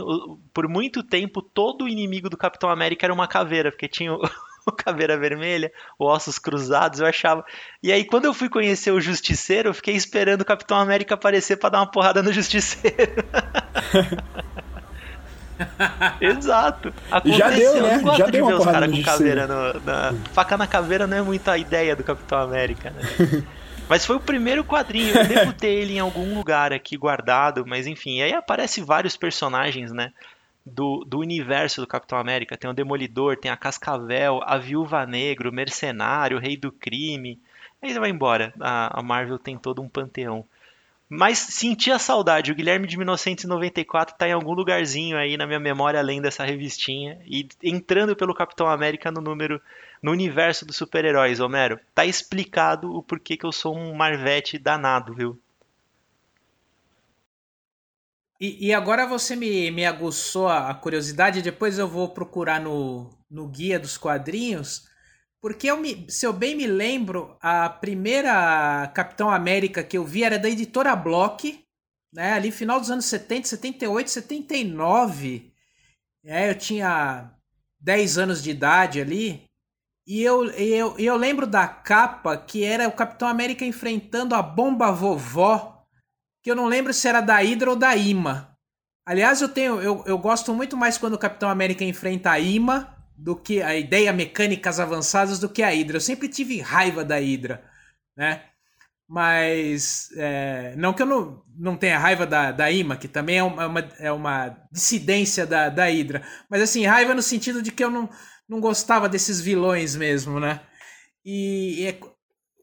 por 0.55 0.69
muito 0.69 1.03
tempo, 1.03 1.43
todo 1.43 1.85
o 1.85 1.89
inimigo 1.89 2.31
do 2.31 2.37
Capitão 2.37 2.71
América 2.71 3.07
era 3.07 3.13
uma 3.13 3.27
caveira, 3.27 3.73
porque 3.73 3.89
tinha 3.89 4.13
o, 4.13 4.21
o 4.65 4.73
Caveira 4.73 5.19
Vermelha, 5.19 5.73
o 5.99 6.07
Ossos 6.07 6.39
Cruzados, 6.39 7.01
eu 7.01 7.07
achava. 7.07 7.45
E 7.83 7.91
aí, 7.91 8.05
quando 8.05 8.27
eu 8.27 8.35
fui 8.35 8.49
conhecer 8.49 8.93
o 8.93 9.01
Justiceiro, 9.01 9.71
eu 9.71 9.75
fiquei 9.75 9.97
esperando 9.97 10.43
o 10.43 10.45
Capitão 10.45 10.79
América 10.79 11.15
aparecer 11.15 11.57
para 11.57 11.71
dar 11.71 11.81
uma 11.81 11.91
porrada 11.91 12.23
no 12.23 12.33
Justiceiro. 12.33 13.25
Exato. 16.21 16.95
Aconteceu. 17.11 17.39
Já 17.39 17.51
deu, 17.51 17.83
né? 17.83 18.01
Já 18.17 18.27
de 18.27 18.33
deu 18.33 18.47
uma 18.47 18.57
porrada 18.57 18.87
no 18.87 18.97
com 18.97 19.03
caveira 19.03 19.49
no, 19.49 19.81
na... 19.81 20.15
Faca 20.33 20.57
na 20.57 20.69
caveira 20.69 21.05
não 21.05 21.17
é 21.17 21.23
muito 21.23 21.49
a 21.49 21.59
ideia 21.59 21.97
do 21.97 22.05
Capitão 22.05 22.39
América, 22.39 22.91
né? 22.91 23.43
Mas 23.89 24.05
foi 24.05 24.17
o 24.17 24.21
primeiro 24.21 24.63
quadrinho, 24.65 25.17
eu 25.17 25.27
devo 25.27 25.53
ter 25.53 25.69
ele 25.69 25.95
em 25.95 25.99
algum 25.99 26.35
lugar 26.35 26.73
aqui 26.73 26.97
guardado, 26.97 27.65
mas 27.67 27.87
enfim, 27.87 28.21
aí 28.21 28.33
aparece 28.33 28.81
vários 28.81 29.17
personagens, 29.17 29.93
né? 29.93 30.13
Do, 30.65 31.03
do 31.05 31.19
universo 31.21 31.81
do 31.81 31.87
Capitão 31.87 32.19
América. 32.19 32.57
Tem 32.57 32.69
o 32.69 32.75
Demolidor, 32.75 33.39
tem 33.39 33.51
a 33.51 33.57
Cascavel, 33.57 34.41
a 34.45 34.59
Viúva 34.59 35.07
Negra, 35.07 35.49
o 35.49 35.53
Mercenário, 35.53 36.37
o 36.37 36.41
Rei 36.41 36.59
do 36.59 36.71
Crime. 36.71 37.41
Aí 37.81 37.95
vai 37.95 38.11
embora. 38.11 38.53
A, 38.61 39.01
a 39.01 39.03
Marvel 39.03 39.39
tem 39.39 39.57
todo 39.57 39.81
um 39.81 39.89
panteão. 39.89 40.45
Mas 41.09 41.39
senti 41.39 41.91
a 41.91 41.99
saudade. 41.99 42.53
O 42.53 42.55
Guilherme 42.55 42.87
de 42.87 42.99
1994 42.99 44.15
está 44.15 44.29
em 44.29 44.33
algum 44.33 44.53
lugarzinho 44.53 45.17
aí 45.17 45.39
na 45.39 45.47
minha 45.47 45.59
memória, 45.59 45.99
além 45.99 46.21
dessa 46.21 46.45
revistinha. 46.45 47.19
E 47.25 47.49
entrando 47.63 48.15
pelo 48.15 48.35
Capitão 48.35 48.69
América 48.69 49.11
no 49.11 49.23
número. 49.23 49.61
No 50.03 50.13
universo 50.13 50.65
dos 50.65 50.77
super-heróis, 50.77 51.41
Homero. 51.41 51.81
Tá 51.95 52.05
explicado 52.05 52.95
o 52.95 53.03
porquê 53.03 53.37
que 53.37 53.45
eu 53.45 53.53
sou 53.53 53.77
um 53.77 53.95
Marvete 53.95 54.59
danado, 54.59 55.15
viu? 55.15 55.41
E, 58.41 58.69
e, 58.69 58.73
agora 58.73 59.05
você 59.05 59.35
me, 59.35 59.69
me 59.73 59.85
aguçou 59.85 60.47
a 60.47 60.73
curiosidade, 60.73 61.43
depois 61.43 61.77
eu 61.77 61.89
vou 61.89 62.09
procurar 62.11 62.61
no, 62.61 63.11
no 63.29 63.49
guia 63.49 63.81
dos 63.81 63.99
quadrinhos, 63.99 64.87
porque 65.41 65.69
eu 65.69 65.77
me, 65.77 66.07
se 66.09 66.25
eu 66.25 66.33
bem 66.33 66.55
me 66.55 66.67
lembro, 66.67 67.37
a 67.41 67.69
primeira 67.69 68.87
Capitão 68.95 69.29
América 69.29 69.83
que 69.83 69.99
eu 69.99 70.05
vi 70.05 70.23
era 70.23 70.39
da 70.39 70.49
editora 70.49 70.95
Block, 70.95 71.65
né, 72.13 72.33
ali 72.35 72.53
final 72.53 72.79
dos 72.79 72.91
anos 72.91 73.07
70, 73.07 73.49
78, 73.49 74.11
79. 74.11 75.53
É, 76.25 76.51
eu 76.51 76.55
tinha 76.57 77.33
10 77.81 78.19
anos 78.19 78.43
de 78.43 78.51
idade 78.51 79.01
ali. 79.01 79.48
E 80.09 80.23
eu, 80.23 80.47
eu, 80.53 80.99
eu 80.99 81.17
lembro 81.19 81.47
da 81.47 81.69
capa 81.69 82.35
que 82.35 82.65
era 82.65 82.89
o 82.89 82.93
Capitão 82.93 83.29
América 83.29 83.63
enfrentando 83.63 84.35
a 84.35 84.41
bomba 84.41 84.91
vovó 84.91 85.85
que 86.43 86.51
eu 86.51 86.57
não 86.57 86.65
lembro 86.65 86.95
se 86.95 87.07
era 87.07 87.21
da 87.21 87.37
Hydra 87.37 87.69
ou 87.69 87.77
da 87.77 87.95
Ima. 87.95 88.57
Aliás, 89.05 89.43
eu 89.43 89.51
tenho, 89.51 89.83
eu, 89.83 90.03
eu 90.07 90.17
gosto 90.17 90.55
muito 90.55 90.79
mais 90.79 90.97
quando 90.97 91.13
o 91.13 91.19
Capitão 91.19 91.51
América 91.51 91.85
enfrenta 91.85 92.31
a 92.31 92.41
Ima 92.41 92.97
do 93.19 93.37
que 93.37 93.61
a 93.61 93.77
ideia 93.77 94.11
mecânicas 94.11 94.81
avançadas 94.81 95.39
do 95.39 95.49
que 95.49 95.63
a 95.63 95.69
Hydra. 95.69 95.99
Eu 95.99 96.01
sempre 96.01 96.27
tive 96.27 96.59
raiva 96.59 97.05
da 97.05 97.17
Hydra, 97.17 97.63
né? 98.17 98.45
Mas 99.07 100.09
é, 100.17 100.75
não 100.77 100.95
que 100.95 101.03
eu 101.03 101.07
não, 101.07 101.43
não 101.55 101.77
tenha 101.77 101.99
raiva 101.99 102.27
da, 102.27 102.51
da 102.51 102.71
Ima, 102.71 102.97
que 102.97 103.09
também 103.09 103.39
é 103.39 103.43
uma, 103.43 103.81
é 103.99 104.11
uma 104.11 104.57
dissidência 104.73 105.47
da, 105.47 105.69
da 105.69 105.85
Hydra. 105.85 106.23
Mas 106.49 106.63
assim, 106.63 106.87
raiva 106.87 107.15
no 107.15 107.23
sentido 107.23 107.61
de 107.63 107.71
que 107.73 107.85
eu 107.85 107.91
não, 107.91 108.09
não 108.49 108.61
gostava 108.61 109.09
desses 109.09 109.41
vilões 109.41 109.95
mesmo, 109.95 110.41
né? 110.41 110.61
E, 111.25 111.87
e 111.87 112.01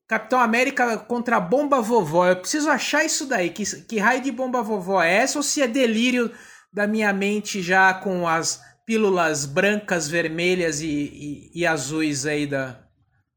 Capitão 0.07 0.39
América 0.39 0.97
contra 0.97 1.39
Bomba 1.39 1.81
Vovó. 1.81 2.27
Eu 2.27 2.37
preciso 2.37 2.69
achar 2.69 3.05
isso 3.05 3.27
daí. 3.27 3.49
Que, 3.49 3.63
que 3.83 3.99
raio 3.99 4.21
de 4.21 4.31
Bomba 4.31 4.61
Vovó 4.61 5.01
é 5.01 5.15
essa? 5.15 5.37
Ou 5.37 5.43
se 5.43 5.61
é 5.61 5.67
delírio 5.67 6.31
da 6.73 6.87
minha 6.87 7.13
mente 7.13 7.61
já 7.61 7.93
com 7.93 8.27
as 8.27 8.61
pílulas 8.85 9.45
brancas, 9.45 10.07
vermelhas 10.07 10.81
e, 10.81 10.87
e, 10.87 11.51
e 11.53 11.65
azuis 11.65 12.25
aí 12.25 12.47
da, 12.47 12.79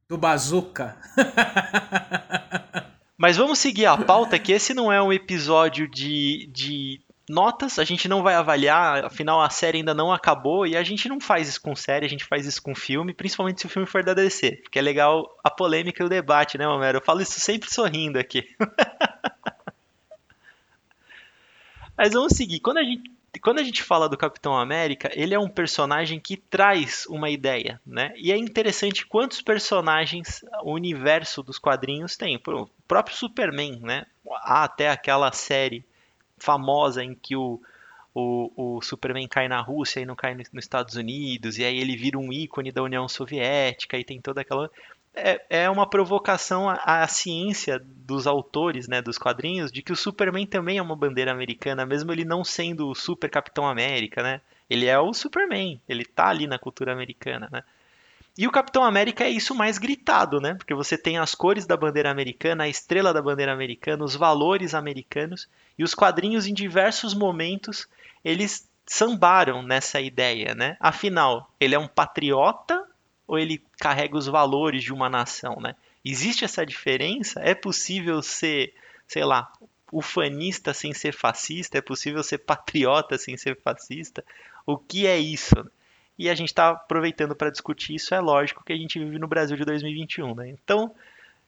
do 0.08 0.16
Bazooka? 0.16 0.96
Mas 3.18 3.36
vamos 3.36 3.58
seguir 3.58 3.86
a 3.86 3.96
pauta, 3.96 4.38
que 4.38 4.52
esse 4.52 4.72
não 4.72 4.92
é 4.92 5.02
um 5.02 5.12
episódio 5.12 5.90
de, 5.90 6.48
de 6.52 7.00
notas, 7.28 7.78
a 7.78 7.84
gente 7.84 8.08
não 8.08 8.22
vai 8.22 8.34
avaliar, 8.34 9.04
afinal 9.04 9.40
a 9.40 9.50
série 9.50 9.78
ainda 9.78 9.94
não 9.94 10.12
acabou 10.12 10.66
e 10.66 10.76
a 10.76 10.82
gente 10.82 11.08
não 11.08 11.20
faz 11.20 11.48
isso 11.48 11.60
com 11.60 11.74
série, 11.76 12.06
a 12.06 12.08
gente 12.08 12.24
faz 12.24 12.46
isso 12.46 12.62
com 12.62 12.74
filme, 12.74 13.14
principalmente 13.14 13.60
se 13.60 13.66
o 13.66 13.70
filme 13.70 13.86
for 13.86 14.02
da 14.02 14.14
DC, 14.14 14.60
porque 14.62 14.78
é 14.78 14.82
legal 14.82 15.36
a 15.42 15.50
polêmica 15.50 16.02
e 16.02 16.06
o 16.06 16.08
debate, 16.08 16.56
né, 16.58 16.66
Homero? 16.66 16.98
Eu 16.98 17.02
falo 17.02 17.20
isso 17.20 17.38
sempre 17.40 17.72
sorrindo 17.72 18.18
aqui. 18.18 18.48
Mas 21.96 22.12
vamos 22.12 22.36
seguir. 22.36 22.60
Quando 22.60 22.78
a 22.78 22.84
gente 22.84 23.18
quando 23.42 23.58
a 23.58 23.62
gente 23.62 23.82
fala 23.82 24.08
do 24.08 24.16
Capitão 24.16 24.56
América, 24.56 25.10
ele 25.14 25.34
é 25.34 25.38
um 25.38 25.48
personagem 25.48 26.18
que 26.18 26.36
traz 26.36 27.06
uma 27.08 27.30
ideia, 27.30 27.80
né? 27.86 28.12
E 28.16 28.32
é 28.32 28.36
interessante 28.36 29.06
quantos 29.06 29.40
personagens 29.42 30.44
o 30.62 30.72
universo 30.72 31.42
dos 31.42 31.58
quadrinhos 31.58 32.16
tem. 32.16 32.36
O 32.36 32.68
próprio 32.88 33.16
Superman, 33.16 33.78
né? 33.80 34.06
Há 34.42 34.64
até 34.64 34.88
aquela 34.88 35.30
série 35.30 35.84
famosa 36.38 37.02
em 37.02 37.14
que 37.14 37.36
o, 37.36 37.60
o, 38.14 38.76
o 38.76 38.82
Superman 38.82 39.28
cai 39.28 39.48
na 39.48 39.60
Rússia 39.60 40.00
e 40.00 40.06
não 40.06 40.16
cai 40.16 40.34
nos 40.34 40.48
Estados 40.54 40.96
Unidos, 40.96 41.58
e 41.58 41.64
aí 41.64 41.78
ele 41.78 41.96
vira 41.96 42.18
um 42.18 42.32
ícone 42.32 42.72
da 42.72 42.82
União 42.82 43.08
Soviética 43.08 43.98
e 43.98 44.04
tem 44.04 44.20
toda 44.20 44.40
aquela. 44.40 44.70
É, 45.14 45.62
é 45.64 45.70
uma 45.70 45.88
provocação 45.88 46.68
à, 46.68 47.02
à, 47.02 47.08
ciência 47.08 47.82
dos 47.82 48.26
autores 48.26 48.86
né, 48.86 49.02
dos 49.02 49.18
quadrinhos 49.18 49.72
de 49.72 49.82
que 49.82 49.92
o 49.92 49.96
Superman 49.96 50.46
também 50.46 50.78
é 50.78 50.82
uma 50.82 50.94
bandeira 50.94 51.32
americana, 51.32 51.84
mesmo 51.84 52.12
ele 52.12 52.24
não 52.24 52.44
sendo 52.44 52.88
o 52.88 52.94
Super 52.94 53.28
Capitão 53.28 53.66
América, 53.66 54.22
né? 54.22 54.40
Ele 54.70 54.86
é 54.86 54.98
o 54.98 55.14
Superman, 55.14 55.80
ele 55.88 56.04
tá 56.04 56.28
ali 56.28 56.46
na 56.46 56.58
cultura 56.58 56.92
americana, 56.92 57.48
né? 57.50 57.64
E 58.38 58.46
o 58.46 58.52
Capitão 58.52 58.84
América 58.84 59.24
é 59.24 59.30
isso 59.30 59.52
mais 59.52 59.78
gritado, 59.78 60.40
né? 60.40 60.54
Porque 60.54 60.72
você 60.72 60.96
tem 60.96 61.18
as 61.18 61.34
cores 61.34 61.66
da 61.66 61.76
bandeira 61.76 62.08
americana, 62.08 62.62
a 62.62 62.68
estrela 62.68 63.12
da 63.12 63.20
bandeira 63.20 63.52
americana, 63.52 64.04
os 64.04 64.14
valores 64.14 64.74
americanos, 64.74 65.48
e 65.76 65.82
os 65.82 65.92
quadrinhos 65.92 66.46
em 66.46 66.54
diversos 66.54 67.14
momentos 67.14 67.88
eles 68.24 68.68
sambaram 68.86 69.60
nessa 69.60 70.00
ideia, 70.00 70.54
né? 70.54 70.76
Afinal, 70.78 71.52
ele 71.58 71.74
é 71.74 71.78
um 71.80 71.88
patriota 71.88 72.86
ou 73.26 73.40
ele 73.40 73.60
carrega 73.76 74.16
os 74.16 74.28
valores 74.28 74.84
de 74.84 74.92
uma 74.92 75.10
nação, 75.10 75.56
né? 75.60 75.74
Existe 76.04 76.44
essa 76.44 76.64
diferença? 76.64 77.40
É 77.40 77.56
possível 77.56 78.22
ser, 78.22 78.72
sei 79.08 79.24
lá, 79.24 79.52
ufanista 79.92 80.72
sem 80.72 80.94
ser 80.94 81.12
fascista? 81.12 81.76
É 81.76 81.80
possível 81.80 82.22
ser 82.22 82.38
patriota 82.38 83.18
sem 83.18 83.36
ser 83.36 83.60
fascista? 83.60 84.24
O 84.64 84.78
que 84.78 85.08
é 85.08 85.18
isso? 85.18 85.56
E 86.18 86.28
a 86.28 86.34
gente 86.34 86.48
está 86.48 86.70
aproveitando 86.70 87.34
para 87.34 87.50
discutir 87.50 87.94
isso. 87.94 88.14
É 88.14 88.20
lógico 88.20 88.64
que 88.64 88.72
a 88.72 88.76
gente 88.76 88.98
vive 88.98 89.18
no 89.18 89.28
Brasil 89.28 89.56
de 89.56 89.64
2021, 89.64 90.34
né? 90.34 90.48
Então, 90.48 90.90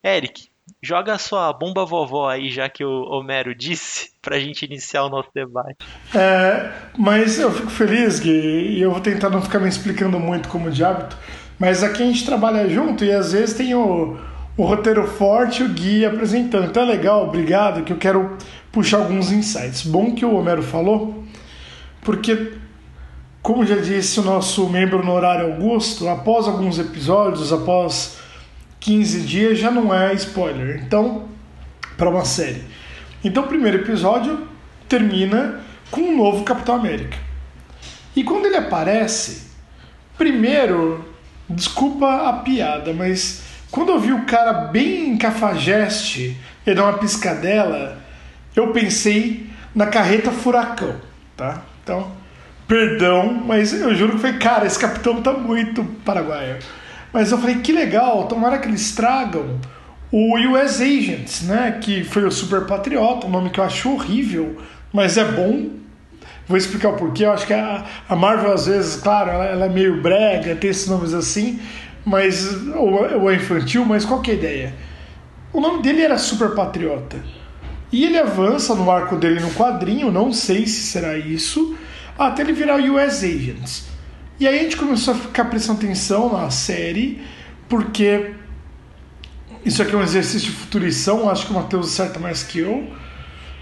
Eric, 0.02 0.48
joga 0.82 1.14
a 1.14 1.18
sua 1.18 1.52
bomba 1.52 1.84
vovó 1.84 2.28
aí, 2.28 2.50
já 2.50 2.68
que 2.68 2.84
o 2.84 3.02
Homero 3.10 3.54
disse, 3.54 4.12
pra 4.22 4.38
gente 4.38 4.64
iniciar 4.64 5.04
o 5.04 5.08
nosso 5.08 5.28
debate. 5.34 5.78
É, 6.14 6.70
mas 6.96 7.38
eu 7.38 7.50
fico 7.52 7.70
feliz, 7.70 8.20
Gui, 8.20 8.30
e 8.30 8.80
eu 8.80 8.92
vou 8.92 9.00
tentar 9.00 9.30
não 9.30 9.42
ficar 9.42 9.58
me 9.58 9.68
explicando 9.68 10.18
muito 10.18 10.48
como 10.48 10.70
de 10.70 10.84
hábito, 10.84 11.16
mas 11.58 11.82
aqui 11.82 12.02
a 12.02 12.06
gente 12.06 12.24
trabalha 12.24 12.68
junto 12.68 13.04
e 13.04 13.12
às 13.12 13.32
vezes 13.32 13.56
tem 13.56 13.74
o, 13.74 14.18
o 14.56 14.64
roteiro 14.64 15.06
forte 15.06 15.62
e 15.62 15.66
o 15.66 15.68
Gui 15.68 16.04
apresentando. 16.04 16.66
Então 16.66 16.82
é 16.82 16.86
legal, 16.86 17.26
obrigado, 17.26 17.82
que 17.82 17.92
eu 17.92 17.98
quero 17.98 18.36
puxar 18.70 18.98
alguns 18.98 19.32
insights. 19.32 19.84
Bom 19.84 20.14
que 20.14 20.24
o 20.24 20.34
Homero 20.34 20.62
falou, 20.62 21.24
porque, 22.02 22.54
como 23.42 23.64
já 23.64 23.76
disse 23.76 24.20
o 24.20 24.22
nosso 24.22 24.68
membro 24.68 25.04
no 25.04 25.12
horário 25.12 25.46
Augusto, 25.46 26.08
após 26.08 26.46
alguns 26.46 26.78
episódios, 26.78 27.52
após 27.52 28.18
15 28.80 29.20
dias, 29.22 29.58
já 29.58 29.70
não 29.70 29.94
é 29.94 30.12
spoiler. 30.14 30.82
Então, 30.84 31.28
para 31.96 32.10
uma 32.10 32.24
série. 32.24 32.64
Então, 33.24 33.44
o 33.44 33.46
primeiro 33.46 33.78
episódio 33.78 34.46
termina 34.88 35.60
com 35.90 36.00
um 36.00 36.16
novo 36.16 36.44
Capitão 36.44 36.76
América. 36.76 37.16
E 38.14 38.24
quando 38.24 38.46
ele 38.46 38.56
aparece, 38.56 39.50
primeiro, 40.18 41.04
desculpa 41.48 42.28
a 42.28 42.32
piada, 42.34 42.92
mas 42.92 43.42
quando 43.70 43.92
eu 43.92 44.00
vi 44.00 44.12
o 44.12 44.24
cara 44.24 44.52
bem 44.52 45.16
cafajeste, 45.16 46.36
ele 46.66 46.76
dá 46.76 46.84
uma 46.84 46.98
piscadela, 46.98 47.98
eu 48.54 48.72
pensei 48.72 49.48
na 49.74 49.86
carreta 49.86 50.30
furacão, 50.30 50.96
tá? 51.36 51.62
Então, 51.82 52.10
perdão, 52.70 53.42
mas 53.44 53.72
eu 53.72 53.92
juro 53.96 54.12
que 54.12 54.20
foi, 54.20 54.34
cara, 54.34 54.64
esse 54.64 54.78
capitão 54.78 55.20
tá 55.20 55.32
muito 55.32 55.82
paraguaio. 56.04 56.58
Mas 57.12 57.32
eu 57.32 57.38
falei, 57.38 57.56
que 57.56 57.72
legal, 57.72 58.28
tomara 58.28 58.58
que 58.58 58.68
eles 58.68 58.94
tragam 58.94 59.58
o 60.12 60.38
US 60.38 60.80
Agents, 60.80 61.42
né? 61.42 61.80
Que 61.82 62.04
foi 62.04 62.24
o 62.24 62.30
Super 62.30 62.66
Patriota, 62.66 63.26
um 63.26 63.30
nome 63.30 63.50
que 63.50 63.58
eu 63.58 63.64
acho 63.64 63.92
horrível, 63.92 64.56
mas 64.92 65.18
é 65.18 65.24
bom. 65.24 65.70
Vou 66.46 66.56
explicar 66.56 66.90
o 66.90 66.92
porquê. 66.96 67.24
Eu 67.24 67.32
acho 67.32 67.44
que 67.44 67.52
a, 67.52 67.84
Marvel, 68.10 68.52
às 68.52 68.66
vezes, 68.66 68.94
claro, 68.94 69.30
ela, 69.30 69.46
ela, 69.46 69.66
é 69.66 69.68
meio 69.68 70.00
brega, 70.00 70.54
tem 70.54 70.70
esses 70.70 70.86
nomes 70.86 71.12
assim, 71.12 71.58
mas 72.04 72.68
ou, 72.68 73.20
ou 73.20 73.30
é 73.32 73.34
infantil, 73.34 73.84
mas 73.84 74.04
qual 74.04 74.20
que 74.20 74.30
é 74.30 74.34
a 74.34 74.36
ideia? 74.36 74.74
O 75.52 75.60
nome 75.60 75.82
dele 75.82 76.02
era 76.02 76.16
Super 76.16 76.50
Patriota. 76.50 77.16
E 77.90 78.04
ele 78.04 78.16
avança 78.16 78.76
no 78.76 78.88
arco 78.88 79.16
dele 79.16 79.40
no 79.40 79.50
quadrinho, 79.50 80.12
não 80.12 80.32
sei 80.32 80.64
se 80.68 80.82
será 80.82 81.18
isso, 81.18 81.76
até 82.18 82.42
ele 82.42 82.52
virar 82.52 82.76
US 82.76 83.22
Agents. 83.22 83.88
E 84.38 84.46
aí 84.48 84.58
a 84.58 84.62
gente 84.62 84.76
começou 84.76 85.14
a 85.14 85.16
ficar 85.16 85.44
prestando 85.46 85.80
atenção 85.80 86.32
na 86.32 86.50
série, 86.50 87.20
porque 87.68 88.32
isso 89.64 89.82
aqui 89.82 89.94
é 89.94 89.98
um 89.98 90.02
exercício 90.02 90.50
de 90.50 90.56
futurição, 90.56 91.28
acho 91.28 91.46
que 91.46 91.52
o 91.52 91.54
Matheus 91.54 91.88
acerta 91.88 92.18
mais 92.18 92.42
que 92.42 92.60
eu, 92.60 92.90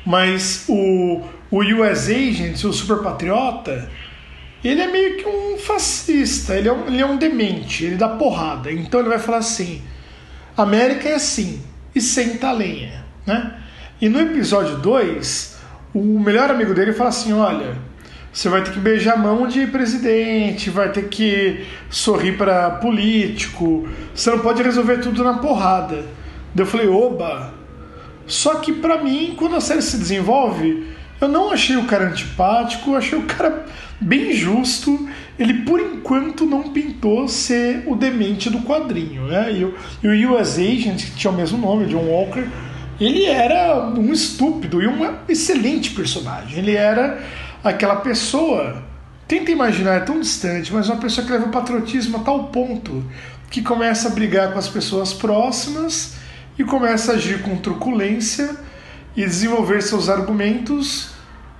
mas 0.06 0.64
o, 0.68 1.22
o 1.50 1.58
US 1.58 2.08
Agents, 2.08 2.62
o 2.62 2.72
Super 2.72 2.98
Patriota, 2.98 3.90
ele 4.62 4.80
é 4.80 4.86
meio 4.86 5.16
que 5.16 5.26
um 5.26 5.58
fascista, 5.58 6.54
ele 6.56 6.68
é 6.68 6.72
um, 6.72 6.86
ele 6.86 7.00
é 7.00 7.06
um 7.06 7.16
demente, 7.16 7.84
ele 7.84 7.96
dá 7.96 8.08
porrada. 8.08 8.70
Então 8.70 9.00
ele 9.00 9.08
vai 9.08 9.18
falar 9.18 9.38
assim: 9.38 9.82
América 10.56 11.08
é 11.08 11.14
assim, 11.14 11.62
e 11.94 12.00
senta 12.00 12.48
a 12.48 12.52
lenha, 12.52 13.04
né? 13.26 13.54
E 14.00 14.08
no 14.08 14.20
episódio 14.20 14.78
2, 14.78 15.58
o 15.94 16.20
melhor 16.20 16.50
amigo 16.50 16.74
dele 16.74 16.92
fala 16.92 17.10
assim: 17.10 17.32
olha, 17.32 17.76
você 18.32 18.48
vai 18.48 18.62
ter 18.62 18.72
que 18.72 18.78
beijar 18.78 19.14
a 19.14 19.16
mão 19.16 19.46
de 19.46 19.66
presidente, 19.66 20.70
vai 20.70 20.92
ter 20.92 21.08
que 21.08 21.66
sorrir 21.90 22.36
para 22.36 22.70
político, 22.70 23.88
você 24.14 24.30
não 24.30 24.38
pode 24.40 24.62
resolver 24.62 24.98
tudo 24.98 25.24
na 25.24 25.34
porrada. 25.34 26.04
Daí 26.54 26.62
eu 26.62 26.66
falei: 26.66 26.88
oba! 26.88 27.54
Só 28.26 28.56
que 28.56 28.72
para 28.72 29.02
mim, 29.02 29.34
quando 29.36 29.56
a 29.56 29.60
série 29.60 29.80
se 29.80 29.96
desenvolve, 29.96 30.86
eu 31.20 31.26
não 31.26 31.50
achei 31.50 31.76
o 31.76 31.84
cara 31.84 32.04
antipático, 32.04 32.90
eu 32.90 32.96
achei 32.96 33.18
o 33.18 33.22
cara 33.22 33.66
bem 34.00 34.32
justo. 34.32 35.08
Ele, 35.38 35.62
por 35.62 35.80
enquanto, 35.80 36.44
não 36.44 36.64
pintou 36.64 37.26
ser 37.26 37.84
o 37.86 37.96
demente 37.96 38.50
do 38.50 38.60
quadrinho. 38.60 39.26
Né? 39.26 39.52
E, 39.52 39.64
o, 39.64 39.74
e 40.02 40.26
o 40.26 40.34
US 40.38 40.58
Agent, 40.58 41.06
que 41.06 41.16
tinha 41.16 41.32
o 41.32 41.36
mesmo 41.36 41.58
nome, 41.58 41.86
John 41.86 42.04
Walker, 42.04 42.46
ele 43.00 43.24
era 43.24 43.88
um 43.96 44.12
estúpido 44.12 44.82
e 44.82 44.86
um 44.86 45.14
excelente 45.28 45.90
personagem. 45.90 46.58
Ele 46.58 46.74
era 46.74 47.22
aquela 47.68 47.96
pessoa, 47.96 48.82
tenta 49.26 49.50
imaginar, 49.50 49.94
é 49.94 50.00
tão 50.00 50.20
distante, 50.20 50.72
mas 50.72 50.88
uma 50.88 50.96
pessoa 50.96 51.26
que 51.26 51.32
leva 51.32 51.46
o 51.46 51.50
patriotismo 51.50 52.18
a 52.18 52.20
tal 52.20 52.44
ponto 52.44 53.04
que 53.50 53.62
começa 53.62 54.08
a 54.08 54.10
brigar 54.10 54.52
com 54.52 54.58
as 54.58 54.68
pessoas 54.68 55.12
próximas 55.12 56.16
e 56.58 56.64
começa 56.64 57.12
a 57.12 57.14
agir 57.14 57.42
com 57.42 57.56
truculência 57.56 58.56
e 59.16 59.24
desenvolver 59.24 59.82
seus 59.82 60.08
argumentos 60.08 61.10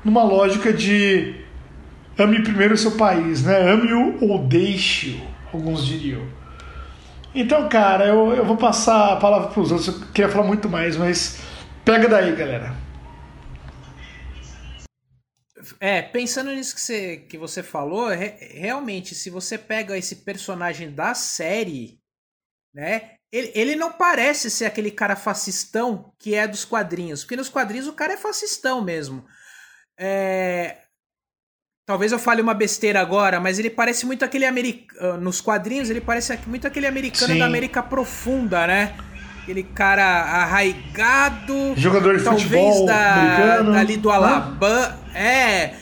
numa 0.04 0.22
lógica 0.22 0.72
de 0.72 1.34
ame 2.18 2.42
primeiro 2.42 2.74
o 2.74 2.78
seu 2.78 2.92
país, 2.92 3.42
né? 3.42 3.70
Ame-o 3.70 4.16
ou 4.20 4.38
deixe-o, 4.46 5.20
alguns 5.52 5.86
diriam. 5.86 6.22
Então, 7.34 7.68
cara, 7.68 8.06
eu, 8.06 8.32
eu 8.32 8.44
vou 8.44 8.56
passar 8.56 9.12
a 9.12 9.16
palavra 9.16 9.48
para 9.48 9.60
os 9.60 9.70
outros. 9.70 9.88
Eu 9.88 10.06
queria 10.12 10.30
falar 10.30 10.46
muito 10.46 10.68
mais, 10.68 10.96
mas 10.96 11.40
pega 11.84 12.08
daí, 12.08 12.34
galera. 12.34 12.74
É, 15.80 16.02
pensando 16.02 16.50
nisso 16.50 16.74
que 16.74 16.80
você, 16.80 17.16
que 17.16 17.38
você 17.38 17.62
falou, 17.62 18.08
re, 18.08 18.34
realmente, 18.52 19.14
se 19.14 19.30
você 19.30 19.56
pega 19.56 19.96
esse 19.96 20.16
personagem 20.16 20.92
da 20.92 21.14
série, 21.14 22.00
né? 22.74 23.14
Ele, 23.30 23.52
ele 23.54 23.76
não 23.76 23.92
parece 23.92 24.50
ser 24.50 24.64
aquele 24.64 24.90
cara 24.90 25.14
fascistão 25.14 26.12
que 26.18 26.34
é 26.34 26.46
dos 26.46 26.64
quadrinhos. 26.64 27.22
Porque 27.22 27.36
nos 27.36 27.48
quadrinhos 27.48 27.86
o 27.86 27.92
cara 27.92 28.14
é 28.14 28.16
fascistão 28.16 28.82
mesmo. 28.82 29.26
É, 29.98 30.78
Talvez 31.88 32.12
eu 32.12 32.18
fale 32.18 32.42
uma 32.42 32.52
besteira 32.52 33.00
agora, 33.00 33.40
mas 33.40 33.58
ele 33.58 33.70
parece 33.70 34.04
muito 34.04 34.22
aquele 34.22 34.44
americano. 34.44 35.14
Ah, 35.14 35.16
nos 35.16 35.40
quadrinhos, 35.40 35.88
ele 35.88 36.02
parece 36.02 36.38
muito 36.46 36.66
aquele 36.66 36.86
americano 36.86 37.32
Sim. 37.32 37.38
da 37.38 37.46
América 37.46 37.82
Profunda, 37.82 38.66
né? 38.66 38.94
Aquele 39.48 39.62
cara 39.62 40.04
arraigado. 40.04 41.72
Jogador 41.74 42.18
de 42.18 42.22
talvez 42.22 42.42
futebol 42.42 42.84
da, 42.84 43.14
americano. 43.14 43.72
dali 43.72 43.96
do 43.96 44.10
Alabama. 44.10 44.98
É. 45.14 45.72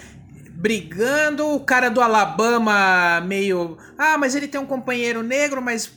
Brigando, 0.53 1.49
o 1.49 1.59
cara 1.59 1.91
do 1.91 2.01
Alabama 2.01 3.21
meio. 3.27 3.77
Ah, 3.99 4.17
mas 4.17 4.37
ele 4.37 4.47
tem 4.47 4.61
um 4.61 4.67
companheiro 4.67 5.21
negro, 5.21 5.61
mas. 5.61 5.91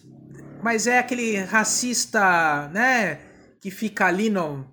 Mas 0.63 0.87
é 0.87 0.97
aquele 0.97 1.37
racista, 1.43 2.71
né? 2.73 3.19
Que 3.61 3.69
fica 3.69 4.07
ali 4.07 4.31
no, 4.31 4.65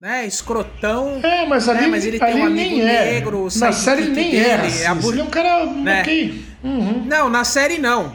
né, 0.00 0.24
escrotão. 0.24 1.18
É, 1.20 1.44
mas 1.44 1.68
ali, 1.68 1.80
né, 1.80 1.86
mas 1.88 2.06
ele 2.06 2.20
tem 2.20 2.36
um 2.36 2.46
amigo 2.46 2.80
é. 2.82 3.14
negro, 3.14 3.48
na 3.56 3.72
série 3.72 4.04
nem 4.04 4.30
dele, 4.30 4.42
é. 4.44 4.86
A 4.86 4.94
Ele 4.94 5.20
é 5.20 5.24
um 5.24 5.30
cara 5.30 5.66
né? 5.66 6.02
ok. 6.02 6.44
Uhum. 6.62 7.04
Não, 7.04 7.28
na 7.28 7.42
série 7.42 7.78
não. 7.78 8.14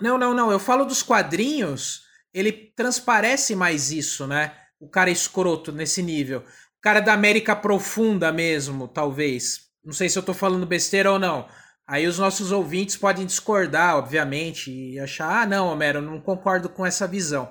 Não, 0.00 0.16
não, 0.16 0.32
não. 0.32 0.52
Eu 0.52 0.60
falo 0.60 0.84
dos 0.84 1.02
quadrinhos, 1.02 2.06
ele 2.32 2.52
transparece 2.52 3.54
mais 3.54 3.90
isso, 3.90 4.26
né? 4.26 4.52
O 4.80 4.88
cara 4.88 5.10
escroto 5.10 5.72
nesse 5.72 6.02
nível. 6.02 6.40
O 6.40 6.80
cara 6.80 7.00
da 7.00 7.12
América 7.12 7.56
Profunda 7.56 8.32
mesmo, 8.32 8.86
talvez. 8.86 9.68
Não 9.84 9.92
sei 9.92 10.08
se 10.08 10.18
eu 10.18 10.22
tô 10.22 10.34
falando 10.34 10.66
besteira 10.66 11.10
ou 11.10 11.18
não. 11.18 11.48
Aí 11.86 12.06
os 12.06 12.18
nossos 12.18 12.52
ouvintes 12.52 12.96
podem 12.96 13.24
discordar, 13.24 13.96
obviamente, 13.96 14.70
e 14.70 15.00
achar, 15.00 15.42
ah, 15.42 15.46
não, 15.46 15.68
Homero, 15.68 16.02
não 16.02 16.20
concordo 16.20 16.68
com 16.68 16.84
essa 16.84 17.06
visão. 17.06 17.50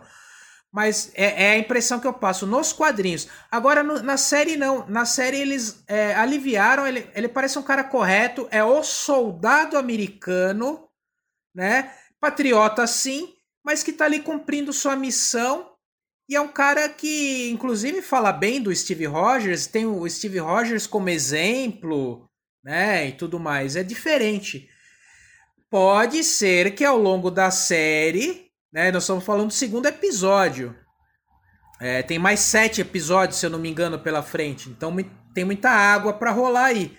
Mas 0.71 1.11
é, 1.15 1.45
é, 1.45 1.51
a 1.53 1.57
impressão 1.57 1.99
que 1.99 2.05
eu 2.05 2.13
passo 2.13 2.45
nos 2.45 2.71
quadrinhos. 2.71 3.27
Agora, 3.49 3.81
no, 3.81 4.01
na 4.03 4.15
série, 4.15 4.55
não. 4.55 4.85
Na 4.87 5.05
série, 5.05 5.37
eles 5.37 5.83
é, 5.87 6.13
aliviaram. 6.13 6.85
Ele, 6.85 7.09
ele 7.15 7.27
parece 7.27 7.57
um 7.57 7.63
cara 7.63 7.83
correto. 7.83 8.47
É 8.51 8.63
o 8.63 8.83
soldado 8.83 9.77
americano, 9.77 10.87
né? 11.55 11.91
Patriota, 12.19 12.85
sim, 12.85 13.33
mas 13.67 13.84
que 13.84 13.93
tá 13.93 14.06
ali 14.06 14.19
cumprindo 14.19 14.73
sua 14.73 14.95
missão. 14.95 15.73
E 16.27 16.36
é 16.36 16.41
um 16.41 16.47
cara 16.47 16.89
que, 16.89 17.51
inclusive, 17.51 18.01
fala 18.01 18.32
bem 18.34 18.60
do 18.60 18.75
Steve 18.75 19.06
Rogers. 19.06 19.67
Tem 19.67 19.86
o 19.86 20.10
Steve 20.10 20.39
Rogers 20.39 20.88
como 20.88 21.10
exemplo, 21.10 22.27
né? 22.63 23.10
E 23.10 23.12
tudo 23.12 23.39
mais. 23.39 23.75
É 23.75 23.84
diferente. 23.84 24.67
Pode 25.69 26.23
ser 26.23 26.73
que 26.73 26.84
ao 26.84 26.97
longo 26.97 27.30
da 27.30 27.51
série 27.51 28.47
né? 28.71 28.91
Nós 28.91 29.03
estamos 29.03 29.23
falando 29.23 29.47
do 29.47 29.53
segundo 29.53 29.88
episódio. 29.88 30.75
É, 31.80 32.01
tem 32.01 32.17
mais 32.19 32.39
sete 32.41 32.82
episódios, 32.82 33.39
se 33.39 33.45
eu 33.45 33.49
não 33.49 33.60
me 33.60 33.69
engano, 33.69 33.99
pela 33.99 34.23
frente. 34.23 34.69
Então 34.69 34.95
tem 35.34 35.45
muita 35.45 35.69
água 35.69 36.13
para 36.13 36.32
rolar 36.32 36.65
aí. 36.65 36.97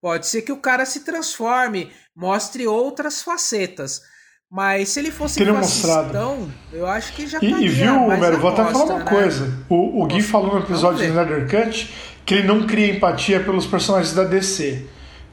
Pode 0.00 0.26
ser 0.26 0.42
que 0.42 0.52
o 0.52 0.60
cara 0.60 0.84
se 0.84 1.00
transforme, 1.00 1.92
mostre 2.14 2.66
outras 2.66 3.22
facetas. 3.22 4.02
Mas 4.50 4.90
se 4.90 5.00
ele 5.00 5.10
fosse 5.10 5.36
Teria 5.38 5.54
fascistão, 5.54 6.48
eu 6.72 6.86
acho 6.86 7.12
que 7.14 7.26
já 7.26 7.38
E, 7.42 7.64
e 7.64 7.68
viu, 7.68 8.06
Mero, 8.06 8.38
vou 8.38 8.50
até 8.50 8.64
falar 8.64 8.84
uma 8.84 8.98
né? 9.00 9.04
coisa. 9.04 9.52
O, 9.68 10.02
o 10.02 10.06
Gui 10.06 10.22
falou 10.22 10.54
no 10.54 10.60
episódio 10.60 10.98
do 10.98 11.04
Snyder 11.04 11.48
Cut 11.50 11.92
que 12.24 12.34
ele 12.34 12.46
não 12.46 12.66
cria 12.66 12.90
empatia 12.92 13.40
pelos 13.40 13.66
personagens 13.66 14.14
da 14.14 14.24
DC. 14.24 14.86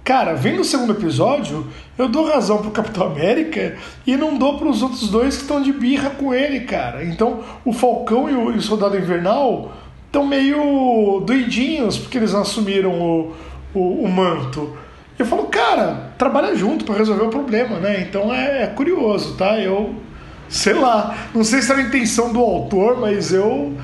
Cara, 0.03 0.33
vendo 0.33 0.61
o 0.61 0.65
segundo 0.65 0.93
episódio, 0.93 1.67
eu 1.97 2.09
dou 2.09 2.27
razão 2.27 2.57
pro 2.57 2.71
Capitão 2.71 3.07
América 3.07 3.77
e 4.05 4.17
não 4.17 4.37
dou 4.37 4.57
pros 4.57 4.83
outros 4.83 5.09
dois 5.09 5.35
que 5.35 5.43
estão 5.43 5.61
de 5.61 5.71
birra 5.71 6.09
com 6.09 6.33
ele, 6.33 6.61
cara. 6.61 7.05
Então, 7.05 7.43
o 7.63 7.71
Falcão 7.71 8.29
e 8.29 8.35
o, 8.35 8.51
e 8.51 8.57
o 8.57 8.61
Soldado 8.61 8.97
Invernal 8.97 9.71
estão 10.05 10.25
meio 10.25 11.23
doidinhos 11.25 11.97
porque 11.97 12.17
eles 12.17 12.33
assumiram 12.35 12.91
o, 12.91 13.33
o, 13.73 14.03
o 14.03 14.11
manto. 14.11 14.77
Eu 15.17 15.25
falo, 15.25 15.47
cara, 15.47 16.13
trabalha 16.17 16.55
junto 16.55 16.85
para 16.85 16.95
resolver 16.95 17.23
o 17.23 17.29
problema, 17.29 17.79
né? 17.79 18.01
Então 18.01 18.33
é, 18.33 18.63
é, 18.63 18.67
curioso, 18.67 19.37
tá? 19.37 19.59
Eu, 19.59 19.95
sei 20.49 20.73
lá, 20.73 21.29
não 21.33 21.43
sei 21.43 21.61
se 21.61 21.71
era 21.71 21.81
a 21.81 21.83
intenção 21.83 22.33
do 22.33 22.39
autor, 22.39 22.99
mas 22.99 23.31
eu, 23.31 23.77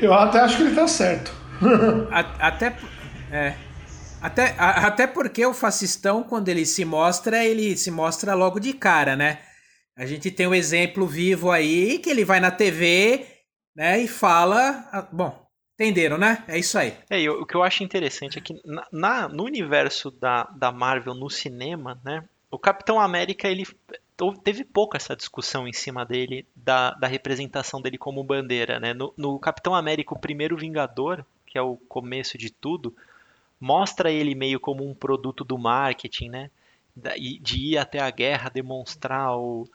eu 0.00 0.12
até 0.14 0.40
acho 0.40 0.56
que 0.56 0.62
ele 0.62 0.74
tá 0.74 0.88
certo. 0.88 1.32
até, 2.40 2.76
é, 3.30 3.54
até, 4.22 4.54
a, 4.58 4.86
até 4.86 5.06
porque 5.06 5.44
o 5.44 5.52
fascistão, 5.52 6.22
quando 6.22 6.48
ele 6.48 6.64
se 6.64 6.84
mostra, 6.84 7.44
ele 7.44 7.76
se 7.76 7.90
mostra 7.90 8.34
logo 8.34 8.58
de 8.58 8.72
cara, 8.72 9.16
né? 9.16 9.38
A 9.96 10.06
gente 10.06 10.30
tem 10.30 10.46
um 10.46 10.54
exemplo 10.54 11.06
vivo 11.06 11.50
aí 11.50 11.98
que 11.98 12.08
ele 12.08 12.24
vai 12.24 12.38
na 12.40 12.52
TV, 12.52 13.26
né, 13.76 14.00
e 14.00 14.08
fala. 14.08 14.88
Ah, 14.92 15.02
bom, 15.10 15.47
entenderam, 15.78 16.18
né? 16.18 16.44
É 16.48 16.58
isso 16.58 16.76
aí. 16.76 16.96
É, 17.08 17.20
eu, 17.20 17.42
o 17.42 17.46
que 17.46 17.54
eu 17.54 17.62
acho 17.62 17.84
interessante 17.84 18.38
é 18.38 18.40
que 18.40 18.60
na, 18.64 18.86
na, 18.90 19.28
no 19.28 19.44
universo 19.44 20.10
da, 20.10 20.44
da 20.44 20.72
Marvel 20.72 21.14
no 21.14 21.30
cinema, 21.30 22.00
né, 22.04 22.24
o 22.50 22.58
Capitão 22.58 22.98
América 22.98 23.48
ele 23.48 23.64
teve 24.42 24.64
pouco 24.64 24.96
essa 24.96 25.14
discussão 25.14 25.68
em 25.68 25.72
cima 25.72 26.04
dele 26.04 26.44
da, 26.56 26.90
da 26.92 27.06
representação 27.06 27.80
dele 27.80 27.96
como 27.96 28.24
bandeira, 28.24 28.80
né? 28.80 28.92
No, 28.92 29.14
no 29.16 29.38
Capitão 29.38 29.74
América, 29.74 30.12
o 30.12 30.18
primeiro 30.18 30.56
Vingador, 30.56 31.24
que 31.46 31.56
é 31.56 31.62
o 31.62 31.76
começo 31.88 32.36
de 32.36 32.50
tudo, 32.50 32.94
mostra 33.60 34.10
ele 34.10 34.34
meio 34.34 34.58
como 34.58 34.88
um 34.88 34.94
produto 34.94 35.44
do 35.44 35.56
marketing, 35.56 36.30
né? 36.30 36.50
De 36.96 37.74
ir 37.74 37.78
até 37.78 38.00
a 38.00 38.10
guerra 38.10 38.50
demonstrar 38.50 39.36
o, 39.36 39.68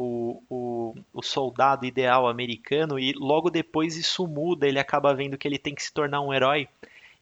o, 0.00 0.42
o, 0.48 0.94
o, 1.12 1.22
soldado 1.22 1.84
ideal 1.84 2.26
americano 2.26 2.98
e 2.98 3.12
logo 3.12 3.50
depois 3.50 3.96
isso 3.96 4.26
muda, 4.26 4.66
ele 4.66 4.78
acaba 4.78 5.14
vendo 5.14 5.36
que 5.36 5.46
ele 5.46 5.58
tem 5.58 5.74
que 5.74 5.82
se 5.82 5.92
tornar 5.92 6.22
um 6.22 6.32
herói. 6.32 6.66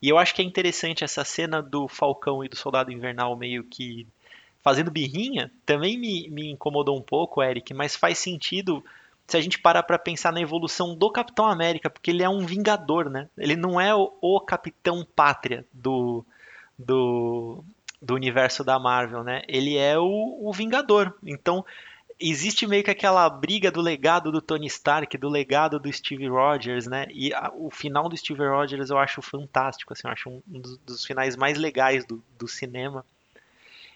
E 0.01 0.09
eu 0.09 0.17
acho 0.17 0.33
que 0.33 0.41
é 0.41 0.45
interessante 0.45 1.03
essa 1.03 1.25
cena 1.25 1.61
do 1.61 1.89
Falcão 1.89 2.45
e 2.45 2.49
do 2.49 2.55
Soldado 2.55 2.93
Invernal 2.93 3.37
meio 3.37 3.65
que 3.65 4.07
fazendo 4.63 4.91
birrinha, 4.93 5.51
também 5.67 5.99
me, 5.99 6.29
me 6.31 6.51
incomodou 6.51 6.97
um 6.97 7.03
pouco, 7.03 7.43
Eric, 7.43 7.75
mas 7.75 7.97
faz 7.97 8.19
sentido 8.19 8.85
se 9.27 9.37
a 9.37 9.41
gente 9.41 9.59
parar 9.59 9.83
para 9.83 9.99
pensar 9.99 10.33
na 10.33 10.41
evolução 10.41 10.95
do 10.95 11.11
Capitão 11.11 11.47
América, 11.47 11.91
porque 11.91 12.11
ele 12.11 12.23
é 12.23 12.29
um 12.29 12.47
vingador, 12.47 13.11
né? 13.11 13.29
Ele 13.37 13.57
não 13.57 13.81
é 13.81 13.95
o, 13.95 14.13
o 14.21 14.41
Capitão 14.41 15.07
Pátria 15.17 15.65
do, 15.73 16.25
do, 16.79 17.63
do 18.01 18.15
universo 18.15 18.63
da 18.63 18.79
Marvel, 18.79 19.25
né? 19.25 19.43
Ele 19.49 19.77
é 19.77 19.99
o, 19.99 20.39
o 20.41 20.53
Vingador. 20.53 21.15
Então, 21.25 21.65
existe 22.21 22.67
meio 22.67 22.83
que 22.83 22.91
aquela 22.91 23.29
briga 23.29 23.71
do 23.71 23.81
legado 23.81 24.33
do 24.33 24.41
Tony 24.41 24.67
Stark, 24.67 25.17
do 25.17 25.29
legado 25.29 25.79
do 25.79 25.93
Steve 25.93 26.27
Rogers, 26.27 26.87
né? 26.87 27.07
E 27.11 27.33
a, 27.33 27.51
o 27.55 27.71
final 27.71 28.09
do 28.09 28.17
Steve 28.17 28.47
Rogers 28.47 28.91
eu 28.91 28.99
acho 28.99 29.23
fantástico, 29.23 29.93
assim, 29.93 30.07
eu 30.07 30.13
acho 30.13 30.29
um, 30.31 30.43
dos, 30.47 30.79
dos, 30.79 31.05
finais 31.05 31.37
mais 31.37 31.57
legais 31.57 32.05
do, 32.05 32.23
do 32.39 32.49
cinema. 32.49 33.05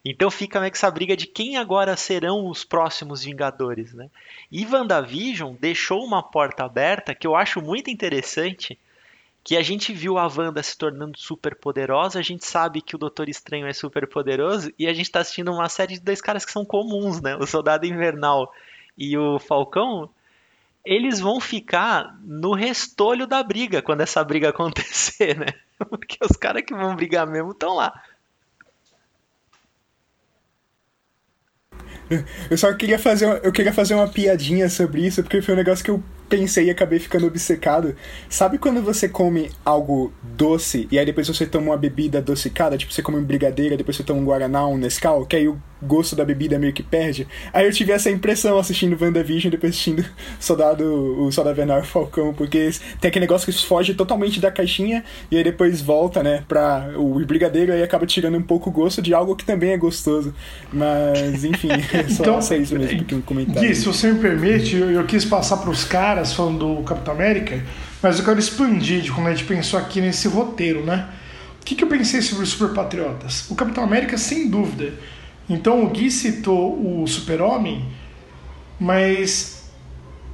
Então 0.04 0.30
fica 0.30 0.60
meio 0.60 0.70
que 0.70 0.78
essa 0.78 0.90
briga 0.90 1.16
de 1.16 1.26
quem 1.26 1.56
agora 1.56 1.96
serão 1.96 2.46
os 2.46 2.64
próximos 2.64 3.22
Vingadores, 3.24 3.92
né? 3.92 4.08
E 4.50 4.66
WandaVision 4.66 5.54
deixou 5.58 6.04
uma 6.04 6.22
porta 6.22 6.64
aberta 6.64 7.14
que 7.14 7.26
eu 7.26 7.36
acho 7.36 7.60
muito 7.60 7.90
interessante, 7.90 8.78
que 9.44 9.56
a 9.56 9.62
gente 9.62 9.92
viu 9.92 10.18
a 10.18 10.26
Wanda 10.26 10.62
se 10.62 10.76
tornando 10.76 11.18
super 11.18 11.54
poderosa, 11.56 12.18
a 12.18 12.22
gente 12.22 12.46
sabe 12.46 12.80
que 12.80 12.94
o 12.94 12.98
Doutor 12.98 13.28
Estranho 13.28 13.66
é 13.66 13.72
super 13.72 14.06
poderoso, 14.06 14.72
e 14.78 14.86
a 14.86 14.92
gente 14.92 15.06
está 15.06 15.20
assistindo 15.20 15.52
uma 15.52 15.68
série 15.68 15.94
de 15.94 16.00
dois 16.00 16.20
caras 16.20 16.44
que 16.44 16.52
são 16.52 16.64
comuns, 16.64 17.20
né? 17.20 17.36
O 17.36 17.46
Soldado 17.46 17.84
Invernal 17.84 18.52
e 18.96 19.16
o 19.18 19.38
Falcão, 19.40 20.08
eles 20.84 21.18
vão 21.18 21.40
ficar 21.40 22.16
no 22.22 22.54
restolho 22.54 23.26
da 23.26 23.42
briga 23.42 23.82
quando 23.82 24.02
essa 24.02 24.22
briga 24.22 24.50
acontecer, 24.50 25.36
né? 25.36 25.46
Porque 25.78 26.18
os 26.22 26.36
caras 26.36 26.62
que 26.64 26.74
vão 26.74 26.94
brigar 26.94 27.26
mesmo 27.26 27.50
estão 27.50 27.74
lá. 27.74 28.00
Eu 32.50 32.58
só 32.58 32.72
queria 32.74 32.98
fazer, 32.98 33.26
uma, 33.26 33.36
eu 33.36 33.50
queria 33.50 33.72
fazer 33.72 33.94
uma 33.94 34.06
piadinha 34.06 34.68
sobre 34.68 35.06
isso, 35.06 35.22
porque 35.22 35.40
foi 35.40 35.54
um 35.54 35.56
negócio 35.56 35.84
que 35.84 35.90
eu 35.90 36.02
pensei 36.32 36.64
e 36.64 36.70
acabei 36.70 36.98
ficando 36.98 37.26
obcecado. 37.26 37.94
Sabe 38.26 38.56
quando 38.56 38.82
você 38.82 39.06
come 39.06 39.50
algo 39.62 40.10
doce 40.22 40.88
e 40.90 40.98
aí 40.98 41.04
depois 41.04 41.28
você 41.28 41.44
toma 41.44 41.66
uma 41.66 41.76
bebida 41.76 42.18
adocicada? 42.18 42.78
Tipo, 42.78 42.90
você 42.90 43.02
come 43.02 43.18
um 43.18 43.22
brigadeiro, 43.22 43.76
depois 43.76 43.98
você 43.98 44.02
toma 44.02 44.18
um 44.18 44.24
guaraná, 44.24 44.66
um 44.66 44.78
Nescau, 44.78 45.26
que 45.26 45.36
aí 45.36 45.46
o 45.46 45.60
gosto 45.82 46.16
da 46.16 46.24
bebida 46.24 46.58
meio 46.58 46.72
que 46.72 46.82
perde? 46.82 47.28
Aí 47.52 47.66
eu 47.66 47.72
tive 47.72 47.92
essa 47.92 48.10
impressão 48.10 48.56
assistindo 48.56 48.96
WandaVision 48.98 49.48
e 49.48 49.50
depois 49.50 49.72
assistindo 49.72 50.02
Soldado, 50.40 50.84
o 51.22 51.30
Soldado 51.30 51.56
Venar 51.56 51.84
Falcão, 51.84 52.32
porque 52.32 52.70
tem 52.98 53.08
aquele 53.10 53.24
negócio 53.24 53.52
que 53.52 53.66
foge 53.66 53.92
totalmente 53.92 54.40
da 54.40 54.50
caixinha 54.50 55.04
e 55.30 55.36
aí 55.36 55.44
depois 55.44 55.82
volta, 55.82 56.22
né, 56.22 56.44
pra 56.48 56.92
o 56.96 57.22
brigadeiro 57.26 57.72
e 57.72 57.74
aí 57.74 57.82
acaba 57.82 58.06
tirando 58.06 58.38
um 58.38 58.42
pouco 58.42 58.70
o 58.70 58.72
gosto 58.72 59.02
de 59.02 59.12
algo 59.12 59.36
que 59.36 59.44
também 59.44 59.72
é 59.72 59.76
gostoso. 59.76 60.34
Mas, 60.72 61.44
enfim, 61.44 61.68
é 61.92 62.08
só, 62.08 62.22
então, 62.22 62.40
só 62.40 62.54
isso 62.54 62.74
mesmo 62.74 63.04
que 63.04 63.14
um 63.14 63.20
comentário. 63.20 63.68
Gui, 63.68 63.74
se 63.74 63.84
você 63.84 64.10
me 64.10 64.18
permite, 64.18 64.76
eu, 64.76 64.90
eu 64.90 65.04
quis 65.04 65.26
passar 65.26 65.58
pros 65.58 65.84
caras 65.84 66.21
caras 66.22 66.32
falando 66.32 66.76
do 66.76 66.82
Capitão 66.82 67.14
América, 67.14 67.60
mas 68.00 68.18
eu 68.18 68.24
quero 68.24 68.38
expandir 68.38 69.02
de 69.02 69.10
como 69.10 69.26
a 69.26 69.30
gente 69.34 69.44
pensou 69.44 69.78
aqui 69.78 70.00
nesse 70.00 70.28
roteiro, 70.28 70.84
né? 70.84 71.08
O 71.60 71.64
que, 71.64 71.74
que 71.74 71.84
eu 71.84 71.88
pensei 71.88 72.22
sobre 72.22 72.44
os 72.44 72.50
Super 72.50 72.72
Patriotas? 72.74 73.50
O 73.50 73.54
Capitão 73.54 73.84
América, 73.84 74.16
sem 74.16 74.48
dúvida. 74.48 74.94
Então 75.48 75.84
o 75.84 75.88
Gui 75.88 76.10
citou 76.10 77.02
o 77.02 77.06
Super-Homem, 77.06 77.84
mas 78.78 79.70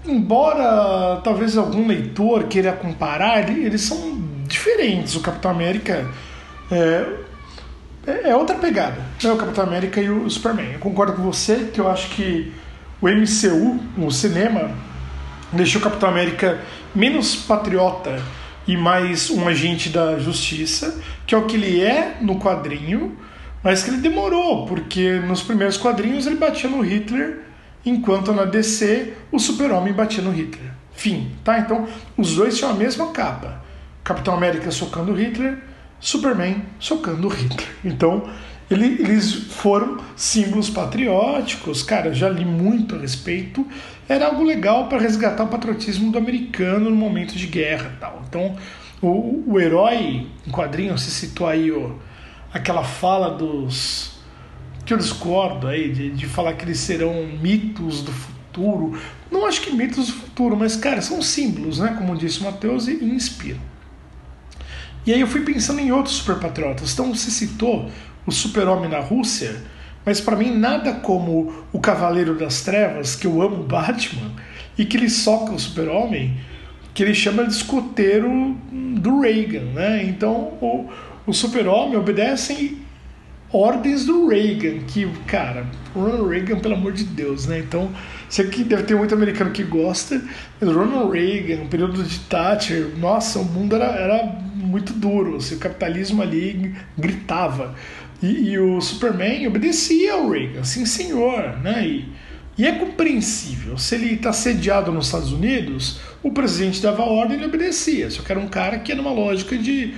embora 0.06 1.20
talvez 1.22 1.56
algum 1.56 1.86
leitor 1.86 2.44
queira 2.44 2.72
comparar, 2.72 3.48
eles 3.50 3.80
são 3.82 4.18
diferentes. 4.46 5.16
O 5.16 5.20
Capitão 5.20 5.50
América 5.50 6.06
é, 6.70 7.04
é 8.24 8.36
outra 8.36 8.56
pegada, 8.56 9.02
né? 9.22 9.32
o 9.32 9.36
Capitão 9.36 9.64
América 9.64 10.00
e 10.00 10.10
o 10.10 10.28
Superman. 10.28 10.72
Eu 10.74 10.78
concordo 10.80 11.14
com 11.14 11.22
você 11.22 11.70
que 11.72 11.80
eu 11.80 11.90
acho 11.90 12.10
que 12.10 12.52
o 13.00 13.08
MCU, 13.08 13.78
o 13.98 14.10
cinema, 14.10 14.70
deixou 15.52 15.80
o 15.80 15.84
Capitão 15.84 16.08
América 16.08 16.60
menos 16.94 17.36
patriota 17.36 18.20
e 18.66 18.76
mais 18.76 19.30
um 19.30 19.48
agente 19.48 19.88
da 19.88 20.18
justiça, 20.18 21.00
que 21.26 21.34
é 21.34 21.38
o 21.38 21.46
que 21.46 21.56
ele 21.56 21.80
é 21.80 22.18
no 22.20 22.38
quadrinho, 22.38 23.16
mas 23.62 23.82
que 23.82 23.90
ele 23.90 23.98
demorou, 23.98 24.66
porque 24.66 25.18
nos 25.20 25.42
primeiros 25.42 25.76
quadrinhos 25.76 26.26
ele 26.26 26.36
batia 26.36 26.68
no 26.68 26.80
Hitler, 26.80 27.40
enquanto 27.84 28.32
na 28.32 28.44
DC 28.44 29.14
o 29.32 29.38
Super-Homem 29.38 29.94
batia 29.94 30.22
no 30.22 30.30
Hitler. 30.30 30.70
Fim, 30.92 31.30
tá? 31.42 31.58
Então 31.58 31.86
os 32.16 32.34
dois 32.34 32.56
tinham 32.58 32.70
a 32.70 32.74
mesma 32.74 33.10
capa. 33.12 33.62
Capitão 34.04 34.34
América 34.34 34.70
socando 34.70 35.14
Hitler, 35.14 35.58
Superman 36.00 36.62
socando 36.78 37.28
Hitler. 37.28 37.68
Então 37.84 38.28
ele, 38.70 39.00
eles 39.00 39.32
foram 39.34 39.98
símbolos 40.14 40.68
patrióticos, 40.68 41.82
cara, 41.82 42.12
já 42.12 42.28
li 42.28 42.44
muito 42.44 42.94
a 42.94 42.98
respeito. 42.98 43.66
Era 44.08 44.26
algo 44.26 44.42
legal 44.42 44.88
para 44.88 44.98
resgatar 44.98 45.44
o 45.44 45.48
patriotismo 45.48 46.12
do 46.12 46.18
americano 46.18 46.90
no 46.90 46.96
momento 46.96 47.34
de 47.34 47.46
guerra 47.46 47.96
tal. 47.98 48.22
Então, 48.28 48.56
o, 49.00 49.44
o 49.46 49.60
herói 49.60 50.26
em 50.46 50.50
quadrinho, 50.50 50.96
você 50.98 51.10
citou 51.10 51.46
aí 51.46 51.70
ó, 51.72 51.92
aquela 52.52 52.84
fala 52.84 53.30
dos. 53.30 54.18
que 54.84 54.92
eu 54.92 54.98
discordo 54.98 55.66
aí, 55.66 55.90
de, 55.90 56.10
de 56.10 56.26
falar 56.26 56.52
que 56.54 56.64
eles 56.64 56.78
serão 56.78 57.26
mitos 57.40 58.02
do 58.02 58.12
futuro. 58.12 59.00
Não 59.30 59.46
acho 59.46 59.62
que 59.62 59.70
mitos 59.70 60.08
do 60.08 60.12
futuro, 60.12 60.56
mas, 60.56 60.76
cara, 60.76 61.00
são 61.00 61.22
símbolos, 61.22 61.78
né? 61.78 61.94
Como 61.96 62.16
disse 62.16 62.40
o 62.40 62.44
Matheus, 62.44 62.86
e, 62.86 62.92
e 62.92 63.04
inspiram. 63.04 63.60
E 65.06 65.12
aí 65.12 65.20
eu 65.20 65.26
fui 65.26 65.40
pensando 65.40 65.80
em 65.80 65.90
outros 65.90 66.16
superpatriotas. 66.16 66.92
Então 66.92 67.14
você 67.14 67.30
citou 67.30 67.90
o 68.28 68.32
super-homem 68.32 68.90
na 68.90 69.00
Rússia, 69.00 69.56
mas 70.04 70.20
para 70.20 70.36
mim 70.36 70.54
nada 70.54 70.92
como 70.92 71.64
o 71.72 71.80
Cavaleiro 71.80 72.34
das 72.34 72.60
Trevas, 72.62 73.16
que 73.16 73.26
eu 73.26 73.40
amo 73.40 73.62
Batman, 73.62 74.32
e 74.76 74.84
que 74.84 74.96
ele 74.96 75.08
soca 75.08 75.52
o 75.52 75.58
super-homem, 75.58 76.36
que 76.92 77.02
ele 77.02 77.14
chama 77.14 77.44
de 77.44 77.54
escoteiro 77.54 78.54
do 78.70 79.20
Reagan, 79.20 79.64
né? 79.74 80.04
Então 80.04 80.34
o, 80.60 80.88
o 81.26 81.32
super-homem 81.32 81.96
obedece 81.96 82.78
ordens 83.50 84.04
do 84.04 84.28
Reagan, 84.28 84.80
que, 84.86 85.08
cara, 85.26 85.66
Ronald 85.94 86.28
Reagan, 86.28 86.58
pelo 86.58 86.74
amor 86.74 86.92
de 86.92 87.04
Deus, 87.04 87.46
né? 87.46 87.60
Então, 87.60 87.90
sei 88.28 88.46
que 88.48 88.62
deve 88.62 88.82
ter 88.82 88.94
muito 88.94 89.14
americano 89.14 89.50
que 89.50 89.62
gosta, 89.62 90.22
Ronald 90.62 91.10
Reagan, 91.12 91.66
período 91.66 92.02
de 92.02 92.18
Thatcher, 92.20 92.92
nossa, 92.98 93.38
o 93.38 93.44
mundo 93.44 93.74
era, 93.74 93.86
era 93.86 94.24
muito 94.54 94.92
duro, 94.92 95.36
assim, 95.36 95.54
o 95.54 95.58
capitalismo 95.58 96.22
ali 96.22 96.74
gritava. 96.96 97.74
E, 98.22 98.50
e, 98.50 98.58
o 98.58 98.80
Superman 98.80 99.46
obedecia 99.46 100.14
ao 100.14 100.28
Reagan, 100.28 100.64
sim 100.64 100.84
senhor, 100.84 101.56
né? 101.62 101.86
E, 101.86 102.08
e 102.56 102.66
é 102.66 102.72
compreensível. 102.72 103.78
Se 103.78 103.94
ele 103.94 104.14
está 104.14 104.32
sediado 104.32 104.90
nos 104.90 105.06
Estados 105.06 105.32
Unidos, 105.32 106.00
o 106.22 106.32
presidente 106.32 106.82
dava 106.82 107.04
ordem 107.04 107.36
e 107.36 107.40
ele 107.40 107.46
obedecia. 107.46 108.10
Só 108.10 108.22
que 108.22 108.32
era 108.32 108.40
um 108.40 108.48
cara 108.48 108.80
que 108.80 108.90
ia 108.90 108.96
numa 108.96 109.12
lógica 109.12 109.56
de, 109.56 109.94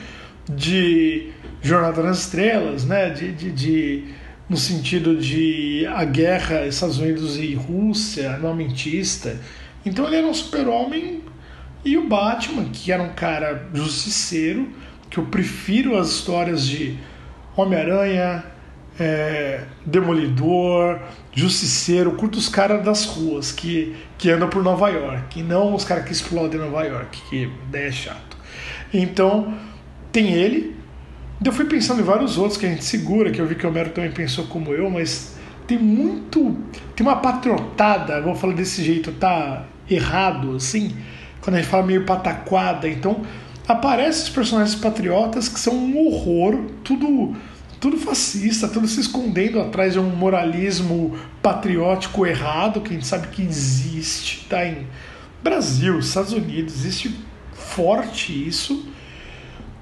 de 0.46 1.30
Jornada 1.62 2.02
nas 2.02 2.20
Estrelas, 2.20 2.84
né? 2.84 3.08
De, 3.08 3.32
de, 3.32 3.50
de, 3.50 4.04
no 4.48 4.56
sentido 4.58 5.16
de 5.16 5.86
a 5.86 6.04
guerra 6.04 6.66
Estados 6.66 6.98
Unidos 6.98 7.38
e 7.38 7.54
Rússia, 7.54 8.32
armamentista. 8.32 9.40
Então 9.84 10.06
ele 10.06 10.16
era 10.16 10.26
um 10.26 10.34
super-homem 10.34 11.22
e 11.82 11.96
o 11.96 12.06
Batman, 12.06 12.66
que 12.70 12.92
era 12.92 13.02
um 13.02 13.14
cara 13.14 13.68
justiceiro, 13.72 14.68
que 15.08 15.18
eu 15.18 15.24
prefiro 15.24 15.96
as 15.96 16.10
histórias 16.10 16.66
de 16.66 16.98
Homem-Aranha, 17.60 18.44
é, 18.98 19.62
Demolidor, 19.84 21.00
Justiceiro, 21.32 22.12
curto 22.12 22.38
os 22.38 22.48
caras 22.48 22.84
das 22.84 23.06
ruas 23.06 23.50
que, 23.52 23.96
que 24.18 24.30
andam 24.30 24.48
por 24.48 24.62
Nova 24.62 24.88
York, 24.88 25.40
e 25.40 25.42
não 25.42 25.74
os 25.74 25.84
caras 25.84 26.04
que 26.04 26.12
explodem 26.12 26.60
Nova 26.60 26.84
York, 26.84 27.20
que 27.28 27.50
ideia 27.68 27.88
é 27.88 27.92
chato. 27.92 28.36
Então, 28.92 29.54
tem 30.12 30.32
ele. 30.32 30.76
Eu 31.42 31.52
fui 31.52 31.64
pensando 31.64 32.00
em 32.00 32.04
vários 32.04 32.36
outros 32.36 32.58
que 32.58 32.66
a 32.66 32.68
gente 32.68 32.84
segura, 32.84 33.30
que 33.30 33.40
eu 33.40 33.46
vi 33.46 33.54
que 33.54 33.64
o 33.64 33.70
Homero 33.70 33.90
também 33.90 34.10
pensou 34.10 34.46
como 34.46 34.72
eu, 34.72 34.90
mas 34.90 35.36
tem 35.66 35.78
muito. 35.78 36.56
Tem 36.94 37.06
uma 37.06 37.16
patriotada, 37.16 38.20
vou 38.20 38.34
falar 38.34 38.52
desse 38.52 38.84
jeito, 38.84 39.12
tá 39.12 39.64
errado, 39.88 40.56
assim, 40.56 40.94
quando 41.40 41.56
a 41.56 41.58
gente 41.60 41.70
fala 41.70 41.86
meio 41.86 42.04
pataquada. 42.04 42.88
Então, 42.88 43.22
aparecem 43.72 44.24
os 44.24 44.30
personagens 44.30 44.74
patriotas 44.74 45.48
que 45.48 45.58
são 45.58 45.74
um 45.74 46.06
horror, 46.06 46.66
tudo 46.82 47.34
tudo 47.80 47.96
fascista, 47.96 48.68
tudo 48.68 48.86
se 48.86 49.00
escondendo 49.00 49.58
atrás 49.58 49.94
de 49.94 49.98
um 49.98 50.10
moralismo 50.10 51.16
patriótico 51.40 52.26
errado, 52.26 52.82
que 52.82 52.90
a 52.90 52.92
gente 52.92 53.06
sabe 53.06 53.28
que 53.28 53.40
existe, 53.40 54.46
tá 54.50 54.66
em 54.66 54.86
Brasil, 55.42 55.98
Estados 55.98 56.34
Unidos, 56.34 56.74
existe 56.74 57.16
forte 57.54 58.46
isso. 58.46 58.86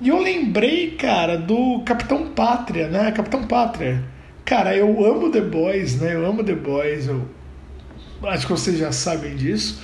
E 0.01 0.09
eu 0.11 0.23
lembrei, 0.23 0.93
cara, 0.93 1.37
do 1.37 1.81
Capitão 1.81 2.29
Pátria, 2.29 2.87
né? 2.87 3.11
Capitão 3.11 3.49
Pátria. 3.49 4.05
Cara, 4.45 4.77
eu 4.77 5.05
amo 5.05 5.33
The 5.33 5.41
Boys, 5.41 6.01
né? 6.01 6.15
Eu 6.15 6.25
amo 6.25 6.45
The 6.45 6.55
Boys, 6.55 7.09
eu 7.09 7.29
acho 8.23 8.47
que 8.47 8.53
vocês 8.53 8.79
já 8.79 8.93
sabem 8.93 9.35
disso. 9.35 9.83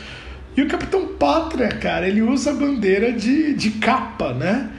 E 0.57 0.63
o 0.63 0.69
Capitão 0.69 1.09
Pátria, 1.09 1.69
cara, 1.69 2.07
ele 2.07 2.23
usa 2.23 2.51
a 2.51 2.55
bandeira 2.55 3.13
de, 3.13 3.55
de 3.55 3.71
capa, 3.73 4.33
né? 4.33 4.71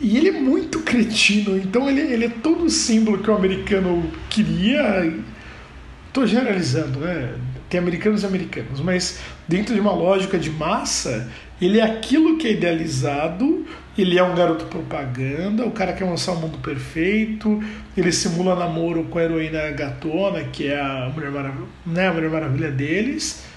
E 0.00 0.16
ele 0.16 0.28
é 0.28 0.32
muito 0.32 0.80
cretino, 0.80 1.58
então 1.58 1.88
ele, 1.88 2.00
ele 2.00 2.26
é 2.26 2.28
todo 2.28 2.64
o 2.64 2.70
símbolo 2.70 3.18
que 3.18 3.28
o 3.28 3.34
americano 3.34 4.08
queria. 4.30 5.12
Estou 6.06 6.24
generalizando, 6.26 7.00
né? 7.00 7.34
Tem 7.68 7.80
americanos 7.80 8.22
e 8.22 8.26
americanos, 8.26 8.80
mas 8.80 9.18
dentro 9.46 9.74
de 9.74 9.80
uma 9.80 9.92
lógica 9.92 10.38
de 10.38 10.50
massa, 10.50 11.28
ele 11.60 11.80
é 11.80 11.82
aquilo 11.82 12.38
que 12.38 12.46
é 12.46 12.52
idealizado, 12.52 13.66
ele 13.96 14.16
é 14.16 14.22
um 14.22 14.34
garoto 14.34 14.66
propaganda, 14.66 15.66
o 15.66 15.72
cara 15.72 15.92
quer 15.92 16.04
mostrar 16.04 16.34
o 16.34 16.40
mundo 16.40 16.58
perfeito, 16.58 17.60
ele 17.96 18.12
simula 18.12 18.54
namoro 18.54 19.04
com 19.04 19.18
a 19.18 19.24
heroína 19.24 19.70
gatona, 19.72 20.44
que 20.44 20.68
é 20.68 20.80
a 20.80 21.10
Mulher 21.12 21.32
Maravilha, 21.32 21.66
né, 21.84 22.08
a 22.08 22.12
Mulher 22.12 22.30
Maravilha 22.30 22.70
deles. 22.70 23.47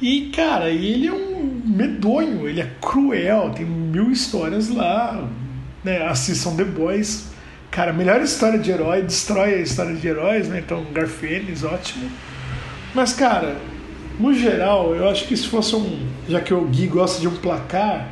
E, 0.00 0.30
cara, 0.34 0.68
ele 0.70 1.06
é 1.06 1.12
um 1.12 1.62
medonho, 1.64 2.48
ele 2.48 2.60
é 2.60 2.70
cruel, 2.80 3.50
tem 3.50 3.64
mil 3.64 4.10
histórias 4.10 4.68
lá, 4.68 5.28
né, 5.82 6.06
assistam 6.06 6.54
The 6.54 6.64
Boys. 6.64 7.28
Cara, 7.70 7.92
melhor 7.92 8.20
história 8.20 8.58
de 8.58 8.70
herói, 8.70 9.02
destrói 9.02 9.54
a 9.54 9.58
história 9.58 9.94
de 9.94 10.06
heróis, 10.06 10.48
né? 10.48 10.62
Então, 10.64 10.84
Garfênis, 10.92 11.62
ótimo. 11.62 12.10
Mas, 12.94 13.12
cara, 13.12 13.56
no 14.18 14.32
geral, 14.32 14.94
eu 14.94 15.08
acho 15.08 15.26
que 15.26 15.36
se 15.36 15.46
fosse 15.46 15.76
um. 15.76 16.06
Já 16.28 16.40
que 16.40 16.54
o 16.54 16.62
Gui 16.66 16.86
gosta 16.86 17.20
de 17.20 17.28
um 17.28 17.36
placar, 17.36 18.08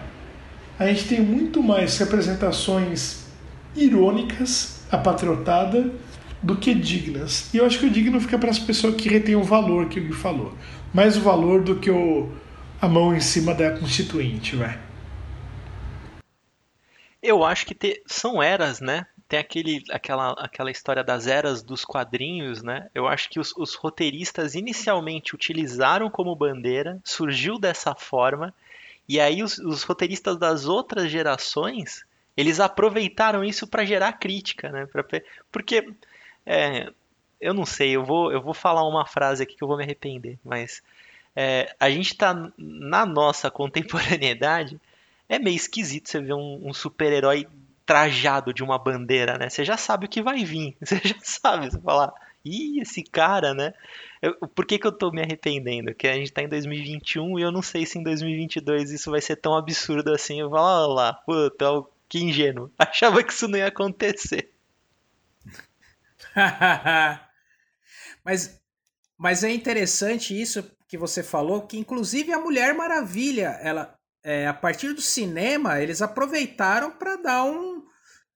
a 0.78 0.87
gente 0.87 1.09
tem 1.09 1.20
muito 1.20 1.62
mais 1.62 1.97
representações 1.99 3.24
irônicas, 3.74 4.82
a 4.91 5.01
do 6.43 6.57
que 6.57 6.74
dignas. 6.74 7.49
E 7.55 7.57
eu 7.57 7.64
acho 7.64 7.78
que 7.78 7.87
o 7.87 7.91
digno 7.91 8.20
fica 8.20 8.39
para 8.39 8.51
as 8.51 8.59
pessoas 8.59 8.95
que 8.97 9.09
retêm 9.09 9.35
o 9.35 9.43
valor 9.43 9.87
que 9.87 9.99
o 9.99 10.05
Gui 10.05 10.12
falou. 10.12 10.53
Mais 10.95 11.17
o 11.17 11.21
valor 11.21 11.65
do 11.65 11.81
que 11.81 11.91
o, 11.91 12.33
a 12.81 12.87
mão 12.87 13.13
em 13.13 13.21
cima 13.21 13.53
da 13.53 13.77
constituinte, 13.77 14.55
vai. 14.55 14.81
Eu 17.21 17.43
acho 17.43 17.67
que 17.67 17.75
te, 17.75 18.01
são 18.07 18.41
eras, 18.41 18.81
né? 18.81 19.05
Tem 19.27 19.41
aquele, 19.41 19.83
aquela, 19.91 20.33
aquela 20.33 20.71
história 20.71 21.03
das 21.03 21.27
eras 21.27 21.65
dos 21.65 21.85
quadrinhos, 21.85 22.63
né? 22.63 22.89
Eu 22.95 23.09
acho 23.09 23.29
que 23.29 23.41
os, 23.41 23.53
os 23.57 23.75
roteiristas 23.75 24.55
inicialmente 24.55 25.35
utilizaram 25.35 26.09
como 26.09 26.37
bandeira, 26.37 27.01
surgiu 27.03 27.59
dessa 27.59 27.95
forma, 27.97 28.55
e 29.09 29.19
aí 29.19 29.43
os, 29.43 29.59
os 29.59 29.83
roteiristas 29.83 30.37
das 30.39 30.67
outras 30.67 31.11
gerações 31.11 32.05
eles 32.37 32.61
aproveitaram 32.61 33.45
isso 33.45 33.67
para 33.67 33.85
gerar 33.85 34.13
crítica, 34.15 34.71
né? 34.71 34.87
Pra, 34.87 35.05
porque 35.51 35.89
é, 36.47 36.93
eu 37.41 37.55
não 37.55 37.66
sei, 37.66 37.97
eu 37.97 38.05
vou, 38.05 38.32
eu 38.32 38.41
vou 38.41 38.55
falar 38.55 38.87
uma 38.89 39.07
frase 39.07 39.43
aqui 39.43 39.57
que 39.57 39.62
eu 39.62 39.68
vou 39.68 39.76
me 39.76 39.85
arrepender, 39.85 40.39
mas 40.45 40.82
é, 41.35 41.74
a 41.78 41.91
gente 41.91 42.12
está 42.12 42.51
na 42.57 43.05
nossa 43.05 43.51
contemporaneidade 43.51 44.80
é 45.28 45.39
meio 45.39 45.57
esquisito 45.57 46.09
você 46.09 46.20
ver 46.20 46.35
um, 46.35 46.68
um 46.68 46.72
super-herói 46.72 47.47
trajado 47.87 48.53
de 48.53 48.62
uma 48.62 48.78
bandeira, 48.78 49.39
né? 49.39 49.49
Você 49.49 49.64
já 49.64 49.76
sabe 49.76 50.07
o 50.07 50.09
que 50.09 50.22
vai 50.22 50.45
vir. 50.45 50.76
Você 50.80 51.01
já 51.05 51.16
sabe. 51.22 51.70
Você 51.70 51.80
falar, 51.80 52.12
ih, 52.45 52.80
esse 52.80 53.03
cara, 53.03 53.53
né? 53.55 53.74
Eu, 54.22 54.35
por 54.49 54.64
que, 54.66 54.78
que 54.78 54.87
eu 54.87 54.93
tô 54.93 55.11
me 55.11 55.20
arrependendo? 55.20 55.95
Que 55.95 56.09
a 56.09 56.14
gente 56.14 56.32
tá 56.32 56.43
em 56.43 56.49
2021 56.49 57.39
e 57.39 57.43
eu 57.43 57.53
não 57.53 57.62
sei 57.62 57.85
se 57.85 57.99
em 57.99 58.03
2022 58.03 58.91
isso 58.91 59.11
vai 59.11 59.20
ser 59.20 59.37
tão 59.37 59.57
absurdo 59.57 60.12
assim. 60.12 60.41
Eu 60.41 60.51
falo, 60.51 60.87
olha 60.87 60.95
lá, 60.95 61.12
puta, 61.12 61.66
que 62.09 62.20
ingênuo. 62.20 62.70
Achava 62.78 63.22
que 63.22 63.32
isso 63.32 63.49
não 63.49 63.59
ia 63.59 63.66
acontecer. 63.66 64.51
mas, 68.24 68.61
mas 69.18 69.45
é 69.45 69.51
interessante 69.51 70.41
isso 70.41 70.64
que 70.89 70.99
você 70.99 71.22
falou, 71.22 71.62
que 71.62 71.78
inclusive 71.78 72.32
a 72.32 72.39
Mulher 72.39 72.74
Maravilha, 72.74 73.59
ela, 73.62 73.99
é, 74.22 74.47
a 74.47 74.55
partir 74.55 74.93
do 74.93 75.01
cinema, 75.01 75.80
eles 75.80 76.03
aproveitaram 76.03 76.91
para 76.91 77.16
dar 77.16 77.45
um, 77.45 77.85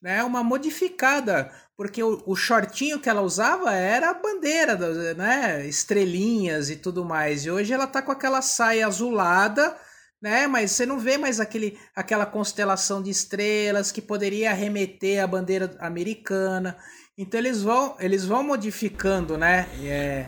né, 0.01 0.23
uma 0.23 0.43
modificada, 0.43 1.53
porque 1.77 2.03
o, 2.03 2.23
o, 2.27 2.37
shortinho 2.37 3.01
que 3.01 3.09
ela 3.09 3.23
usava 3.23 3.73
era 3.73 4.11
a 4.11 4.15
bandeira, 4.15 4.77
né, 5.15 5.67
estrelinhas 5.67 6.71
e 6.71 6.77
tudo 6.77 7.05
mais. 7.05 7.45
E 7.45 7.51
hoje 7.51 7.73
ela 7.73 7.87
tá 7.87 8.03
com 8.03 8.13
aquela 8.13 8.43
saia 8.43 8.87
azulada, 8.87 9.77
né, 10.21 10.47
mas 10.47 10.73
você 10.73 10.85
não 10.87 10.99
vê 10.99 11.17
mais 11.17 11.41
aquele, 11.41 11.79
aquela 11.95 12.27
constelação 12.27 13.03
de 13.03 13.11
estrelas 13.11 13.93
que 13.93 14.03
poderia 14.03 14.53
remeter 14.53 15.23
à 15.23 15.27
bandeira 15.27 15.77
americana. 15.81 16.77
Então 17.19 17.41
eles 17.41 17.63
vão, 17.63 17.97
eles 17.99 18.25
vão 18.25 18.45
modificando, 18.45 19.37
né, 19.37 19.67
é, 19.83 20.27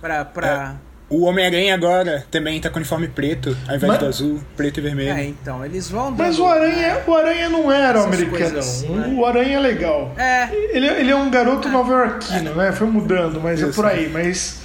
para 0.00 0.24
pra... 0.24 0.76
É 0.88 0.92
o 1.12 1.26
Homem-Aranha 1.26 1.74
agora 1.74 2.24
também 2.30 2.58
tá 2.58 2.70
com 2.70 2.76
uniforme 2.76 3.06
preto, 3.06 3.54
ao 3.68 3.76
invés 3.76 3.92
Mas... 3.92 3.98
do 3.98 4.06
azul, 4.06 4.40
preto 4.56 4.80
e 4.80 4.80
vermelho. 4.80 5.12
É, 5.12 5.26
então, 5.26 5.62
eles 5.62 5.90
vão 5.90 6.10
Mas 6.10 6.38
o 6.38 6.46
Aranha, 6.46 7.02
o 7.06 7.14
Aranha 7.14 7.50
não 7.50 7.70
era 7.70 8.00
o 8.00 8.04
americano. 8.04 8.58
Assim, 8.58 8.88
né? 8.88 9.14
O 9.14 9.26
Aranha 9.26 9.58
é 9.58 9.60
legal. 9.60 10.14
É. 10.16 10.48
Ele, 10.70 10.86
ele 10.86 11.10
é 11.10 11.14
um 11.14 11.30
garoto 11.30 11.68
é. 11.68 11.70
nova-iorquino, 11.70 12.54
né? 12.54 12.72
Foi 12.72 12.86
mudando, 12.86 13.42
mas 13.42 13.60
Isso. 13.60 13.68
é 13.68 13.72
por 13.74 13.84
aí. 13.84 14.08
Mas 14.08 14.62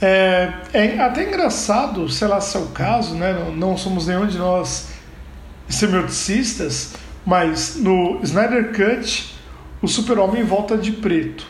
é, 0.00 0.50
é, 0.72 0.98
até 0.98 1.24
engraçado, 1.24 2.08
sei 2.08 2.26
lá 2.26 2.40
se 2.40 2.56
é 2.56 2.60
o 2.60 2.68
caso, 2.68 3.14
né? 3.14 3.34
Não, 3.34 3.54
não 3.54 3.76
somos 3.76 4.06
nenhum 4.06 4.26
de 4.26 4.38
nós 4.38 4.88
semioticistas, 5.68 6.94
mas 7.26 7.76
no 7.76 8.18
Snyder 8.22 8.72
Cut, 8.72 9.31
o 9.82 9.88
super-homem 9.88 10.44
volta 10.44 10.78
de 10.78 10.92
preto. 10.92 11.46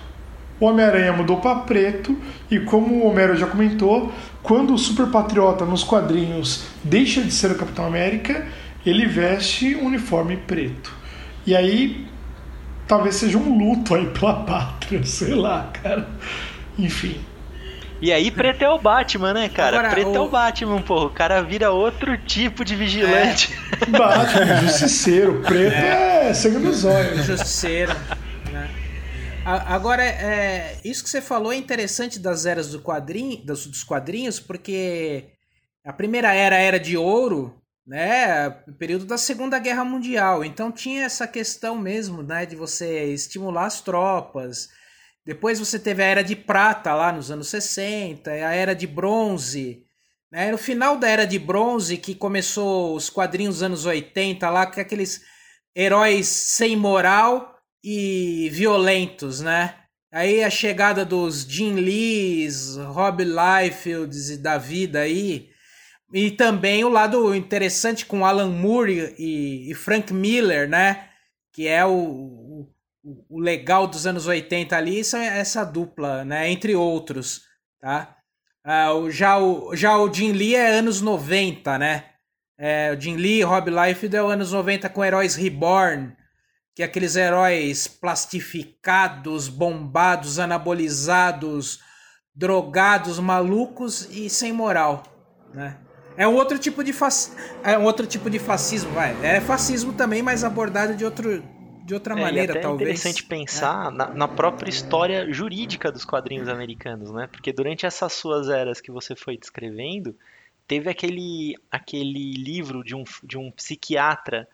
O 0.58 0.66
Homem-Aranha 0.66 1.12
mudou 1.12 1.38
para 1.38 1.56
preto, 1.60 2.16
e 2.50 2.58
como 2.60 2.96
o 2.96 3.08
Homero 3.08 3.36
já 3.36 3.46
comentou, 3.46 4.12
quando 4.42 4.72
o 4.72 4.78
Super 4.78 5.08
Patriota 5.08 5.64
nos 5.64 5.84
quadrinhos 5.84 6.64
deixa 6.82 7.20
de 7.20 7.32
ser 7.32 7.50
o 7.50 7.56
Capitão 7.56 7.84
América, 7.84 8.46
ele 8.84 9.06
veste 9.06 9.74
um 9.76 9.86
uniforme 9.86 10.36
preto. 10.36 10.92
E 11.46 11.54
aí 11.54 12.06
talvez 12.86 13.16
seja 13.16 13.38
um 13.38 13.58
luto 13.58 13.94
aí 13.94 14.06
pela 14.06 14.34
pátria, 14.44 15.04
sei 15.04 15.34
lá, 15.34 15.70
cara. 15.82 16.08
Enfim. 16.78 17.20
E 18.00 18.12
aí, 18.12 18.32
preto 18.32 18.62
é 18.62 18.68
o 18.68 18.78
Batman, 18.78 19.32
né, 19.32 19.48
cara? 19.48 19.78
Agora, 19.78 19.94
preto 19.94 20.10
o... 20.10 20.16
é 20.16 20.20
o 20.20 20.28
Batman, 20.28 20.82
porra. 20.82 21.06
O 21.06 21.10
cara 21.10 21.40
vira 21.40 21.70
outro 21.70 22.18
tipo 22.18 22.64
de 22.64 22.74
vigilante. 22.74 23.56
É. 23.80 23.86
Batman, 23.86 24.56
justiceiro. 24.66 25.40
Preto 25.46 25.72
é, 25.72 26.30
é 26.30 26.34
sangue 26.34 26.58
nos 26.58 26.84
olhos. 26.84 27.24
Justiceiro. 27.24 27.94
Agora, 29.44 30.04
é, 30.04 30.80
isso 30.84 31.02
que 31.02 31.10
você 31.10 31.20
falou 31.20 31.52
é 31.52 31.56
interessante 31.56 32.18
das 32.20 32.46
eras 32.46 32.70
do 32.70 32.80
quadrinho, 32.80 33.44
dos, 33.44 33.66
dos 33.66 33.82
quadrinhos, 33.82 34.38
porque 34.38 35.30
a 35.84 35.92
primeira 35.92 36.32
era 36.32 36.56
era 36.56 36.78
de 36.78 36.96
ouro, 36.96 37.60
né? 37.84 38.50
Período 38.78 39.04
da 39.04 39.18
Segunda 39.18 39.58
Guerra 39.58 39.84
Mundial. 39.84 40.44
Então 40.44 40.70
tinha 40.70 41.04
essa 41.04 41.26
questão 41.26 41.76
mesmo, 41.76 42.22
né? 42.22 42.46
De 42.46 42.54
você 42.54 43.06
estimular 43.12 43.66
as 43.66 43.80
tropas. 43.80 44.68
Depois 45.26 45.58
você 45.58 45.76
teve 45.76 46.04
a 46.04 46.06
era 46.06 46.22
de 46.22 46.36
prata 46.36 46.94
lá 46.94 47.10
nos 47.12 47.30
anos 47.30 47.48
60, 47.48 48.30
a 48.30 48.54
era 48.54 48.74
de 48.76 48.86
bronze. 48.86 49.84
Né? 50.30 50.52
No 50.52 50.58
final 50.58 50.96
da 50.96 51.08
era 51.08 51.26
de 51.26 51.38
bronze, 51.38 51.96
que 51.96 52.14
começou 52.14 52.94
os 52.94 53.10
quadrinhos 53.10 53.56
dos 53.56 53.62
anos 53.64 53.86
80 53.86 54.48
lá, 54.50 54.66
com 54.66 54.80
aqueles 54.80 55.20
heróis 55.74 56.28
sem 56.28 56.76
moral 56.76 57.51
e 57.82 58.48
violentos, 58.52 59.40
né? 59.40 59.74
Aí 60.12 60.44
a 60.44 60.50
chegada 60.50 61.04
dos 61.04 61.42
Jim 61.42 61.74
Lees, 61.74 62.76
Rob 62.76 63.24
Liefelds 63.24 64.30
e 64.30 64.36
da 64.36 64.58
vida 64.58 65.00
aí, 65.00 65.50
e 66.12 66.30
também 66.30 66.84
o 66.84 66.90
lado 66.90 67.34
interessante 67.34 68.04
com 68.04 68.26
Alan 68.26 68.50
Moore 68.50 69.14
e, 69.18 69.70
e 69.70 69.74
Frank 69.74 70.12
Miller, 70.12 70.68
né? 70.68 71.08
Que 71.50 71.66
é 71.66 71.84
o, 71.84 72.68
o, 73.02 73.24
o, 73.30 73.40
legal 73.40 73.86
dos 73.86 74.06
anos 74.06 74.26
80 74.26 74.76
ali, 74.76 75.00
essa 75.00 75.64
dupla, 75.64 76.24
né? 76.24 76.50
Entre 76.50 76.76
outros, 76.76 77.42
tá? 77.80 78.14
Ah, 78.64 78.90
já, 79.10 79.38
o, 79.38 79.74
já 79.74 79.96
o 79.96 80.12
Jim 80.12 80.32
Lee 80.32 80.54
é 80.54 80.72
anos 80.72 81.00
90, 81.00 81.78
né? 81.78 82.04
É, 82.58 82.92
o 82.92 83.00
Jim 83.00 83.16
Lee, 83.16 83.42
Rob 83.42 83.70
Liefeld 83.70 84.14
é 84.14 84.22
o 84.22 84.28
anos 84.28 84.52
90 84.52 84.88
com 84.90 85.04
Heróis 85.04 85.34
Reborn, 85.34 86.14
que 86.74 86.82
é 86.82 86.86
aqueles 86.86 87.16
heróis 87.16 87.86
plastificados, 87.86 89.48
bombados, 89.48 90.38
anabolizados, 90.38 91.80
drogados, 92.34 93.18
malucos 93.18 94.08
e 94.10 94.30
sem 94.30 94.52
moral, 94.52 95.02
né? 95.52 95.78
É 96.16 96.28
um 96.28 96.34
outro 96.34 96.58
tipo 96.58 96.84
de 96.84 96.92
fac... 96.92 97.12
é 97.64 97.78
um 97.78 97.84
outro 97.84 98.06
tipo 98.06 98.28
de 98.28 98.38
fascismo, 98.38 98.90
vai. 98.92 99.16
É 99.24 99.40
fascismo 99.40 99.94
também, 99.94 100.22
mas 100.22 100.44
abordado 100.44 100.94
de 100.94 101.04
outro 101.04 101.42
de 101.84 101.94
outra 101.94 102.14
é, 102.14 102.22
maneira, 102.22 102.52
e 102.52 102.58
até 102.58 102.60
talvez. 102.60 102.88
É 102.88 102.92
interessante 102.92 103.24
pensar 103.24 103.90
na, 103.90 104.08
na, 104.08 104.28
própria 104.28 104.70
história 104.70 105.32
jurídica 105.32 105.90
dos 105.90 106.04
quadrinhos 106.04 106.48
americanos, 106.48 107.10
né? 107.10 107.26
Porque 107.26 107.52
durante 107.52 107.84
essas 107.84 108.12
suas 108.12 108.48
eras 108.48 108.80
que 108.80 108.90
você 108.90 109.16
foi 109.16 109.36
descrevendo, 109.36 110.16
teve 110.66 110.88
aquele 110.88 111.56
aquele 111.70 112.34
livro 112.34 112.84
de 112.84 112.94
um, 112.94 113.04
de 113.24 113.36
um 113.36 113.50
psiquiatra, 113.50 114.48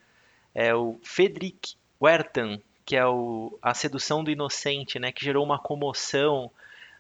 é 0.55 0.75
o 0.75 0.99
Friedrich 1.03 1.78
Werthan, 2.01 2.61
que 2.85 2.97
é 2.97 3.07
o 3.07 3.59
A 3.61 3.75
Sedução 3.75 4.25
do 4.25 4.31
Inocente, 4.31 4.99
né? 4.99 5.13
Que 5.13 5.25
gerou 5.25 5.45
uma 5.45 5.59
comoção 5.59 6.51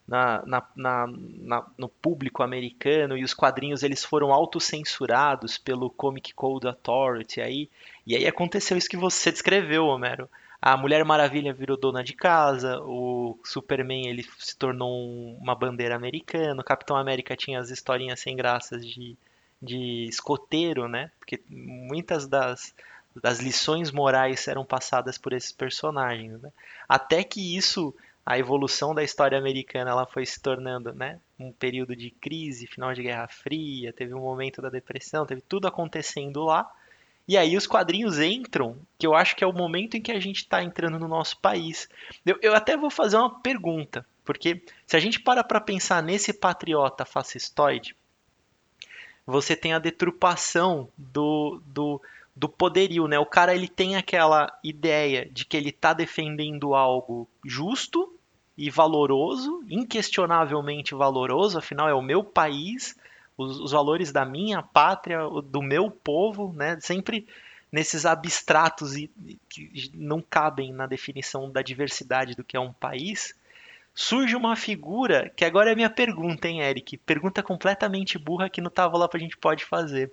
na, 0.08 0.42
na, 0.46 0.62
na, 0.74 1.66
no 1.76 1.88
público 1.88 2.42
americano 2.42 3.16
e 3.16 3.22
os 3.22 3.34
quadrinhos 3.34 3.82
eles 3.82 4.02
foram 4.02 4.32
autocensurados 4.32 5.58
pelo 5.58 5.90
Comic 5.90 6.32
Code 6.32 6.66
Authority 6.66 7.42
aí 7.42 7.68
e 8.06 8.16
aí 8.16 8.26
aconteceu 8.26 8.78
isso 8.78 8.88
que 8.88 8.96
você 8.96 9.30
descreveu, 9.30 9.84
Homero. 9.84 10.28
A 10.60 10.76
Mulher 10.76 11.04
Maravilha 11.04 11.52
virou 11.52 11.76
dona 11.76 12.02
de 12.02 12.14
casa, 12.14 12.80
o 12.80 13.38
Superman 13.44 14.08
ele 14.08 14.26
se 14.38 14.56
tornou 14.56 14.90
uma 15.36 15.54
bandeira 15.54 15.94
americana, 15.94 16.60
o 16.60 16.64
Capitão 16.64 16.96
América 16.96 17.36
tinha 17.36 17.60
as 17.60 17.70
historinhas 17.70 18.18
sem 18.18 18.34
graças 18.34 18.84
de, 18.84 19.16
de 19.62 20.06
escoteiro, 20.08 20.88
né? 20.88 21.12
Porque 21.20 21.40
muitas 21.48 22.26
das, 22.26 22.74
das 23.22 23.40
lições 23.40 23.90
morais 23.90 24.46
eram 24.48 24.64
passadas 24.64 25.18
por 25.18 25.32
esses 25.32 25.52
personagens, 25.52 26.40
né? 26.40 26.52
Até 26.88 27.22
que 27.24 27.56
isso 27.56 27.94
a 28.28 28.38
evolução 28.38 28.94
da 28.94 29.02
história 29.02 29.38
americana 29.38 29.90
ela 29.90 30.04
foi 30.04 30.26
se 30.26 30.38
tornando 30.38 30.92
né, 30.92 31.18
um 31.40 31.50
período 31.50 31.96
de 31.96 32.10
crise, 32.10 32.66
final 32.66 32.92
de 32.92 33.02
Guerra 33.02 33.26
Fria, 33.26 33.90
teve 33.90 34.12
um 34.12 34.20
momento 34.20 34.60
da 34.60 34.68
depressão, 34.68 35.24
teve 35.24 35.40
tudo 35.40 35.66
acontecendo 35.66 36.44
lá. 36.44 36.70
E 37.26 37.38
aí 37.38 37.56
os 37.56 37.66
quadrinhos 37.66 38.18
entram, 38.20 38.76
que 38.98 39.06
eu 39.06 39.14
acho 39.14 39.34
que 39.34 39.42
é 39.42 39.46
o 39.46 39.52
momento 39.52 39.96
em 39.96 40.02
que 40.02 40.12
a 40.12 40.20
gente 40.20 40.42
está 40.42 40.62
entrando 40.62 40.98
no 40.98 41.08
nosso 41.08 41.38
país. 41.38 41.88
Eu, 42.24 42.38
eu, 42.42 42.54
até 42.54 42.76
vou 42.76 42.90
fazer 42.90 43.16
uma 43.16 43.40
pergunta, 43.40 44.04
porque 44.26 44.62
se 44.86 44.94
a 44.94 45.00
gente 45.00 45.20
para 45.20 45.42
para 45.42 45.58
pensar 45.58 46.02
nesse 46.02 46.34
patriota 46.34 47.06
fascistoide, 47.06 47.96
você 49.26 49.56
tem 49.56 49.72
a 49.72 49.78
deturpação 49.78 50.90
do, 50.98 51.62
do, 51.64 52.02
do 52.38 52.48
poderio, 52.48 53.08
né? 53.08 53.18
O 53.18 53.26
cara 53.26 53.52
ele 53.52 53.66
tem 53.66 53.96
aquela 53.96 54.56
ideia 54.62 55.28
de 55.28 55.44
que 55.44 55.56
ele 55.56 55.70
está 55.70 55.92
defendendo 55.92 56.72
algo 56.72 57.28
justo 57.44 58.14
e 58.56 58.70
valoroso, 58.70 59.64
inquestionavelmente 59.68 60.94
valoroso, 60.94 61.58
afinal 61.58 61.88
é 61.88 61.94
o 61.94 62.02
meu 62.02 62.22
país, 62.22 62.96
os, 63.36 63.58
os 63.58 63.72
valores 63.72 64.12
da 64.12 64.24
minha 64.24 64.62
pátria, 64.62 65.18
do 65.44 65.60
meu 65.60 65.90
povo, 65.90 66.52
né? 66.52 66.78
Sempre 66.80 67.26
nesses 67.72 68.06
abstratos 68.06 68.96
e, 68.96 69.10
que 69.48 69.90
não 69.94 70.22
cabem 70.22 70.72
na 70.72 70.86
definição 70.86 71.50
da 71.50 71.60
diversidade 71.60 72.36
do 72.36 72.44
que 72.44 72.56
é 72.56 72.60
um 72.60 72.72
país, 72.72 73.34
surge 73.92 74.36
uma 74.36 74.54
figura 74.54 75.28
que 75.36 75.44
agora 75.44 75.72
é 75.72 75.74
minha 75.74 75.90
pergunta, 75.90 76.46
hein, 76.46 76.60
Eric? 76.60 76.96
Pergunta 76.98 77.42
completamente 77.42 78.16
burra 78.16 78.48
que 78.48 78.60
no 78.60 78.70
Távola 78.70 79.10
a 79.12 79.18
gente 79.18 79.36
pode 79.36 79.64
fazer. 79.64 80.12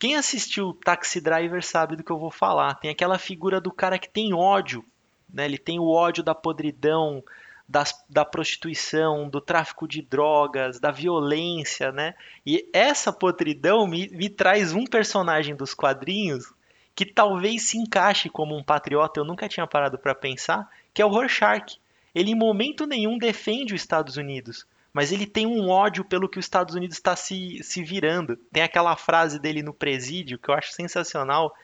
Quem 0.00 0.16
assistiu 0.16 0.72
Taxi 0.72 1.20
Driver 1.20 1.64
sabe 1.64 1.94
do 1.94 2.02
que 2.02 2.10
eu 2.10 2.18
vou 2.18 2.30
falar. 2.30 2.74
Tem 2.74 2.90
aquela 2.90 3.18
figura 3.18 3.60
do 3.60 3.70
cara 3.70 3.98
que 3.98 4.08
tem 4.08 4.34
ódio 4.34 4.84
né? 5.32 5.44
Ele 5.44 5.58
tem 5.58 5.78
o 5.78 5.88
ódio 5.88 6.22
da 6.22 6.34
podridão, 6.34 7.22
das, 7.68 8.04
da 8.08 8.24
prostituição, 8.24 9.28
do 9.28 9.40
tráfico 9.40 9.86
de 9.86 10.02
drogas, 10.02 10.80
da 10.80 10.90
violência, 10.90 11.92
né? 11.92 12.14
E 12.44 12.68
essa 12.72 13.12
podridão 13.12 13.86
me, 13.86 14.08
me 14.08 14.28
traz 14.28 14.72
um 14.72 14.84
personagem 14.84 15.54
dos 15.54 15.72
quadrinhos 15.72 16.52
que 16.94 17.06
talvez 17.06 17.68
se 17.68 17.78
encaixe 17.78 18.28
como 18.28 18.56
um 18.56 18.62
patriota, 18.62 19.20
eu 19.20 19.24
nunca 19.24 19.48
tinha 19.48 19.66
parado 19.66 19.98
para 19.98 20.14
pensar, 20.14 20.68
que 20.92 21.00
é 21.00 21.06
o 21.06 21.08
Rorschach. 21.08 21.80
Ele 22.14 22.32
em 22.32 22.34
momento 22.34 22.86
nenhum 22.86 23.16
defende 23.16 23.72
os 23.72 23.80
Estados 23.80 24.16
Unidos, 24.16 24.66
mas 24.92 25.12
ele 25.12 25.26
tem 25.26 25.46
um 25.46 25.68
ódio 25.68 26.04
pelo 26.04 26.28
que 26.28 26.38
os 26.38 26.44
Estados 26.44 26.74
Unidos 26.74 26.96
está 26.96 27.14
se, 27.14 27.62
se 27.62 27.82
virando. 27.82 28.36
Tem 28.52 28.62
aquela 28.62 28.96
frase 28.96 29.38
dele 29.38 29.62
no 29.62 29.72
presídio 29.72 30.38
que 30.38 30.50
eu 30.50 30.54
acho 30.54 30.72
sensacional, 30.72 31.54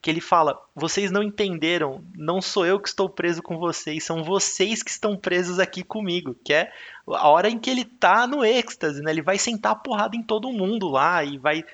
que 0.00 0.10
ele 0.10 0.20
fala: 0.20 0.60
vocês 0.74 1.10
não 1.10 1.22
entenderam, 1.22 2.04
não 2.14 2.40
sou 2.40 2.64
eu 2.64 2.78
que 2.78 2.88
estou 2.88 3.08
preso 3.08 3.42
com 3.42 3.58
vocês, 3.58 4.04
são 4.04 4.22
vocês 4.22 4.82
que 4.82 4.90
estão 4.90 5.16
presos 5.16 5.58
aqui 5.58 5.82
comigo. 5.82 6.36
Que 6.44 6.52
é 6.52 6.72
a 7.06 7.28
hora 7.28 7.50
em 7.50 7.58
que 7.58 7.70
ele 7.70 7.84
tá 7.84 8.26
no 8.26 8.44
êxtase, 8.44 9.02
né? 9.02 9.10
Ele 9.10 9.22
vai 9.22 9.38
sentar 9.38 9.72
a 9.72 9.76
porrada 9.76 10.16
em 10.16 10.22
todo 10.22 10.52
mundo 10.52 10.88
lá 10.88 11.24
e 11.24 11.36
vai 11.36 11.64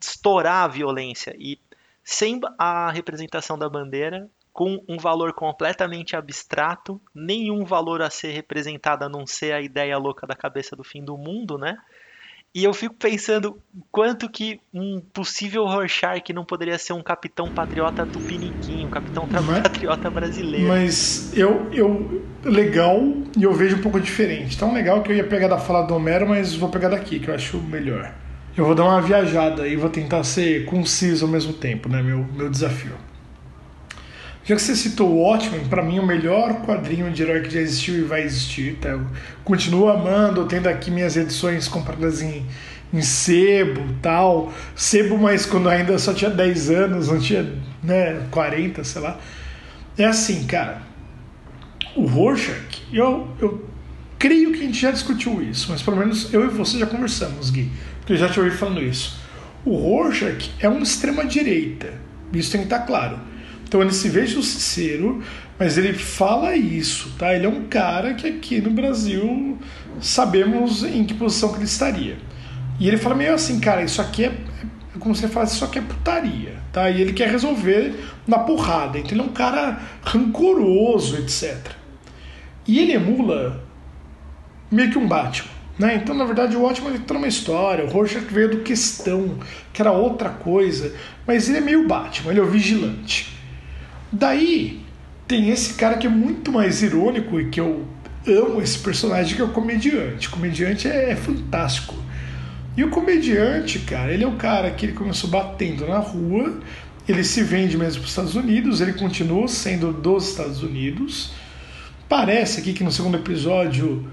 estourar 0.00 0.64
a 0.64 0.68
violência. 0.68 1.34
E 1.38 1.58
sem 2.04 2.40
a 2.56 2.90
representação 2.90 3.58
da 3.58 3.68
bandeira, 3.68 4.30
com 4.58 4.82
um 4.88 4.98
valor 4.98 5.34
completamente 5.34 6.16
abstrato, 6.16 7.00
nenhum 7.14 7.64
valor 7.64 8.02
a 8.02 8.10
ser 8.10 8.32
representado 8.32 9.04
a 9.04 9.08
não 9.08 9.24
ser 9.24 9.52
a 9.52 9.60
ideia 9.60 9.96
louca 9.96 10.26
da 10.26 10.34
cabeça 10.34 10.74
do 10.74 10.82
fim 10.82 11.00
do 11.00 11.16
mundo, 11.16 11.56
né? 11.56 11.78
E 12.52 12.64
eu 12.64 12.74
fico 12.74 12.96
pensando 12.96 13.56
quanto 13.92 14.28
que 14.28 14.58
um 14.74 15.00
possível 15.12 15.64
Rorschach 15.64 16.32
não 16.32 16.44
poderia 16.44 16.76
ser 16.76 16.92
um 16.92 17.04
capitão 17.04 17.48
patriota 17.48 18.04
tupiniquim, 18.04 18.84
um 18.84 18.90
capitão 18.90 19.28
mas, 19.30 19.62
patriota 19.62 20.10
brasileiro. 20.10 20.66
Mas 20.66 21.32
eu, 21.38 21.70
eu. 21.72 22.26
Legal, 22.44 23.00
e 23.36 23.44
eu 23.44 23.52
vejo 23.52 23.76
um 23.76 23.80
pouco 23.80 24.00
diferente. 24.00 24.58
Tão 24.58 24.74
legal 24.74 25.04
que 25.04 25.12
eu 25.12 25.16
ia 25.16 25.24
pegar 25.24 25.46
da 25.46 25.58
fala 25.58 25.82
do 25.82 25.94
Homero, 25.94 26.28
mas 26.28 26.56
vou 26.56 26.68
pegar 26.68 26.88
daqui, 26.88 27.20
que 27.20 27.28
eu 27.28 27.34
acho 27.36 27.58
melhor. 27.58 28.12
Eu 28.56 28.64
vou 28.64 28.74
dar 28.74 28.86
uma 28.86 29.00
viajada 29.00 29.68
e 29.68 29.76
vou 29.76 29.88
tentar 29.88 30.24
ser 30.24 30.64
conciso 30.64 31.26
ao 31.26 31.30
mesmo 31.30 31.52
tempo, 31.52 31.88
né? 31.88 32.02
Meu, 32.02 32.26
meu 32.34 32.50
desafio. 32.50 33.06
Já 34.48 34.56
que 34.56 34.62
você 34.62 34.74
citou 34.74 35.10
o 35.10 35.18
Watchmen, 35.18 35.66
para 35.68 35.82
mim 35.82 35.98
o 35.98 36.06
melhor 36.06 36.62
quadrinho 36.62 37.10
de 37.10 37.22
herói 37.22 37.42
que 37.42 37.50
já 37.50 37.60
existiu 37.60 37.98
e 37.98 38.00
vai 38.00 38.22
existir. 38.22 38.78
Tá? 38.80 38.88
Eu 38.88 39.06
continuo 39.44 39.90
amando, 39.90 40.46
tendo 40.46 40.68
aqui 40.68 40.90
minhas 40.90 41.18
edições 41.18 41.68
compradas 41.68 42.22
em, 42.22 42.46
em 42.90 43.02
sebo 43.02 43.82
tal. 44.00 44.50
Sebo, 44.74 45.18
mas 45.18 45.44
quando 45.44 45.68
ainda 45.68 45.98
só 45.98 46.14
tinha 46.14 46.30
10 46.30 46.70
anos, 46.70 47.08
não 47.08 47.20
tinha 47.20 47.46
né, 47.82 48.22
40, 48.30 48.82
sei 48.84 49.02
lá. 49.02 49.20
É 49.98 50.06
assim, 50.06 50.46
cara. 50.46 50.80
O 51.94 52.06
Rorschach, 52.06 52.86
eu, 52.90 53.28
eu 53.38 53.68
creio 54.18 54.52
que 54.52 54.60
a 54.60 54.64
gente 54.64 54.80
já 54.80 54.90
discutiu 54.90 55.42
isso, 55.42 55.66
mas 55.70 55.82
pelo 55.82 55.98
menos 55.98 56.32
eu 56.32 56.46
e 56.46 56.48
você 56.48 56.78
já 56.78 56.86
conversamos, 56.86 57.50
Gui, 57.50 57.70
porque 57.98 58.14
eu 58.14 58.16
já 58.16 58.30
te 58.30 58.40
ouvi 58.40 58.52
falando 58.52 58.82
isso. 58.82 59.20
O 59.62 59.76
Rorschach 59.76 60.50
é 60.58 60.68
uma 60.70 60.82
extrema-direita, 60.82 61.92
isso 62.32 62.50
tem 62.52 62.62
que 62.62 62.66
estar 62.66 62.86
claro 62.86 63.27
então 63.68 63.82
ele 63.82 63.92
se 63.92 64.08
vê 64.08 64.26
justiceiro, 64.26 65.22
mas 65.58 65.76
ele 65.76 65.92
fala 65.92 66.56
isso, 66.56 67.14
tá? 67.18 67.34
Ele 67.34 67.44
é 67.44 67.48
um 67.48 67.64
cara 67.64 68.14
que 68.14 68.26
aqui 68.26 68.62
no 68.62 68.70
Brasil 68.70 69.58
sabemos 70.00 70.82
em 70.82 71.04
que 71.04 71.12
posição 71.12 71.50
que 71.50 71.58
ele 71.58 71.64
estaria. 71.66 72.16
E 72.80 72.88
ele 72.88 72.96
fala 72.96 73.14
meio 73.14 73.34
assim, 73.34 73.60
cara, 73.60 73.82
isso 73.82 74.00
aqui 74.00 74.24
é, 74.24 74.28
é 74.28 74.98
como 74.98 75.14
você 75.14 75.28
fala, 75.28 75.44
isso 75.44 75.62
aqui 75.62 75.80
é 75.80 75.82
putaria, 75.82 76.54
tá? 76.72 76.88
E 76.88 77.02
ele 77.02 77.12
quer 77.12 77.28
resolver 77.28 77.94
na 78.26 78.38
porrada. 78.38 78.98
Então 78.98 79.12
ele 79.12 79.20
é 79.20 79.24
um 79.24 79.34
cara 79.34 79.78
rancoroso, 80.02 81.18
etc. 81.18 81.72
E 82.66 82.78
ele 82.78 82.92
emula 82.92 83.62
meio 84.70 84.90
que 84.90 84.96
um 84.96 85.06
Batman. 85.06 85.50
Né? 85.78 85.94
Então, 85.96 86.14
na 86.14 86.24
verdade, 86.24 86.56
o 86.56 86.62
Watchmen 86.62 86.94
ele 86.94 87.04
tá 87.04 87.12
numa 87.12 87.28
história, 87.28 87.84
o 87.84 87.88
Rorschach 87.88 88.24
veio 88.32 88.50
do 88.50 88.58
Questão, 88.60 89.38
que 89.72 89.80
era 89.80 89.92
outra 89.92 90.30
coisa, 90.30 90.92
mas 91.26 91.48
ele 91.48 91.58
é 91.58 91.60
meio 91.60 91.86
Batman, 91.86 92.32
ele 92.32 92.40
é 92.40 92.42
o 92.42 92.46
vigilante. 92.46 93.37
Daí 94.10 94.80
tem 95.26 95.50
esse 95.50 95.74
cara 95.74 95.96
que 95.96 96.06
é 96.06 96.10
muito 96.10 96.50
mais 96.52 96.82
irônico 96.82 97.40
e 97.40 97.48
que 97.48 97.60
eu 97.60 97.86
amo 98.26 98.60
esse 98.62 98.78
personagem 98.78 99.36
que 99.36 99.42
é 99.42 99.44
o 99.44 99.52
comediante. 99.52 100.28
O 100.28 100.30
comediante 100.30 100.88
é, 100.88 101.10
é 101.10 101.16
fantástico. 101.16 101.94
E 102.76 102.84
o 102.84 102.90
comediante, 102.90 103.80
cara, 103.80 104.12
ele 104.12 104.24
é 104.24 104.26
o 104.26 104.36
cara 104.36 104.70
que 104.70 104.86
ele 104.86 104.92
começou 104.92 105.28
batendo 105.28 105.86
na 105.86 105.98
rua 105.98 106.60
ele 107.08 107.24
se 107.24 107.42
vende 107.42 107.76
mesmo 107.78 108.00
para 108.00 108.04
os 108.04 108.10
Estados 108.10 108.34
Unidos, 108.34 108.82
ele 108.82 108.92
continua 108.92 109.48
sendo 109.48 109.92
dos 109.92 110.28
Estados 110.28 110.62
Unidos. 110.62 111.32
Parece 112.06 112.60
aqui 112.60 112.74
que 112.74 112.84
no 112.84 112.92
segundo 112.92 113.16
episódio 113.16 114.06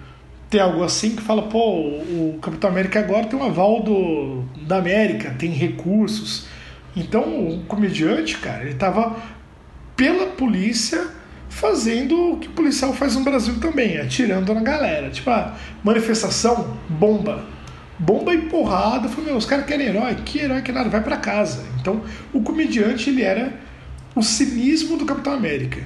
tem 0.50 0.62
algo 0.62 0.82
assim 0.82 1.14
que 1.16 1.22
fala, 1.22 1.44
pô, 1.44 1.82
o 1.82 2.40
Capitão 2.42 2.70
América 2.70 3.00
agora 3.00 3.26
tem 3.26 3.38
um 3.38 3.44
aval 3.44 3.84
do, 3.84 4.44
da 4.66 4.78
América, 4.78 5.36
tem 5.38 5.52
recursos. 5.52 6.48
Então 6.96 7.50
o 7.50 7.64
comediante, 7.66 8.38
cara, 8.38 8.64
ele 8.64 8.76
tava 8.76 9.18
pela 9.96 10.28
polícia 10.28 11.08
fazendo 11.50 12.34
o 12.34 12.38
que 12.38 12.48
o 12.48 12.52
policial 12.52 12.94
faz 12.94 13.16
no 13.16 13.24
Brasil 13.24 13.60
também, 13.60 13.98
atirando 13.98 14.54
na 14.54 14.62
galera. 14.62 15.10
Tipo, 15.10 15.30
a 15.30 15.56
manifestação, 15.84 16.78
bomba. 16.90 17.46
Bomba 17.98 18.34
e 18.34 18.42
porrada. 18.44 19.08
Falei, 19.08 19.28
meu, 19.28 19.38
os 19.38 19.46
caras 19.46 19.66
querem 19.66 19.88
herói. 19.88 20.16
Que 20.16 20.40
herói 20.40 20.62
que 20.62 20.72
nada, 20.72 20.90
vai 20.90 21.02
para 21.02 21.18
casa. 21.18 21.66
Então, 21.80 22.04
o 22.34 22.42
comediante, 22.42 23.10
ele 23.10 23.22
era 23.22 23.54
o 24.16 24.22
cinismo 24.22 24.98
do 24.98 25.06
Capitão 25.06 25.34
América. 25.34 25.82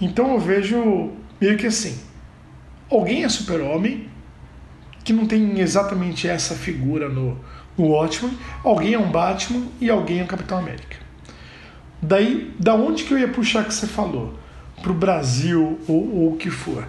Então 0.00 0.32
eu 0.32 0.38
vejo 0.38 1.12
meio 1.40 1.56
que 1.56 1.66
assim, 1.66 1.98
alguém 2.90 3.24
é 3.24 3.28
super-homem, 3.28 4.08
que 5.02 5.12
não 5.12 5.26
tem 5.26 5.58
exatamente 5.60 6.28
essa 6.28 6.54
figura 6.54 7.08
no, 7.08 7.38
no 7.76 7.86
Watchmen, 7.88 8.36
alguém 8.62 8.94
é 8.94 8.98
um 8.98 9.10
Batman 9.10 9.66
e 9.80 9.90
alguém 9.90 10.20
é 10.20 10.24
um 10.24 10.26
Capitão 10.26 10.58
América. 10.58 11.05
Daí, 12.00 12.54
da 12.58 12.74
onde 12.74 13.04
que 13.04 13.12
eu 13.12 13.18
ia 13.18 13.28
puxar 13.28 13.64
que 13.64 13.74
você 13.74 13.86
falou? 13.86 14.38
Pro 14.82 14.94
Brasil 14.94 15.80
ou, 15.88 16.14
ou 16.14 16.32
o 16.34 16.36
que 16.36 16.50
for. 16.50 16.86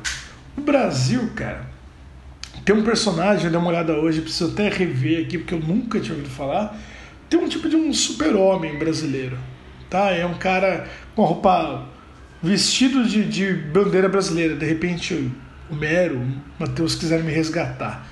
O 0.58 0.62
Brasil, 0.62 1.30
cara, 1.36 1.66
tem 2.66 2.76
um 2.76 2.84
personagem, 2.84 3.50
dei 3.50 3.60
uma 3.60 3.70
olhada 3.70 3.94
hoje, 3.94 4.22
preciso 4.22 4.52
até 4.52 4.70
rever 4.70 5.26
aqui, 5.26 5.38
porque 5.38 5.54
eu 5.54 5.60
nunca 5.60 6.00
tinha 6.00 6.16
ouvido 6.16 6.30
falar. 6.30 6.78
Tem 7.30 7.40
um 7.40 7.48
tipo 7.48 7.70
de 7.70 7.76
um 7.76 7.94
super-homem 7.94 8.78
brasileiro, 8.78 9.38
tá? 9.90 10.12
É 10.12 10.26
um 10.26 10.34
cara 10.34 10.88
com 11.16 11.24
roupa 11.24 11.88
vestido 12.42 13.06
de, 13.06 13.24
de 13.24 13.54
bandeira 13.54 14.10
brasileira. 14.10 14.56
De 14.56 14.66
repente, 14.66 15.32
o 15.70 15.76
Mero, 15.76 16.18
o 16.18 16.34
Matheus 16.60 16.96
quiserem 16.96 17.26
me 17.26 17.32
resgatar. 17.32 18.08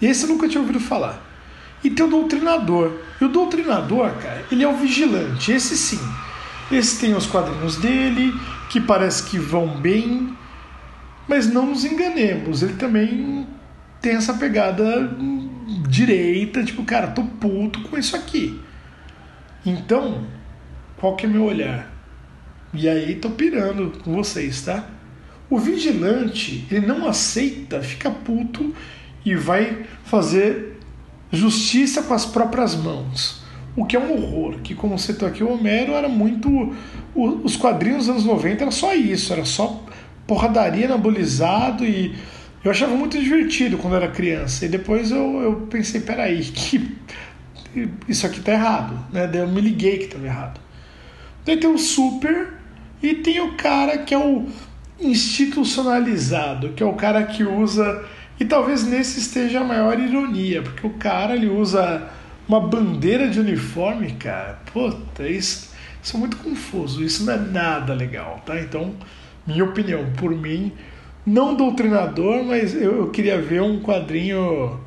Esse 0.00 0.24
eu 0.24 0.28
nunca 0.30 0.48
tinha 0.48 0.60
ouvido 0.60 0.80
falar. 0.80 1.24
E 1.82 1.90
tem 1.90 2.04
o 2.04 2.08
doutrinador. 2.08 2.92
E 3.20 3.24
o 3.24 3.28
doutrinador, 3.28 4.10
cara, 4.14 4.44
ele 4.50 4.64
é 4.64 4.68
o 4.68 4.76
vigilante. 4.76 5.52
Esse 5.52 5.76
sim. 5.76 6.00
Esse 6.70 7.00
tem 7.00 7.14
os 7.14 7.26
quadrinhos 7.26 7.76
dele, 7.76 8.34
que 8.68 8.80
parece 8.80 9.24
que 9.24 9.38
vão 9.38 9.80
bem. 9.80 10.36
Mas 11.26 11.46
não 11.46 11.66
nos 11.66 11.84
enganemos, 11.84 12.62
ele 12.62 12.74
também 12.74 13.46
tem 14.00 14.16
essa 14.16 14.34
pegada 14.34 15.16
direita, 15.88 16.64
tipo, 16.64 16.84
cara, 16.84 17.08
tô 17.08 17.22
puto 17.22 17.82
com 17.82 17.98
isso 17.98 18.16
aqui. 18.16 18.60
Então, 19.64 20.26
qual 20.96 21.16
que 21.16 21.26
é 21.26 21.28
meu 21.28 21.44
olhar? 21.44 21.92
E 22.72 22.88
aí 22.88 23.14
tô 23.16 23.30
pirando 23.30 23.92
com 24.02 24.14
vocês, 24.14 24.62
tá? 24.62 24.86
O 25.50 25.58
vigilante, 25.58 26.66
ele 26.70 26.86
não 26.86 27.08
aceita, 27.08 27.82
fica 27.82 28.10
puto 28.10 28.74
e 29.24 29.34
vai 29.34 29.86
fazer 30.04 30.78
justiça 31.32 32.02
com 32.02 32.14
as 32.14 32.26
próprias 32.26 32.74
mãos. 32.74 33.42
O 33.76 33.84
que 33.84 33.96
é 33.96 34.00
um 34.00 34.12
horror, 34.12 34.56
que 34.62 34.74
como 34.74 34.98
você 34.98 35.12
citou 35.12 35.28
aqui, 35.28 35.44
o 35.44 35.52
Homero 35.52 35.92
era 35.92 36.08
muito. 36.08 36.74
Os 37.14 37.56
quadrinhos 37.56 38.06
dos 38.06 38.10
anos 38.10 38.24
90 38.24 38.64
era 38.64 38.70
só 38.70 38.94
isso, 38.94 39.32
era 39.32 39.44
só 39.44 39.84
porradaria 40.26 40.86
anabolizado 40.86 41.84
e 41.84 42.14
eu 42.62 42.70
achava 42.70 42.94
muito 42.94 43.18
divertido 43.18 43.78
quando 43.78 43.96
era 43.96 44.08
criança. 44.08 44.66
E 44.66 44.68
depois 44.68 45.10
eu, 45.10 45.40
eu 45.40 45.56
pensei, 45.70 46.00
peraí, 46.00 46.40
que 46.44 46.96
isso 48.08 48.26
aqui 48.26 48.40
tá 48.40 48.52
errado. 48.52 48.98
Né? 49.12 49.26
Daí 49.26 49.40
eu 49.40 49.48
me 49.48 49.60
liguei 49.60 49.98
que 49.98 50.04
estava 50.04 50.26
errado. 50.26 50.60
Daí 51.44 51.56
tem 51.56 51.70
o 51.70 51.78
Super 51.78 52.54
e 53.02 53.14
tem 53.14 53.40
o 53.40 53.54
cara 53.56 53.98
que 53.98 54.12
é 54.12 54.18
o 54.18 54.46
institucionalizado, 55.00 56.70
que 56.70 56.82
é 56.82 56.86
o 56.86 56.94
cara 56.94 57.22
que 57.24 57.44
usa. 57.44 58.04
E 58.38 58.44
talvez 58.44 58.84
nesse 58.84 59.20
esteja 59.20 59.60
a 59.60 59.64
maior 59.64 59.98
ironia, 59.98 60.62
porque 60.62 60.86
o 60.86 60.90
cara 60.90 61.34
ele 61.34 61.48
usa 61.48 62.08
uma 62.48 62.60
bandeira 62.60 63.28
de 63.28 63.38
uniforme, 63.38 64.12
cara. 64.14 64.60
Puta, 64.72 65.28
isso, 65.28 65.74
isso 66.02 66.16
é 66.16 66.18
muito 66.20 66.36
confuso, 66.38 67.04
isso 67.04 67.24
não 67.24 67.34
é 67.34 67.36
nada 67.36 67.92
legal, 67.94 68.40
tá? 68.46 68.58
Então, 68.58 68.94
minha 69.46 69.64
opinião, 69.64 70.10
por 70.14 70.30
mim, 70.30 70.72
não 71.26 71.54
doutrinador, 71.54 72.42
mas 72.42 72.74
eu, 72.74 72.98
eu 72.98 73.10
queria 73.10 73.40
ver 73.40 73.60
um 73.60 73.80
quadrinho 73.80 74.80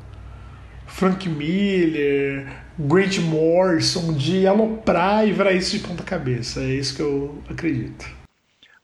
Frank 0.86 1.28
Miller, 1.28 2.46
Grant 2.78 3.18
Morrison 3.18 4.12
de 4.12 4.46
aloprar 4.46 5.26
e 5.26 5.32
virar 5.32 5.52
isso 5.52 5.76
de 5.76 5.86
ponta 5.86 6.02
cabeça. 6.02 6.60
É 6.60 6.74
isso 6.74 6.96
que 6.96 7.02
eu 7.02 7.42
acredito. 7.48 8.04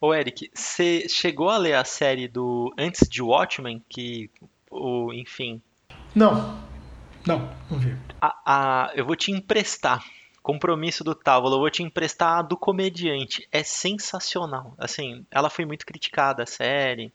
Ô 0.00 0.14
Eric, 0.14 0.48
você 0.54 1.06
chegou 1.08 1.50
a 1.50 1.58
ler 1.58 1.74
a 1.74 1.84
série 1.84 2.28
do 2.28 2.72
antes 2.78 3.08
de 3.08 3.20
Watchmen, 3.20 3.82
que 3.88 4.30
o, 4.70 5.12
enfim. 5.12 5.60
Não, 6.14 6.56
não, 7.28 7.50
não 7.70 7.78
vi. 7.78 7.94
A, 8.20 8.34
a, 8.46 8.92
eu 8.94 9.04
vou 9.04 9.14
te 9.14 9.30
emprestar. 9.30 10.02
Compromisso 10.42 11.04
do 11.04 11.14
Távola, 11.14 11.56
eu 11.56 11.60
vou 11.60 11.70
te 11.70 11.82
emprestar 11.82 12.38
a 12.38 12.42
do 12.42 12.56
comediante. 12.56 13.46
É 13.52 13.62
sensacional. 13.62 14.72
Assim, 14.78 15.26
ela 15.30 15.50
foi 15.50 15.66
muito 15.66 15.84
criticada, 15.84 16.44
a 16.44 16.46
série. 16.46 17.12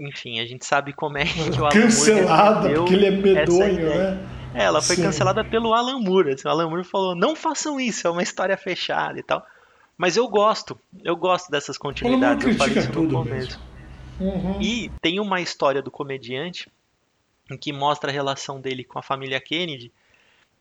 Enfim, 0.00 0.40
a 0.40 0.46
gente 0.46 0.64
sabe 0.64 0.94
como 0.94 1.18
é 1.18 1.24
que 1.26 1.60
o 1.60 1.66
Alan 1.66 1.68
Cancelada, 1.68 2.70
porque 2.70 2.94
ele 2.94 3.06
é 3.06 3.10
medonho, 3.10 3.90
né? 3.90 4.26
É, 4.54 4.64
ela 4.64 4.80
foi 4.80 4.96
Sim. 4.96 5.02
cancelada 5.02 5.44
pelo 5.44 5.74
Alan 5.74 6.00
Moore. 6.00 6.32
Assim, 6.32 6.48
o 6.48 6.50
Alan 6.50 6.70
Moore 6.70 6.84
falou: 6.84 7.14
não 7.14 7.36
façam 7.36 7.78
isso, 7.78 8.06
é 8.06 8.10
uma 8.10 8.22
história 8.22 8.56
fechada 8.56 9.18
e 9.18 9.22
tal. 9.22 9.44
Mas 9.98 10.16
eu 10.16 10.26
gosto, 10.26 10.78
eu 11.02 11.14
gosto 11.16 11.50
dessas 11.50 11.76
continuidades. 11.76 12.46
Eu 12.46 12.54
falei 12.54 12.78
isso 12.78 12.92
no 12.92 13.10
começo. 13.10 13.60
Uhum. 14.18 14.58
E 14.62 14.90
tem 15.02 15.20
uma 15.20 15.40
história 15.40 15.82
do 15.82 15.90
comediante 15.90 16.70
em 17.50 17.56
que 17.56 17.72
mostra 17.72 18.10
a 18.10 18.12
relação 18.12 18.60
dele 18.60 18.84
com 18.84 18.98
a 18.98 19.02
família 19.02 19.40
Kennedy 19.40 19.92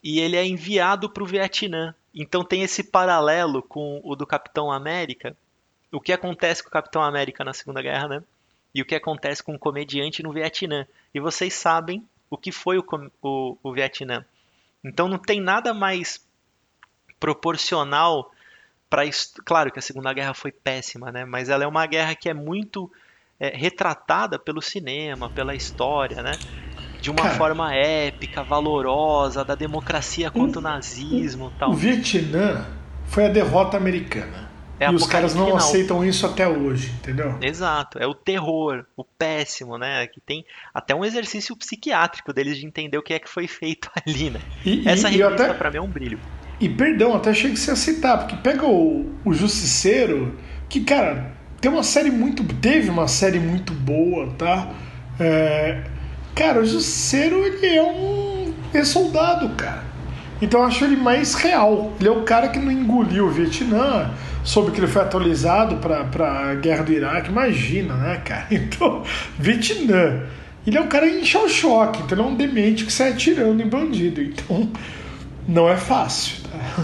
e 0.04 0.20
ele 0.20 0.36
é 0.36 0.46
enviado 0.46 1.10
para 1.10 1.24
o 1.24 1.26
Vietnã. 1.26 1.96
Então 2.14 2.44
tem 2.44 2.62
esse 2.62 2.84
paralelo 2.84 3.64
com 3.64 4.02
o 4.04 4.16
do 4.16 4.28
Capitão 4.28 4.72
América. 4.72 5.36
O 5.92 6.02
que 6.02 6.12
acontece 6.12 6.62
com 6.62 6.70
o 6.70 6.72
Capitão 6.72 7.02
América 7.02 7.44
na 7.44 7.54
Segunda 7.54 7.82
Guerra, 7.82 8.08
né? 8.08 8.24
E 8.76 8.82
o 8.82 8.86
que 8.86 8.96
acontece 8.96 9.42
com 9.42 9.56
o 9.56 9.60
comediante 9.60 10.22
no 10.22 10.34
Vietnã. 10.34 10.86
E 11.14 11.20
vocês 11.20 11.54
sabem 11.54 12.06
o 12.30 12.38
que 12.38 12.52
foi 12.52 12.78
o, 12.78 12.86
o, 13.22 13.58
o 13.64 13.74
Vietnã. 13.74 14.26
Então 14.84 15.08
não 15.08 15.18
tem 15.18 15.40
nada 15.40 15.74
mais 15.74 16.26
proporcional 17.20 18.32
para 18.90 19.04
claro 19.46 19.72
que 19.72 19.80
a 19.80 19.82
Segunda 19.82 20.14
Guerra 20.14 20.34
foi 20.34 20.52
péssima, 20.52 21.12
né? 21.12 21.24
Mas 21.24 21.50
ela 21.50 21.64
é 21.64 21.68
uma 21.68 21.86
guerra 21.86 22.14
que 22.14 22.30
é 22.30 22.34
muito 22.34 22.92
é, 23.40 23.50
retratada 23.56 24.38
pelo 24.38 24.62
cinema, 24.62 25.30
pela 25.30 25.56
história, 25.56 26.22
né? 26.22 26.34
De 27.04 27.12
uma 27.12 27.22
Cara, 27.22 27.36
forma 27.36 27.76
épica, 27.76 28.44
valorosa, 28.44 29.44
da 29.44 29.56
democracia 29.56 30.32
contra 30.32 30.60
o, 30.60 30.62
nazismo, 30.62 31.52
tal. 31.60 31.72
O 31.72 31.74
Vietnã 31.74 32.66
foi 33.08 33.26
a 33.26 33.28
derrota 33.28 33.76
americana. 33.76 34.50
É 34.80 34.90
e 34.90 34.96
os 34.96 35.06
caras 35.06 35.36
não 35.36 35.48
final. 35.48 35.58
aceitam 35.58 36.06
isso 36.06 36.26
até 36.26 36.48
hoje, 36.48 36.94
entendeu? 36.94 37.38
Exato, 37.42 38.00
é 38.00 38.08
o 38.08 38.14
terror, 38.14 38.86
o 38.96 39.04
péssimo, 39.04 39.78
né? 39.78 40.08
Que 40.08 40.22
tem 40.22 40.46
até 40.74 40.96
um 40.96 41.04
exercício 41.04 41.54
psiquiátrico 41.58 42.32
deles 42.32 42.56
de 42.58 42.66
entender 42.66 42.98
o 42.98 43.04
que 43.04 43.14
é 43.14 43.20
que 43.20 43.30
foi 43.30 43.50
feito 43.50 43.92
ali, 44.08 44.30
né? 44.30 44.40
E, 44.66 44.88
Essa 44.88 45.10
e, 45.10 45.18
revista 45.18 45.44
até... 45.48 45.54
para 45.54 45.70
mim 45.72 45.78
é 45.80 45.82
um 45.82 45.90
brilho. 45.90 46.20
E 46.58 46.70
perdão, 46.70 47.14
até 47.14 47.32
achei 47.32 47.52
que 47.52 47.60
você 47.60 47.72
ia 47.72 47.76
citar, 47.76 48.20
porque 48.20 48.38
pega 48.38 48.66
o, 48.66 49.14
o 49.26 49.34
Justiceiro, 49.34 50.40
que, 50.70 50.80
cara, 50.80 51.34
tem 51.60 51.70
uma 51.70 51.84
série 51.84 52.12
muito. 52.12 52.46
Teve 52.62 52.90
uma 52.90 53.10
série 53.10 53.42
muito 53.42 53.74
boa, 53.74 54.32
tá? 54.38 54.70
É, 55.20 55.84
cara, 56.36 56.62
o 56.62 56.66
Justiceiro, 56.66 57.46
ele 57.46 57.66
é 57.66 57.84
um 57.84 58.54
ex-soldado, 58.74 59.50
cara. 59.50 59.84
Então 60.42 60.62
eu 60.62 60.68
acho 60.68 60.84
ele 60.84 60.98
mais 60.98 61.34
real. 61.36 61.94
Ele 62.00 62.10
é 62.10 62.12
o 62.12 62.24
cara 62.24 62.50
que 62.50 62.60
não 62.60 62.72
engoliu 62.72 63.28
o 63.28 63.30
Vietnã, 63.30 64.12
soube 64.44 64.72
que 64.72 64.80
ele 64.80 64.88
foi 64.88 65.02
atualizado 65.02 65.78
pra, 65.78 66.04
pra 66.04 66.56
guerra 66.56 66.84
do 66.84 66.92
Iraque. 66.92 67.30
Imagina, 67.30 67.96
né, 67.96 68.22
cara? 68.24 68.48
Então, 68.52 69.04
Vietnã. 69.38 70.24
Ele 70.66 70.78
é 70.78 70.82
um 70.82 70.88
cara 70.88 71.06
em 71.10 71.26
choque, 71.26 72.02
então 72.04 72.18
ele 72.18 72.22
é 72.22 72.32
um 72.32 72.36
demente 72.36 72.86
que 72.86 72.92
sai 72.92 73.12
atirando 73.12 73.62
em 73.62 73.68
bandido. 73.68 74.22
Então, 74.22 74.72
não 75.48 75.68
é 75.68 75.76
fácil. 75.76 76.38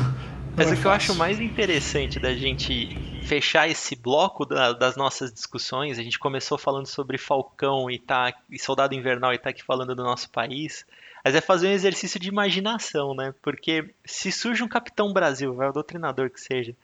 Mas 0.55 0.67
é 0.67 0.73
o 0.73 0.75
que 0.75 0.81
fácil. 0.81 0.87
eu 0.87 0.91
acho 0.91 1.15
mais 1.15 1.39
interessante 1.39 2.19
da 2.19 2.33
gente 2.33 2.97
fechar 3.29 3.69
esse 3.69 3.95
bloco 3.95 4.43
da, 4.43 4.73
das 4.73 4.95
nossas 4.95 5.31
discussões, 5.31 5.99
a 5.99 6.01
gente 6.01 6.17
começou 6.17 6.57
falando 6.57 6.87
sobre 6.87 7.15
Falcão 7.15 7.89
e, 7.89 7.99
tá, 7.99 8.33
e 8.49 8.57
Soldado 8.57 8.95
Invernal 8.95 9.31
e 9.31 9.37
tá 9.37 9.51
aqui 9.51 9.63
falando 9.63 9.93
do 9.93 10.01
nosso 10.01 10.31
país, 10.31 10.83
mas 11.23 11.35
é 11.35 11.39
fazer 11.39 11.67
um 11.67 11.71
exercício 11.71 12.19
de 12.19 12.27
imaginação, 12.27 13.13
né? 13.13 13.31
Porque 13.43 13.93
se 14.03 14.31
surge 14.31 14.63
um 14.63 14.67
Capitão 14.67 15.13
Brasil, 15.13 15.53
vai 15.53 15.69
o 15.69 15.71
doutrinador 15.71 16.31
que 16.31 16.41
seja, 16.41 16.75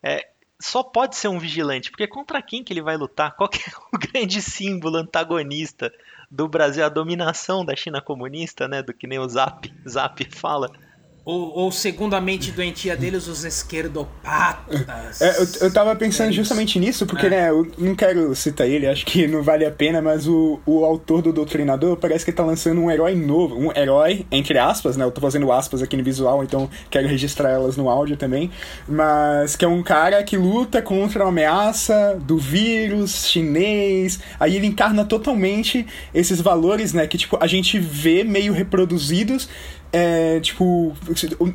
é, 0.00 0.28
só 0.60 0.84
pode 0.84 1.16
ser 1.16 1.26
um 1.26 1.38
vigilante, 1.40 1.90
porque 1.90 2.06
contra 2.06 2.40
quem 2.40 2.62
que 2.62 2.72
ele 2.72 2.82
vai 2.82 2.96
lutar? 2.96 3.34
Qual 3.34 3.50
é 3.52 3.96
o 3.96 3.98
grande 3.98 4.40
símbolo 4.40 4.98
antagonista 4.98 5.92
do 6.30 6.46
Brasil? 6.46 6.84
A 6.84 6.88
dominação 6.88 7.64
da 7.64 7.74
China 7.74 8.00
comunista, 8.00 8.68
né? 8.68 8.84
Do 8.84 8.94
que 8.94 9.08
nem 9.08 9.18
o 9.18 9.28
Zap, 9.28 9.68
Zap 9.84 10.24
fala 10.32 10.70
Ou, 11.28 11.52
ou, 11.54 11.70
segundo 11.70 12.14
a 12.14 12.22
mente 12.22 12.50
doentia 12.50 12.96
deles, 12.96 13.28
os 13.28 13.44
esquerdopatas. 13.44 15.20
É, 15.20 15.42
eu, 15.42 15.66
eu 15.66 15.70
tava 15.70 15.94
pensando 15.94 16.30
é 16.30 16.32
justamente 16.32 16.78
nisso, 16.78 17.04
porque, 17.04 17.26
é. 17.26 17.28
né, 17.28 17.50
eu 17.50 17.70
não 17.76 17.94
quero 17.94 18.34
citar 18.34 18.66
ele, 18.66 18.86
acho 18.86 19.04
que 19.04 19.26
não 19.28 19.42
vale 19.42 19.66
a 19.66 19.70
pena, 19.70 20.00
mas 20.00 20.26
o, 20.26 20.58
o 20.64 20.86
autor 20.86 21.20
do 21.20 21.30
Doutrinador 21.30 21.98
parece 21.98 22.24
que 22.24 22.32
tá 22.32 22.42
lançando 22.42 22.80
um 22.80 22.90
herói 22.90 23.14
novo. 23.14 23.58
Um 23.58 23.70
herói, 23.76 24.24
entre 24.32 24.56
aspas, 24.56 24.96
né? 24.96 25.04
Eu 25.04 25.10
tô 25.10 25.20
fazendo 25.20 25.52
aspas 25.52 25.82
aqui 25.82 25.98
no 25.98 26.02
visual, 26.02 26.42
então 26.42 26.66
quero 26.88 27.06
registrar 27.06 27.50
elas 27.50 27.76
no 27.76 27.90
áudio 27.90 28.16
também. 28.16 28.50
Mas 28.88 29.54
que 29.54 29.66
é 29.66 29.68
um 29.68 29.82
cara 29.82 30.22
que 30.22 30.38
luta 30.38 30.80
contra 30.80 31.24
a 31.24 31.28
ameaça 31.28 32.18
do 32.24 32.38
vírus 32.38 33.26
chinês. 33.26 34.18
Aí 34.40 34.56
ele 34.56 34.66
encarna 34.66 35.04
totalmente 35.04 35.86
esses 36.14 36.40
valores, 36.40 36.94
né? 36.94 37.06
Que, 37.06 37.18
tipo, 37.18 37.36
a 37.38 37.46
gente 37.46 37.78
vê 37.78 38.24
meio 38.24 38.54
reproduzidos 38.54 39.46
é, 39.92 40.38
tipo, 40.40 40.94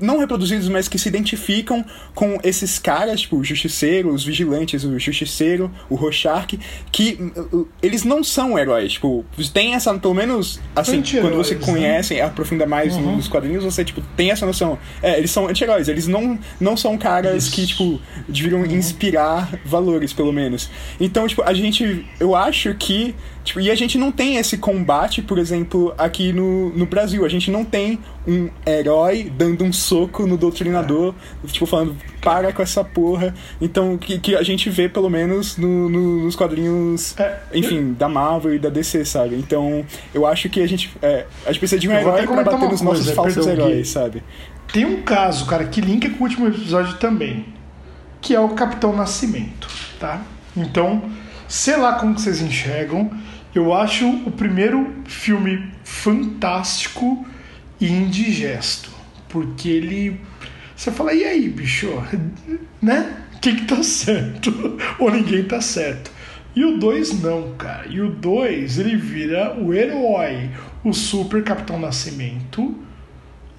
não 0.01 0.19
reproduzidos, 0.19 0.67
mas 0.67 0.87
que 0.87 0.97
se 0.97 1.07
identificam 1.07 1.85
com 2.15 2.39
esses 2.43 2.79
caras, 2.79 3.21
tipo, 3.21 3.37
o 3.37 3.43
Justiceiro, 3.43 4.13
os 4.13 4.23
Vigilantes, 4.23 4.83
o 4.83 4.97
Justiceiro, 4.97 5.71
o 5.89 5.95
Rorschach, 5.95 6.59
que 6.91 7.13
uh, 7.51 7.67
eles 7.81 8.03
não 8.03 8.23
são 8.23 8.57
heróis, 8.57 8.93
tipo, 8.93 9.23
tem 9.53 9.75
essa, 9.75 9.93
pelo 9.99 10.13
menos, 10.13 10.59
assim, 10.75 11.01
quando 11.21 11.35
você 11.35 11.55
né? 11.55 11.61
conhece, 11.63 12.15
né? 12.15 12.21
aprofunda 12.21 12.65
mais 12.65 12.95
uhum. 12.95 13.17
nos 13.17 13.27
quadrinhos, 13.27 13.63
você, 13.63 13.85
tipo, 13.85 14.01
tem 14.15 14.31
essa 14.31 14.45
noção. 14.45 14.79
É, 15.01 15.17
eles 15.17 15.29
são 15.29 15.47
anti-heróis, 15.47 15.87
eles 15.87 16.07
não, 16.07 16.39
não 16.59 16.75
são 16.75 16.97
caras 16.97 17.43
Isso. 17.43 17.51
que, 17.51 17.67
tipo, 17.67 18.01
deveriam 18.27 18.61
uhum. 18.61 18.71
inspirar 18.71 19.59
valores, 19.63 20.11
pelo 20.11 20.33
menos. 20.33 20.69
Então, 20.99 21.27
tipo, 21.27 21.43
a 21.43 21.53
gente, 21.53 22.05
eu 22.19 22.35
acho 22.35 22.73
que 22.75 23.13
Tipo, 23.43 23.59
e 23.59 23.69
a 23.69 23.75
gente 23.75 23.97
não 23.97 24.11
tem 24.11 24.37
esse 24.37 24.57
combate, 24.57 25.21
por 25.21 25.37
exemplo, 25.37 25.93
aqui 25.97 26.31
no, 26.31 26.69
no 26.69 26.85
Brasil. 26.85 27.25
A 27.25 27.29
gente 27.29 27.51
não 27.51 27.65
tem 27.65 27.99
um 28.27 28.49
herói 28.65 29.31
dando 29.35 29.63
um 29.63 29.73
soco 29.73 30.25
no 30.25 30.37
doutrinador, 30.37 31.13
é. 31.43 31.47
tipo, 31.47 31.65
falando, 31.65 31.95
para 32.21 32.53
com 32.53 32.61
essa 32.61 32.83
porra. 32.83 33.33
Então, 33.61 33.97
que, 33.97 34.19
que 34.19 34.35
a 34.35 34.43
gente 34.43 34.69
vê, 34.69 34.87
pelo 34.87 35.09
menos, 35.09 35.57
no, 35.57 35.89
no, 35.89 36.23
nos 36.23 36.35
quadrinhos, 36.35 37.17
é. 37.19 37.39
enfim, 37.53 37.93
da 37.93 38.07
Marvel 38.07 38.55
e 38.55 38.59
da 38.59 38.69
DC, 38.69 39.05
sabe? 39.05 39.35
Então, 39.35 39.85
eu 40.13 40.25
acho 40.25 40.49
que 40.49 40.61
a 40.61 40.67
gente, 40.67 40.91
é, 41.01 41.25
a 41.45 41.49
gente 41.51 41.59
precisa 41.59 41.79
de 41.79 41.87
um 41.87 41.91
herói 41.91 42.25
pra 42.25 42.43
bater 42.43 42.69
nos 42.69 42.81
nossos 42.81 43.11
falsos 43.11 43.45
heróis, 43.45 43.89
sabe? 43.89 44.23
Tem 44.71 44.85
um 44.85 45.01
caso, 45.03 45.45
cara, 45.45 45.65
que 45.65 45.81
linka 45.81 46.09
com 46.09 46.23
o 46.23 46.23
último 46.23 46.47
episódio 46.47 46.97
também, 46.97 47.45
que 48.21 48.33
é 48.33 48.39
o 48.39 48.49
Capitão 48.49 48.95
Nascimento, 48.95 49.67
tá? 49.99 50.21
Então, 50.55 51.03
sei 51.47 51.75
lá 51.75 51.93
como 51.93 52.17
vocês 52.17 52.41
enxergam, 52.41 53.11
eu 53.53 53.73
acho 53.73 54.07
o 54.25 54.31
primeiro 54.31 54.95
filme 55.05 55.71
fantástico 55.83 57.25
indigesto. 57.87 58.91
Porque 59.29 59.69
ele. 59.69 60.19
Você 60.75 60.91
fala, 60.91 61.13
e 61.13 61.23
aí, 61.23 61.49
bicho? 61.49 61.89
Né? 62.81 63.13
O 63.35 63.39
que, 63.39 63.55
que 63.55 63.65
tá 63.65 63.81
certo? 63.83 64.77
Ou 64.99 65.11
ninguém 65.11 65.43
tá 65.43 65.61
certo. 65.61 66.11
E 66.55 66.63
o 66.63 66.77
2 66.77 67.21
não, 67.21 67.53
cara. 67.55 67.87
E 67.87 67.99
o 67.99 68.09
2 68.09 68.77
ele 68.79 68.95
vira 68.95 69.57
o 69.59 69.73
herói, 69.73 70.51
o 70.83 70.93
super 70.93 71.43
Capitão 71.43 71.79
Nascimento. 71.79 72.75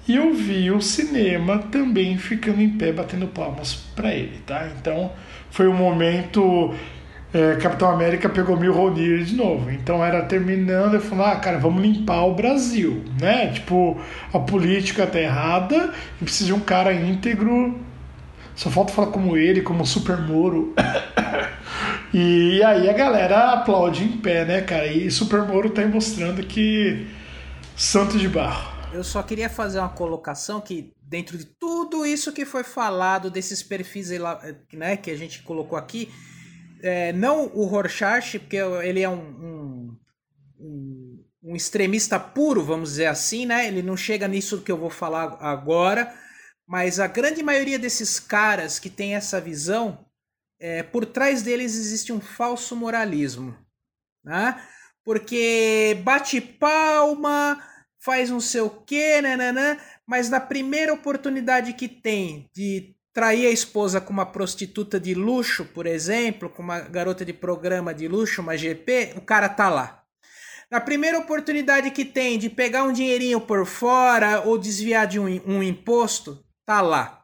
E 0.07 0.15
eu 0.15 0.33
vi 0.33 0.71
o 0.71 0.79
cinema 0.81 1.57
também 1.57 2.17
ficando 2.17 2.61
em 2.61 2.69
pé, 2.69 2.93
batendo 2.93 3.27
palmas 3.27 3.73
para 3.95 4.13
ele, 4.13 4.39
tá? 4.45 4.69
Então 4.79 5.11
foi 5.49 5.67
um 5.67 5.73
momento 5.73 6.73
é, 7.35 7.57
Capitão 7.57 7.89
América 7.89 8.29
pegou 8.29 8.57
Mjolnir 8.57 9.25
de 9.25 9.35
novo. 9.35 9.69
Então 9.69 10.03
era 10.03 10.21
terminando 10.21 10.95
e 10.95 11.01
falou: 11.01 11.25
ah, 11.25 11.35
cara, 11.35 11.57
vamos 11.57 11.81
limpar 11.81 12.23
o 12.23 12.33
Brasil, 12.33 13.03
né? 13.19 13.51
Tipo, 13.51 13.99
a 14.31 14.39
política 14.39 15.05
tá 15.05 15.19
errada 15.19 15.93
e 16.21 16.23
precisa 16.23 16.45
de 16.45 16.53
um 16.53 16.61
cara 16.61 16.93
íntegro. 16.93 17.77
Só 18.55 18.69
falta 18.69 18.93
falar 18.93 19.11
como 19.11 19.35
ele, 19.35 19.61
como 19.61 19.85
Super 19.85 20.17
Moro. 20.17 20.73
e 22.13 22.63
aí 22.63 22.89
a 22.89 22.93
galera 22.93 23.51
aplaude 23.51 24.05
em 24.05 24.13
pé, 24.13 24.45
né, 24.45 24.61
cara? 24.61 24.87
E 24.87 25.11
Super 25.11 25.41
Moro 25.41 25.69
tá 25.71 25.85
mostrando 25.85 26.41
que 26.41 27.05
santo 27.75 28.17
de 28.17 28.29
barro. 28.29 28.73
Eu 28.93 29.03
só 29.03 29.21
queria 29.21 29.49
fazer 29.49 29.79
uma 29.79 29.89
colocação 29.89 30.61
que 30.61 30.93
dentro 31.03 31.37
de 31.37 31.43
tudo 31.43 32.05
isso 32.05 32.31
que 32.31 32.45
foi 32.45 32.63
falado 32.63 33.29
desses 33.29 33.61
perfis 33.61 34.09
né, 34.71 34.95
que 34.95 35.11
a 35.11 35.17
gente 35.17 35.43
colocou 35.43 35.77
aqui, 35.77 36.09
é, 36.81 37.13
não 37.13 37.45
o 37.53 37.65
Rorschach, 37.65 38.39
porque 38.39 38.57
ele 38.57 39.01
é 39.01 39.09
um, 39.09 39.97
um, 40.59 41.25
um, 41.43 41.55
extremista 41.55 42.19
puro, 42.19 42.63
vamos 42.63 42.91
dizer 42.91 43.07
assim, 43.07 43.45
né? 43.45 43.67
Ele 43.67 43.81
não 43.81 43.95
chega 43.95 44.27
nisso 44.27 44.61
que 44.61 44.71
eu 44.71 44.77
vou 44.77 44.89
falar 44.89 45.37
agora, 45.39 46.13
mas 46.67 46.99
a 46.99 47.07
grande 47.07 47.43
maioria 47.43 47.79
desses 47.79 48.19
caras 48.19 48.79
que 48.79 48.89
tem 48.89 49.15
essa 49.15 49.39
visão, 49.39 50.05
é, 50.59 50.83
por 50.83 51.05
trás 51.05 51.41
deles 51.41 51.75
existe 51.75 52.11
um 52.11 52.21
falso 52.21 52.75
moralismo, 52.75 53.55
né? 54.23 54.61
Porque 55.03 56.01
bate 56.03 56.41
palma, 56.41 57.61
faz 57.99 58.29
não 58.29 58.39
sei 58.39 58.61
o 58.61 58.69
quê, 58.69 59.21
nananã, 59.21 59.77
mas 60.05 60.29
na 60.29 60.39
primeira 60.39 60.93
oportunidade 60.93 61.73
que 61.73 61.87
tem 61.87 62.49
de 62.53 62.94
trair 63.15 63.47
a 63.47 63.49
esposa 63.49 64.01
com 64.01 64.11
uma 64.11 64.25
prostituta 64.25 64.99
de 64.99 65.13
luxo, 65.13 65.63
por 65.63 65.87
exemplo, 65.87 66.49
com 66.49 66.61
uma 66.61 66.81
garota 66.81 67.23
de 67.23 67.31
programa 67.31 67.93
de 67.93 68.09
luxo, 68.09 68.41
uma 68.41 68.57
GP, 68.57 69.13
o 69.15 69.21
cara 69.21 69.47
tá 69.47 69.69
lá. 69.69 70.03
Na 70.69 70.81
primeira 70.81 71.17
oportunidade 71.17 71.91
que 71.91 72.03
tem 72.03 72.37
de 72.37 72.49
pegar 72.49 72.83
um 72.83 72.91
dinheirinho 72.91 73.39
por 73.39 73.65
fora 73.65 74.41
ou 74.41 74.57
desviar 74.57 75.07
de 75.07 75.17
um, 75.17 75.27
um 75.47 75.63
imposto, 75.63 76.45
tá 76.65 76.81
lá, 76.81 77.23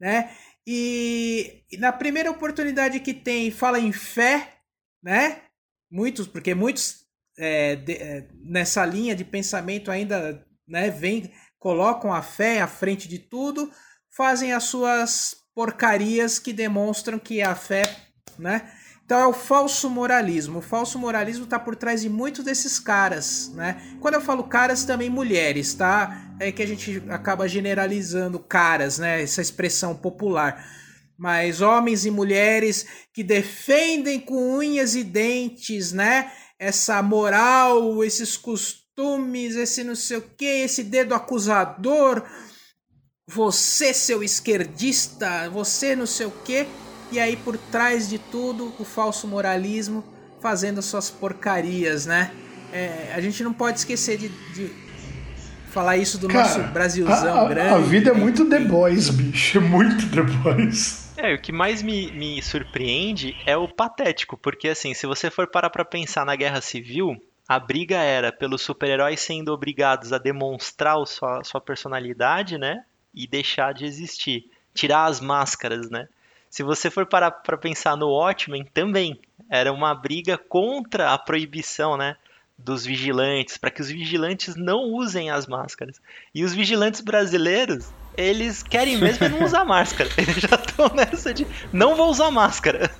né? 0.00 0.34
E, 0.66 1.62
e 1.70 1.76
na 1.76 1.92
primeira 1.92 2.30
oportunidade 2.30 2.98
que 3.00 3.12
tem, 3.12 3.50
fala 3.50 3.78
em 3.78 3.92
fé, 3.92 4.54
né? 5.02 5.42
Muitos, 5.90 6.26
porque 6.26 6.54
muitos 6.54 7.04
é, 7.36 7.76
de, 7.76 7.92
é, 7.92 8.28
nessa 8.44 8.82
linha 8.86 9.14
de 9.14 9.26
pensamento 9.26 9.90
ainda, 9.90 10.42
né, 10.66 10.88
vem, 10.88 11.30
colocam 11.58 12.14
a 12.14 12.22
fé 12.22 12.62
à 12.62 12.66
frente 12.66 13.06
de 13.06 13.18
tudo 13.18 13.70
fazem 14.18 14.52
as 14.52 14.64
suas 14.64 15.36
porcarias 15.54 16.40
que 16.40 16.52
demonstram 16.52 17.20
que 17.20 17.40
a 17.40 17.54
fé, 17.54 17.88
né? 18.36 18.68
Então 19.04 19.16
é 19.20 19.26
o 19.28 19.32
falso 19.32 19.88
moralismo. 19.88 20.58
O 20.58 20.62
falso 20.62 20.98
moralismo 20.98 21.44
está 21.44 21.56
por 21.56 21.76
trás 21.76 22.02
de 22.02 22.08
muitos 22.08 22.44
desses 22.44 22.80
caras, 22.80 23.52
né? 23.54 23.80
Quando 24.00 24.14
eu 24.14 24.20
falo 24.20 24.42
caras, 24.42 24.84
também 24.84 25.08
mulheres, 25.08 25.72
tá? 25.72 26.34
É 26.40 26.50
que 26.50 26.60
a 26.64 26.66
gente 26.66 27.00
acaba 27.08 27.48
generalizando 27.48 28.40
caras, 28.40 28.98
né? 28.98 29.22
Essa 29.22 29.40
expressão 29.40 29.94
popular. 29.94 30.68
Mas 31.16 31.60
homens 31.60 32.04
e 32.04 32.10
mulheres 32.10 32.86
que 33.14 33.22
defendem 33.22 34.18
com 34.18 34.58
unhas 34.58 34.96
e 34.96 35.04
dentes, 35.04 35.92
né? 35.92 36.32
Essa 36.58 37.00
moral, 37.04 38.02
esses 38.02 38.36
costumes, 38.36 39.54
esse 39.54 39.84
não 39.84 39.94
sei 39.94 40.16
o 40.16 40.22
que, 40.36 40.44
esse 40.44 40.82
dedo 40.82 41.14
acusador, 41.14 42.26
você, 43.28 43.92
seu 43.92 44.22
esquerdista, 44.22 45.50
você 45.50 45.94
não 45.94 46.06
sei 46.06 46.26
o 46.26 46.32
quê, 46.44 46.66
e 47.12 47.20
aí 47.20 47.36
por 47.36 47.58
trás 47.58 48.08
de 48.08 48.18
tudo 48.18 48.72
o 48.78 48.84
falso 48.84 49.28
moralismo 49.28 50.02
fazendo 50.40 50.80
suas 50.80 51.10
porcarias, 51.10 52.06
né? 52.06 52.32
É, 52.72 53.12
a 53.14 53.20
gente 53.20 53.44
não 53.44 53.52
pode 53.52 53.78
esquecer 53.78 54.16
de, 54.16 54.28
de 54.54 54.70
falar 55.70 55.98
isso 55.98 56.16
do 56.16 56.26
Cara, 56.26 56.40
nosso 56.40 56.72
Brasilzão 56.72 57.40
a, 57.40 57.48
grande. 57.48 57.74
A 57.74 57.78
vida 57.78 58.10
é 58.10 58.14
muito 58.14 58.48
The 58.48 58.60
Boys, 58.60 59.10
bicho, 59.10 59.58
é 59.58 59.60
muito 59.60 60.10
The 60.10 60.22
Boys. 60.22 61.12
É, 61.18 61.34
o 61.34 61.40
que 61.40 61.52
mais 61.52 61.82
me, 61.82 62.10
me 62.12 62.40
surpreende 62.42 63.36
é 63.44 63.56
o 63.56 63.68
patético, 63.68 64.38
porque 64.38 64.68
assim, 64.68 64.94
se 64.94 65.06
você 65.06 65.30
for 65.30 65.46
parar 65.48 65.68
pra 65.68 65.84
pensar 65.84 66.24
na 66.24 66.36
Guerra 66.36 66.60
Civil, 66.60 67.16
a 67.46 67.58
briga 67.58 67.96
era 67.98 68.32
pelos 68.32 68.62
super-heróis 68.62 69.20
sendo 69.20 69.52
obrigados 69.52 70.12
a 70.12 70.18
demonstrar 70.18 70.96
sua, 71.06 71.42
sua 71.44 71.60
personalidade, 71.60 72.56
né? 72.56 72.84
E 73.18 73.26
deixar 73.26 73.74
de 73.74 73.84
existir. 73.84 74.44
Tirar 74.72 75.06
as 75.06 75.20
máscaras, 75.20 75.90
né? 75.90 76.06
Se 76.48 76.62
você 76.62 76.88
for 76.88 77.04
parar 77.04 77.32
para 77.32 77.58
pensar 77.58 77.96
no 77.96 78.08
Watchmen, 78.08 78.64
também 78.72 79.20
era 79.50 79.72
uma 79.72 79.92
briga 79.94 80.38
contra 80.38 81.12
a 81.12 81.18
proibição, 81.18 81.96
né? 81.96 82.16
Dos 82.56 82.84
vigilantes, 82.84 83.56
para 83.56 83.70
que 83.70 83.80
os 83.80 83.88
vigilantes 83.88 84.56
não 84.56 84.84
usem 84.84 85.30
as 85.30 85.46
máscaras. 85.46 86.00
E 86.34 86.44
os 86.44 86.54
vigilantes 86.54 87.00
brasileiros, 87.00 87.92
eles 88.16 88.62
querem 88.62 88.96
mesmo 88.96 89.28
não 89.28 89.44
usar 89.44 89.64
máscara. 89.66 90.10
Eles 90.16 90.36
já 90.36 90.56
estão 90.56 90.88
nessa 90.94 91.34
de 91.34 91.46
não 91.72 91.96
vou 91.96 92.10
usar 92.10 92.30
máscara. 92.30 92.90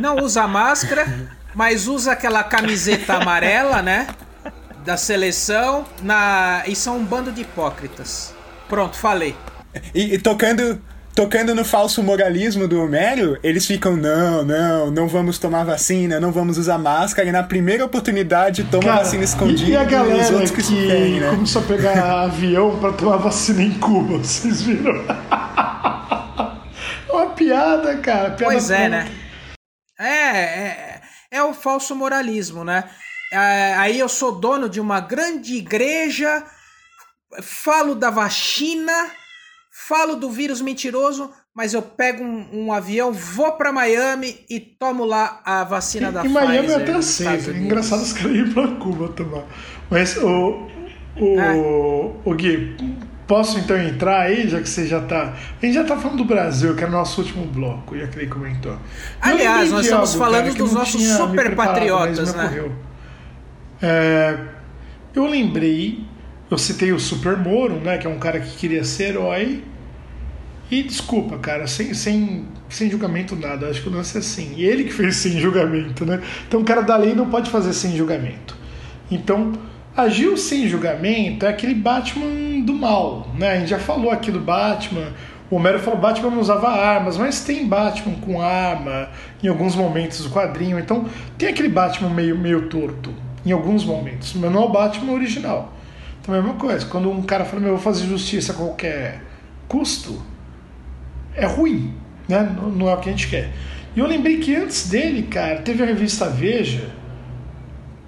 Não 0.00 0.18
usa 0.18 0.46
máscara, 0.46 1.04
mas 1.52 1.88
usa 1.88 2.12
aquela 2.12 2.44
camiseta 2.44 3.14
amarela, 3.14 3.82
né? 3.82 4.06
Da 4.84 4.96
seleção, 4.96 5.84
na... 6.00 6.62
e 6.64 6.76
são 6.76 6.98
um 6.98 7.04
bando 7.04 7.32
de 7.32 7.42
hipócritas. 7.42 8.32
Pronto, 8.70 8.96
falei. 8.96 9.34
E, 9.92 10.14
e, 10.14 10.18
tocando 10.18 10.80
tocando 11.12 11.54
no 11.54 11.64
falso 11.64 12.02
moralismo 12.04 12.68
do 12.68 12.80
Homero, 12.80 13.36
eles 13.42 13.66
ficam, 13.66 13.96
não, 13.96 14.44
não, 14.44 14.90
não 14.90 15.08
vamos 15.08 15.38
tomar 15.38 15.64
vacina, 15.64 16.20
não 16.20 16.30
vamos 16.30 16.56
usar 16.56 16.78
máscara, 16.78 17.28
e 17.28 17.32
na 17.32 17.42
primeira 17.42 17.84
oportunidade 17.84 18.64
toma 18.64 18.84
Cara, 18.84 18.98
vacina 18.98 19.24
escondida 19.24 19.70
E 19.70 19.76
a 19.76 19.84
galera 19.84 20.22
os 20.22 20.30
outros 20.30 20.50
que, 20.52 20.62
que, 20.62 20.86
ferrem, 20.86 21.20
né? 21.20 21.30
começou 21.30 21.62
a 21.62 21.64
pegar 21.66 22.22
avião 22.24 22.78
pra 22.78 22.92
tomar 22.92 23.16
vacina 23.16 23.60
em 23.60 23.72
Cuba, 23.72 24.18
vocês 24.18 24.62
viram? 24.62 25.04
É 27.08 27.12
uma 27.12 27.26
piada, 27.30 27.96
cara. 27.98 28.30
Piada 28.30 28.52
Pois 28.52 28.70
é, 28.70 28.88
né? 28.88 29.08
É, 29.98 30.06
é, 30.06 31.00
é 31.32 31.42
o 31.42 31.52
falso 31.52 31.94
moralismo, 31.94 32.64
né? 32.64 32.84
É, 33.32 33.74
aí 33.74 33.98
eu 33.98 34.08
sou 34.08 34.40
dono 34.40 34.68
de 34.68 34.80
uma 34.80 35.00
grande 35.00 35.56
igreja, 35.56 36.44
falo 37.42 37.94
da 37.94 38.10
vacina, 38.10 38.92
falo 39.70 40.16
do 40.16 40.30
vírus 40.30 40.60
mentiroso, 40.60 41.30
mas 41.54 41.74
eu 41.74 41.82
pego 41.82 42.22
um, 42.22 42.66
um 42.66 42.72
avião, 42.72 43.12
vou 43.12 43.52
pra 43.52 43.72
Miami 43.72 44.44
e 44.48 44.60
tomo 44.60 45.04
lá 45.04 45.40
a 45.44 45.64
vacina 45.64 46.10
da 46.12 46.24
Em 46.24 46.28
Miami 46.28 46.56
eu 46.56 46.62
Pfizer 46.62 46.82
até 46.82 46.92
dos 46.92 47.10
Estados 47.10 47.40
aceito. 47.42 47.56
É 47.56 47.60
engraçado 47.60 48.02
os 48.02 48.12
caras 48.12 48.32
irem 48.32 48.52
pra 48.52 48.68
Cuba 48.76 49.08
tomar. 49.08 49.44
Mas, 49.90 50.16
o, 50.16 50.68
o, 51.16 51.40
É. 51.40 51.54
o 52.24 52.34
Gui, 52.34 52.76
posso 53.26 53.58
então 53.58 53.76
entrar 53.76 54.22
aí, 54.22 54.48
já 54.48 54.60
que 54.60 54.68
você 54.68 54.86
já 54.86 55.00
tá. 55.00 55.36
A 55.60 55.64
gente 55.66 55.74
já 55.74 55.84
tá 55.84 55.96
falando 55.96 56.18
do 56.18 56.24
Brasil, 56.24 56.74
que 56.74 56.82
é 56.82 56.86
o 56.86 56.90
nosso 56.90 57.20
último 57.20 57.44
bloco, 57.46 57.96
já 57.96 58.06
que 58.06 58.18
ele 58.18 58.28
comentou. 58.28 58.72
E 58.72 58.76
Aliás, 59.20 59.70
nós 59.70 59.84
estamos 59.84 60.10
algo, 60.14 60.24
falando 60.24 60.46
cara, 60.46 60.58
dos 60.58 60.72
nossos 60.72 61.02
super 61.02 61.54
patriotas, 61.54 62.34
né? 62.34 62.70
É, 63.82 64.38
eu 65.14 65.26
lembrei, 65.26 66.04
eu 66.50 66.58
citei 66.58 66.92
o 66.92 66.98
Super 66.98 67.36
Moro, 67.36 67.76
né, 67.76 67.96
que 67.96 68.06
é 68.06 68.10
um 68.10 68.18
cara 68.18 68.40
que 68.40 68.56
queria 68.56 68.82
ser 68.82 69.10
herói. 69.10 69.62
E 70.70 70.82
desculpa, 70.82 71.38
cara, 71.38 71.66
sem, 71.66 71.94
sem, 71.94 72.44
sem 72.68 72.90
julgamento 72.90 73.34
nada, 73.36 73.68
acho 73.68 73.82
que 73.82 73.88
o 73.88 73.92
lance 73.92 74.16
é 74.16 74.20
assim. 74.20 74.54
E 74.56 74.64
ele 74.64 74.84
que 74.84 74.92
fez 74.92 75.16
sem 75.16 75.38
julgamento, 75.38 76.04
né? 76.04 76.20
Então 76.46 76.60
o 76.60 76.64
cara 76.64 76.80
da 76.82 76.96
lei 76.96 77.14
não 77.14 77.28
pode 77.28 77.50
fazer 77.50 77.72
sem 77.72 77.96
julgamento. 77.96 78.56
Então, 79.10 79.52
agiu 79.96 80.36
sem 80.36 80.68
julgamento 80.68 81.44
é 81.44 81.48
aquele 81.48 81.74
Batman 81.74 82.60
do 82.64 82.72
mal, 82.72 83.28
né? 83.36 83.52
A 83.52 83.58
gente 83.58 83.68
já 83.68 83.78
falou 83.78 84.10
aqui 84.10 84.30
do 84.30 84.40
Batman. 84.40 85.12
O 85.50 85.56
Homero 85.56 85.80
falou 85.80 85.98
Batman 85.98 86.30
não 86.30 86.40
usava 86.40 86.68
armas, 86.68 87.18
mas 87.18 87.40
tem 87.40 87.66
Batman 87.66 88.14
com 88.20 88.40
arma 88.40 89.08
em 89.42 89.48
alguns 89.48 89.74
momentos 89.74 90.22
do 90.22 90.30
quadrinho. 90.30 90.78
Então 90.78 91.06
tem 91.36 91.48
aquele 91.48 91.68
Batman 91.68 92.10
meio, 92.10 92.38
meio 92.38 92.68
torto 92.68 93.12
em 93.44 93.50
alguns 93.50 93.84
momentos, 93.84 94.34
mas 94.34 94.52
não 94.52 94.62
é 94.62 94.64
o 94.66 94.68
Batman 94.68 95.12
original. 95.12 95.79
Então 96.20 96.34
é 96.34 96.38
a 96.38 96.42
mesma 96.42 96.58
coisa. 96.58 96.86
Quando 96.86 97.10
um 97.10 97.22
cara 97.22 97.44
fala, 97.44 97.62
eu 97.62 97.70
vou 97.70 97.78
fazer 97.78 98.06
justiça 98.06 98.52
a 98.52 98.54
qualquer 98.54 99.22
custo, 99.66 100.20
é 101.34 101.46
ruim, 101.46 101.94
né? 102.28 102.54
Não, 102.56 102.70
não 102.70 102.88
é 102.88 102.94
o 102.94 102.98
que 102.98 103.08
a 103.08 103.12
gente 103.12 103.28
quer. 103.28 103.52
E 103.94 103.98
eu 103.98 104.06
lembrei 104.06 104.38
que 104.38 104.54
antes 104.54 104.88
dele, 104.88 105.22
cara, 105.22 105.62
teve 105.62 105.82
a 105.82 105.86
revista 105.86 106.28
Veja, 106.28 106.90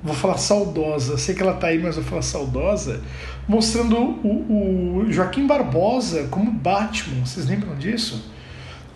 vou 0.02 0.14
falar 0.14 0.36
saudosa, 0.38 1.16
sei 1.16 1.34
que 1.34 1.42
ela 1.42 1.54
tá 1.54 1.68
aí, 1.68 1.78
mas 1.78 1.96
vou 1.96 2.04
falar 2.04 2.22
saudosa, 2.22 3.00
mostrando 3.48 3.96
o, 3.96 5.04
o 5.04 5.12
Joaquim 5.12 5.46
Barbosa 5.46 6.28
como 6.30 6.50
Batman. 6.50 7.24
Vocês 7.24 7.46
lembram 7.46 7.74
disso? 7.76 8.30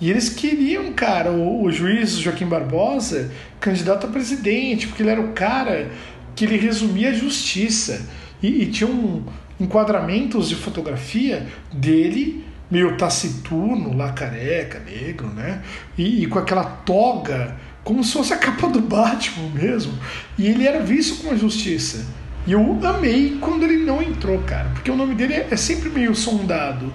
E 0.01 0.11
eles 0.11 0.29
queriam, 0.29 0.93
cara, 0.93 1.31
o, 1.31 1.65
o 1.65 1.73
juiz 1.73 2.13
Joaquim 2.19 2.47
Barbosa 2.47 3.31
candidato 3.59 4.07
a 4.07 4.11
presidente, 4.11 4.87
porque 4.87 5.03
ele 5.03 5.11
era 5.11 5.21
o 5.21 5.33
cara 5.33 5.91
que 6.35 6.45
ele 6.45 6.59
resumia 6.59 7.11
a 7.11 7.15
justiça. 7.15 8.07
E, 8.43 8.63
e 8.63 8.67
tinha 8.67 8.89
um 8.89 9.25
enquadramentos 9.59 10.49
de 10.49 10.55
fotografia 10.55 11.47
dele 11.73 12.45
meio 12.71 12.97
taciturno, 12.97 13.97
lá 13.97 14.13
careca, 14.13 14.81
negro, 14.81 15.29
né? 15.29 15.63
E, 15.97 16.25
e, 16.25 16.27
com 16.27 16.39
aquela 16.39 16.65
toga, 16.65 17.57
como 17.85 18.03
se 18.03 18.13
fosse 18.13 18.33
a 18.33 18.37
capa 18.37 18.69
do 18.69 18.81
Batman 18.81 19.49
mesmo. 19.55 19.93
E 20.37 20.47
ele 20.47 20.67
era 20.67 20.81
visto 20.81 21.23
com 21.23 21.33
a 21.33 21.37
justiça. 21.37 22.05
E 22.47 22.53
eu 22.53 22.79
amei 22.85 23.39
quando 23.41 23.65
ele 23.65 23.85
não 23.85 24.03
entrou, 24.03 24.39
cara, 24.41 24.71
porque 24.71 24.91
o 24.91 24.97
nome 24.97 25.15
dele 25.15 25.35
é, 25.35 25.49
é 25.51 25.57
sempre 25.57 25.89
meio 25.89 26.15
sondado. 26.15 26.93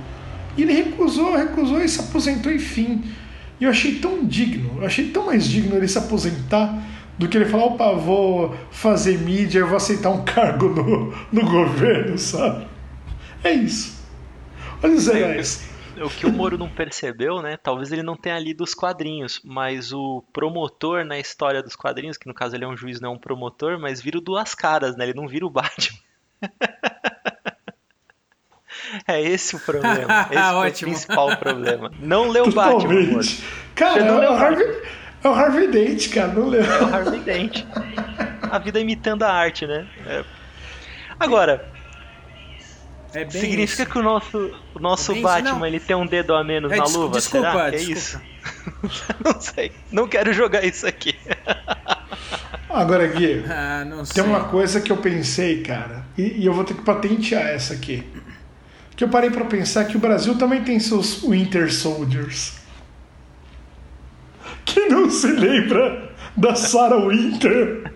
E 0.58 0.64
ele 0.64 0.74
recusou, 0.74 1.36
recusou 1.36 1.82
e 1.82 1.88
se 1.88 2.02
aposentou, 2.02 2.52
enfim. 2.52 3.04
E 3.60 3.64
eu 3.64 3.70
achei 3.70 3.96
tão 3.96 4.26
digno, 4.26 4.80
eu 4.80 4.86
achei 4.86 5.10
tão 5.10 5.28
mais 5.28 5.46
digno 5.46 5.76
ele 5.76 5.88
se 5.88 5.98
aposentar 5.98 6.82
do 7.22 7.30
que 7.30 7.38
ele 7.38 7.46
falar, 7.46 7.66
opa, 7.66 7.94
vou 7.94 8.56
fazer 8.72 9.20
mídia, 9.20 9.60
eu 9.60 9.68
vou 9.68 9.78
aceitar 9.78 10.10
um 10.10 10.26
cargo 10.26 10.70
no, 10.70 11.14
no 11.32 11.50
governo, 11.50 12.18
sabe? 12.18 12.66
É 13.44 13.52
isso. 13.54 14.04
Olha 14.82 14.96
os 14.96 15.08
heróis. 15.08 15.70
O 16.04 16.10
que 16.10 16.26
o 16.26 16.32
Moro 16.32 16.58
não 16.58 16.68
percebeu, 16.68 17.40
né? 17.40 17.58
Talvez 17.58 17.92
ele 17.92 18.02
não 18.02 18.16
tenha 18.16 18.40
lido 18.40 18.64
os 18.64 18.74
quadrinhos, 18.74 19.40
mas 19.44 19.94
o 19.94 20.24
promotor 20.34 21.06
na 21.06 21.20
história 21.20 21.62
dos 21.62 21.76
quadrinhos, 21.76 22.18
que 22.18 22.28
no 22.28 22.34
caso 22.34 22.56
ele 22.56 22.64
é 22.64 22.68
um 22.68 22.76
juiz, 22.76 23.00
não 23.00 23.12
é 23.12 23.14
um 23.14 23.20
promotor, 23.20 23.80
mas 23.80 24.02
vira 24.02 24.18
o 24.18 24.22
duas 24.22 24.56
caras, 24.56 24.98
né? 24.98 25.06
Ele 25.06 25.14
não 25.14 25.28
vira 25.28 25.46
o 25.46 25.50
Batman. 25.50 26.00
É 29.08 29.22
esse 29.22 29.56
o 29.56 29.60
problema. 29.60 30.28
Esse 30.30 30.38
é 30.38 30.52
o 30.52 30.72
principal 30.92 31.38
problema. 31.38 31.92
Não 32.00 32.30
leu 32.30 32.46
o 32.46 32.52
Batman, 32.52 33.02
Moro. 33.06 33.28
Cara, 33.74 33.94
Você 33.94 34.00
é 34.00 34.04
não 34.04 34.20
leu 34.20 34.34
Harvey, 34.34 34.82
é 35.24 35.28
o 35.30 35.34
Harvey 35.34 35.68
Dent, 35.68 36.10
cara, 36.14 36.28
não 36.34 36.48
leu. 36.50 36.64
É 36.64 36.82
o 36.84 36.94
Harvey 36.96 37.20
Dent. 37.22 37.64
A 38.42 38.58
vida 38.60 38.80
imitando 38.80 39.24
a 39.24 39.32
arte, 39.32 39.66
né? 39.68 39.88
É. 40.06 40.24
Agora, 41.20 41.64
É 43.14 43.20
bem 43.26 43.30
significa 43.42 43.84
isso. 43.84 43.92
que 43.92 43.98
o 44.00 44.02
nosso, 44.04 44.52
o 44.74 44.80
nosso 44.80 45.12
É 45.12 45.16
isso, 45.16 45.24
Batman 45.24 45.60
não. 45.60 45.66
ele 45.66 45.80
tem 45.80 45.96
um 45.96 46.06
dedo 46.06 46.34
a 46.34 46.44
menos 46.44 46.72
É, 46.72 46.78
na 46.78 46.84
luva? 46.86 47.16
desculpa, 47.18 47.52
Será 47.52 47.70
que 47.70 47.76
é 47.76 47.80
desculpa. 47.80 48.00
isso? 48.00 48.32
Não 49.24 49.40
sei. 49.40 49.72
Não 49.92 50.08
quero 50.08 50.34
jogar 50.34 50.66
isso 50.66 50.88
aqui. 50.88 51.16
Agora, 52.70 53.06
Gui, 53.08 53.44
Ah, 53.50 53.84
não 53.86 54.04
sei. 54.06 54.16
tem 54.24 54.24
uma 54.32 54.46
coisa 54.46 54.80
que 54.82 54.92
eu 54.92 54.98
pensei, 54.98 55.62
cara, 55.62 56.04
e, 56.18 56.42
e 56.42 56.46
eu 56.46 56.54
vou 56.54 56.64
ter 56.64 56.74
que 56.74 56.82
patentear 56.82 57.48
essa 57.48 57.74
aqui. 57.74 58.04
Que 58.96 59.04
eu 59.04 59.10
parei 59.10 59.30
pra 59.30 59.46
pensar 59.46 59.86
que 59.86 59.98
o 59.98 60.00
Brasil 60.00 60.38
também 60.38 60.64
tem 60.64 60.80
seus 60.80 61.22
Winter 61.22 61.72
Soldiers. 61.74 62.54
Quem 64.66 64.90
não 64.90 65.10
se 65.10 65.28
lembra 65.28 66.12
da 66.38 66.56
Sarah 66.56 66.98
Winter? 67.08 67.92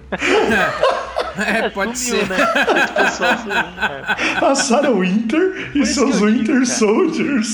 É, 1.38 1.70
pode 1.70 1.97
Sumiu, 1.97 2.26
ser. 2.26 2.30
né? 2.30 2.38
Esse 2.84 2.93
pessoal 2.93 3.38
sumiu. 3.38 3.55
É. 3.55 4.45
A 4.45 4.55
Sarah 4.55 4.91
Winter 4.91 5.72
e 5.76 5.86
seus 5.86 6.18
que 6.18 6.24
eu 6.24 6.28
digo, 6.32 6.39
Winter 6.39 6.53
cara. 6.55 6.66
Soldiers. 6.66 7.47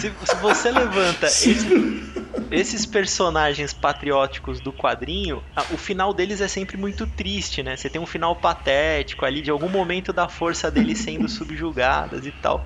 Se, 0.00 0.12
se 0.24 0.36
você 0.40 0.70
levanta 0.70 1.26
esse- 1.26 2.02
esses 2.50 2.86
personagens 2.86 3.72
patrióticos 3.72 4.60
do 4.60 4.72
quadrinho, 4.72 5.42
a- 5.54 5.64
o 5.72 5.76
final 5.76 6.12
deles 6.14 6.40
é 6.40 6.48
sempre 6.48 6.76
muito 6.76 7.06
triste, 7.06 7.62
né? 7.62 7.76
Você 7.76 7.88
tem 7.88 8.00
um 8.00 8.06
final 8.06 8.34
patético 8.36 9.24
ali 9.24 9.42
de 9.42 9.50
algum 9.50 9.68
momento 9.68 10.12
da 10.12 10.28
força 10.28 10.70
deles 10.70 10.98
sendo 10.98 11.28
subjugadas 11.28 12.26
e 12.26 12.30
tal. 12.32 12.64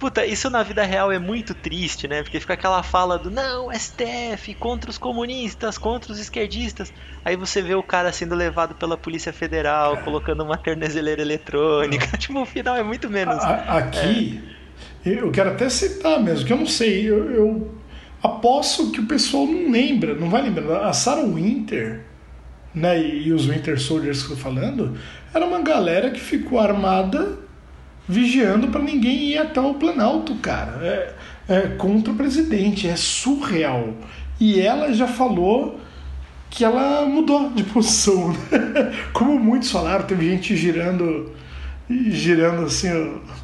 Puta, 0.00 0.24
isso 0.24 0.48
na 0.48 0.62
vida 0.62 0.82
real 0.82 1.12
é 1.12 1.18
muito 1.18 1.54
triste, 1.54 2.08
né? 2.08 2.22
Porque 2.22 2.40
fica 2.40 2.54
aquela 2.54 2.82
fala 2.82 3.18
do 3.18 3.30
não, 3.30 3.70
STF, 3.70 4.54
contra 4.54 4.88
os 4.90 4.96
comunistas, 4.96 5.76
contra 5.76 6.10
os 6.10 6.18
esquerdistas. 6.18 6.90
Aí 7.22 7.36
você 7.36 7.60
vê 7.60 7.74
o 7.74 7.82
cara 7.82 8.10
sendo 8.10 8.34
levado 8.34 8.74
pela 8.74 8.96
Polícia 8.96 9.30
Federal, 9.30 9.98
colocando 9.98 10.42
uma 10.42 10.56
tornezeleira 10.56 11.20
eletrônica. 11.20 12.06
Tipo, 12.16 12.40
o 12.40 12.46
final 12.46 12.76
é 12.76 12.82
muito 12.82 13.10
menos. 13.10 13.44
A- 13.44 13.76
aqui, 13.76 14.42
eu 15.04 15.30
quero 15.30 15.50
até 15.50 15.68
citar 15.68 16.18
mesmo, 16.18 16.46
que 16.46 16.52
eu 16.52 16.56
não 16.56 16.66
sei, 16.66 17.08
eu, 17.08 17.30
eu 17.30 17.74
aposto 18.22 18.90
que 18.92 19.00
o 19.00 19.06
pessoal 19.06 19.46
não 19.46 19.70
lembra, 19.70 20.14
não 20.14 20.30
vai 20.30 20.40
lembrar. 20.40 20.86
A 20.86 20.94
Sarah 20.94 21.24
Winter, 21.26 22.04
né, 22.74 22.98
e, 22.98 23.28
e 23.28 23.32
os 23.34 23.46
Winter 23.46 23.78
Soldiers 23.78 24.22
que 24.22 24.32
eu 24.32 24.36
tô 24.36 24.42
falando, 24.42 24.96
era 25.34 25.44
uma 25.44 25.60
galera 25.60 26.10
que 26.10 26.20
ficou 26.20 26.58
armada 26.58 27.38
vigiando 28.10 28.68
para 28.68 28.82
ninguém 28.82 29.30
ir 29.30 29.38
até 29.38 29.60
o 29.60 29.74
Planalto, 29.74 30.34
cara. 30.36 30.78
É, 30.82 31.14
é 31.48 31.60
contra 31.78 32.12
o 32.12 32.16
presidente, 32.16 32.88
é 32.88 32.96
surreal. 32.96 33.94
E 34.38 34.60
ela 34.60 34.92
já 34.92 35.06
falou 35.06 35.78
que 36.50 36.64
ela 36.64 37.06
mudou 37.06 37.50
de 37.50 37.62
posição. 37.72 38.32
né? 38.32 38.92
Como 39.12 39.38
muitos 39.38 39.70
falaram, 39.70 40.04
teve 40.04 40.28
gente 40.28 40.56
girando 40.56 41.32
girando 42.08 42.66
assim 42.66 42.88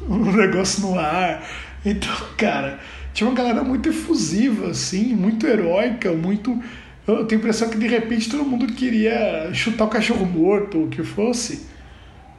o, 0.07 0.31
negócio 0.31 0.81
no 0.81 0.97
ar. 0.97 1.45
Então, 1.85 2.13
cara, 2.37 2.79
tinha 3.13 3.29
uma 3.29 3.35
galera 3.35 3.63
muito 3.63 3.89
efusiva, 3.89 4.69
assim, 4.69 5.15
muito 5.15 5.45
heróica, 5.45 6.13
muito. 6.13 6.57
Eu 7.05 7.25
tenho 7.25 7.39
a 7.39 7.43
impressão 7.43 7.69
que 7.69 7.77
de 7.77 7.87
repente 7.87 8.29
todo 8.29 8.43
mundo 8.43 8.67
queria 8.73 9.49
chutar 9.53 9.85
o 9.85 9.89
cachorro 9.89 10.25
morto, 10.25 10.77
ou 10.77 10.85
o 10.85 10.89
que 10.89 11.03
fosse. 11.03 11.67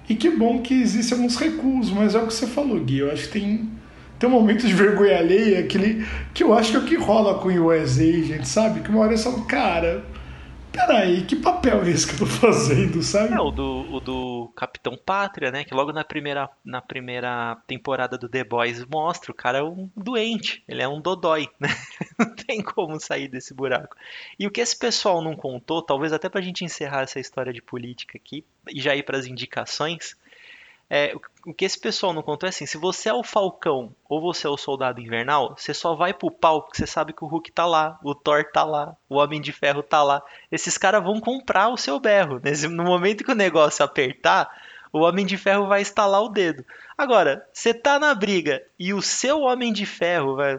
E 0.09 0.15
que 0.15 0.31
bom 0.31 0.61
que 0.61 0.75
existem 0.81 1.19
alguns 1.19 1.37
recuos, 1.37 1.91
mas 1.91 2.15
é 2.15 2.19
o 2.19 2.27
que 2.27 2.33
você 2.33 2.47
falou, 2.47 2.81
Gui. 2.81 2.99
Eu 2.99 3.13
acho 3.13 3.25
que 3.25 3.41
tem, 3.41 3.69
tem 4.19 4.29
um 4.29 4.33
momento 4.33 4.67
de 4.67 4.73
vergonha 4.73 5.19
alheia 5.19 5.63
que, 5.65 5.77
ele, 5.77 6.07
que 6.33 6.43
eu 6.43 6.55
acho 6.55 6.71
que 6.71 6.77
é 6.77 6.81
o 6.81 6.85
que 6.85 6.97
rola 6.97 7.39
com 7.39 7.49
o 7.49 7.67
US 7.67 7.99
Agent, 7.99 8.45
sabe? 8.45 8.81
Que 8.81 8.89
uma 8.89 9.01
hora 9.01 9.11
eles 9.11 9.23
falam, 9.23 9.43
cara, 9.43 10.05
Peraí, 10.87 11.22
que 11.24 11.35
papel 11.35 11.83
é 11.83 11.91
esse 11.91 12.07
que 12.07 12.14
eu 12.14 12.18
tô 12.20 12.26
fazendo, 12.26 13.03
sabe? 13.03 13.35
É, 13.35 13.41
o 13.41 13.51
do, 13.51 13.93
o 13.93 14.01
do 14.01 14.53
Capitão 14.55 14.97
Pátria, 14.97 15.51
né? 15.51 15.64
Que 15.64 15.74
logo 15.74 15.93
na 15.93 16.05
primeira, 16.05 16.49
na 16.64 16.81
primeira 16.81 17.57
temporada 17.66 18.16
do 18.16 18.29
The 18.29 18.45
Boys 18.45 18.85
mostra, 18.85 19.33
o 19.33 19.35
cara 19.35 19.59
é 19.59 19.62
um 19.62 19.91
doente, 19.97 20.62
ele 20.68 20.83
é 20.83 20.89
um 20.89 21.01
dodói, 21.01 21.49
né? 21.59 21.68
Não 22.18 22.35
tem 22.35 22.62
como 22.62 22.99
sair 23.01 23.29
desse 23.29 23.53
buraco. 23.53 23.97
E 24.39 24.47
o 24.47 24.51
que 24.51 24.61
esse 24.61 24.79
pessoal 24.79 25.20
não 25.20 25.35
contou, 25.35 25.83
talvez 25.83 26.12
até 26.12 26.29
pra 26.29 26.41
gente 26.41 26.64
encerrar 26.64 27.03
essa 27.03 27.18
história 27.18 27.53
de 27.53 27.61
política 27.61 28.16
aqui 28.16 28.45
e 28.70 28.81
já 28.81 28.95
ir 28.95 29.03
para 29.03 29.18
as 29.18 29.26
indicações, 29.26 30.16
é, 30.89 31.12
o 31.49 31.55
que 31.55 31.64
esse 31.64 31.80
pessoal 31.80 32.12
não 32.12 32.22
contou 32.22 32.46
é 32.46 32.51
assim: 32.51 32.66
se 32.66 32.76
você 32.76 33.09
é 33.09 33.14
o 33.14 33.24
Falcão 33.24 33.94
ou 34.07 34.20
você 34.20 34.46
é 34.46 34.51
o 34.51 34.57
Soldado 34.59 35.01
Invernal, 35.01 35.55
você 35.57 35.72
só 35.72 35.94
vai 35.94 36.12
pro 36.12 36.30
pau 36.30 36.62
porque 36.62 36.76
você 36.76 36.86
sabe 36.86 37.14
que 37.14 37.24
o 37.24 37.26
Hulk 37.26 37.51
tá 37.53 37.64
lá, 37.64 37.99
o 38.05 38.14
Thor 38.14 38.44
tá 38.53 38.64
lá, 38.64 38.94
o 39.09 39.16
Homem 39.16 39.40
de 39.40 39.51
Ferro 39.51 39.82
tá 39.82 40.03
lá. 40.03 40.22
Esses 40.53 40.76
caras 40.76 41.03
vão 41.03 41.18
comprar 41.20 41.70
o 41.70 41.78
seu 41.78 41.99
berro. 41.99 42.38
Nesse, 42.44 42.68
no 42.68 42.84
momento 42.84 43.24
que 43.24 43.32
o 43.32 43.34
negócio 43.34 43.82
apertar, 43.82 44.51
o 44.92 45.01
Homem 45.01 45.24
de 45.24 45.38
Ferro 45.38 45.66
vai 45.66 45.80
estalar 45.80 46.22
o 46.22 46.28
dedo. 46.28 46.64
Agora, 46.99 47.46
você 47.51 47.72
tá 47.72 47.99
na 47.99 48.14
briga 48.14 48.62
e 48.78 48.92
o 48.92 49.01
seu 49.01 49.40
Homem 49.40 49.72
de 49.72 49.86
Ferro, 49.86 50.36
vai, 50.36 50.59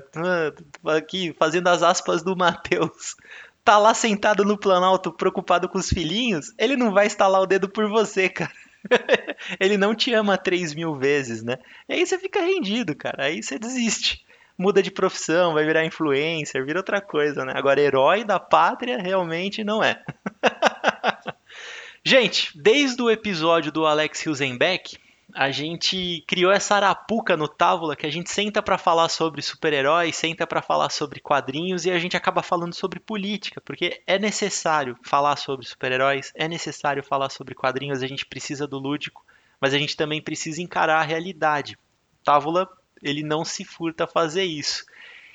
aqui 0.97 1.35
fazendo 1.37 1.67
as 1.67 1.83
aspas 1.83 2.23
do 2.23 2.35
Matheus, 2.35 3.15
tá 3.63 3.77
lá 3.77 3.93
sentado 3.93 4.43
no 4.43 4.57
Planalto 4.57 5.11
preocupado 5.11 5.69
com 5.69 5.77
os 5.77 5.89
filhinhos, 5.89 6.51
ele 6.57 6.75
não 6.75 6.91
vai 6.91 7.05
estalar 7.05 7.41
o 7.41 7.45
dedo 7.45 7.69
por 7.69 7.87
você, 7.87 8.27
cara. 8.27 8.51
ele 9.59 9.77
não 9.77 9.95
te 9.95 10.13
ama 10.13 10.37
3 10.37 10.73
mil 10.73 10.95
vezes, 10.95 11.43
né? 11.43 11.57
E 11.87 11.93
aí 11.93 12.05
você 12.05 12.17
fica 12.17 12.41
rendido, 12.41 12.95
cara. 12.95 13.25
Aí 13.25 13.41
você 13.41 13.57
desiste. 13.57 14.25
Muda 14.57 14.83
de 14.83 14.91
profissão, 14.91 15.53
vai 15.53 15.63
virar 15.63 15.85
influencer, 15.85 16.65
vira 16.65 16.79
outra 16.79 16.99
coisa, 16.99 17.45
né? 17.45 17.53
Agora, 17.55 17.79
herói 17.79 18.25
da 18.25 18.37
pátria 18.37 18.97
realmente 18.97 19.63
não 19.63 19.81
é. 19.81 20.03
Gente, 22.03 22.51
desde 22.55 23.01
o 23.01 23.09
episódio 23.09 23.71
do 23.71 23.85
Alex 23.85 24.25
Hilsenbeck, 24.25 24.97
a 25.33 25.51
gente 25.51 26.23
criou 26.27 26.51
essa 26.51 26.75
arapuca 26.75 27.37
no 27.37 27.47
Távola 27.47 27.95
que 27.95 28.05
a 28.05 28.11
gente 28.11 28.31
senta 28.31 28.61
para 28.61 28.77
falar 28.77 29.09
sobre 29.09 29.41
super-heróis, 29.41 30.15
senta 30.15 30.47
para 30.47 30.61
falar 30.61 30.89
sobre 30.89 31.19
quadrinhos 31.19 31.85
e 31.85 31.91
a 31.91 31.99
gente 31.99 32.17
acaba 32.17 32.41
falando 32.41 32.73
sobre 32.73 32.99
política, 32.99 33.61
porque 33.61 34.01
é 34.07 34.17
necessário 34.17 34.97
falar 35.03 35.35
sobre 35.35 35.65
super-heróis, 35.65 36.31
é 36.35 36.47
necessário 36.47 37.03
falar 37.03 37.29
sobre 37.29 37.53
quadrinhos, 37.53 38.01
a 38.01 38.07
gente 38.07 38.25
precisa 38.25 38.67
do 38.67 38.79
lúdico, 38.79 39.23
mas 39.61 39.73
a 39.73 39.77
gente 39.77 39.95
também 39.95 40.21
precisa 40.21 40.61
encarar 40.61 40.99
a 40.99 41.05
realidade. 41.05 41.77
Távola, 42.23 42.67
ele 43.01 43.23
não 43.23 43.45
se 43.45 43.63
furta 43.63 44.05
a 44.05 44.07
fazer 44.07 44.43
isso. 44.43 44.85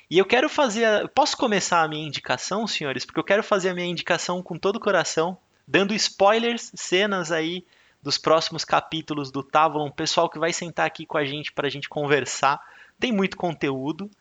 E 0.09 0.17
eu 0.17 0.25
quero 0.25 0.47
fazer. 0.47 1.07
Posso 1.09 1.35
começar 1.35 1.81
a 1.81 1.87
minha 1.87 2.05
indicação, 2.05 2.67
senhores? 2.67 3.05
Porque 3.05 3.19
eu 3.19 3.23
quero 3.23 3.43
fazer 3.43 3.69
a 3.69 3.73
minha 3.73 3.87
indicação 3.87 4.41
com 4.41 4.57
todo 4.57 4.75
o 4.75 4.79
coração, 4.79 5.37
dando 5.67 5.95
spoilers, 5.95 6.71
cenas 6.75 7.31
aí 7.31 7.65
dos 8.05 8.19
próximos 8.19 8.63
capítulos 8.63 9.31
do 9.31 9.41
Tavlon, 9.41 9.89
pessoal 9.89 10.29
que 10.29 10.37
vai 10.37 10.53
sentar 10.53 10.85
aqui 10.85 11.07
com 11.07 11.17
a 11.17 11.25
gente 11.25 11.51
para 11.51 11.65
a 11.65 11.71
gente 11.71 11.89
conversar. 11.89 12.61
Tem 12.99 13.11
muito 13.11 13.35
conteúdo 13.35 14.11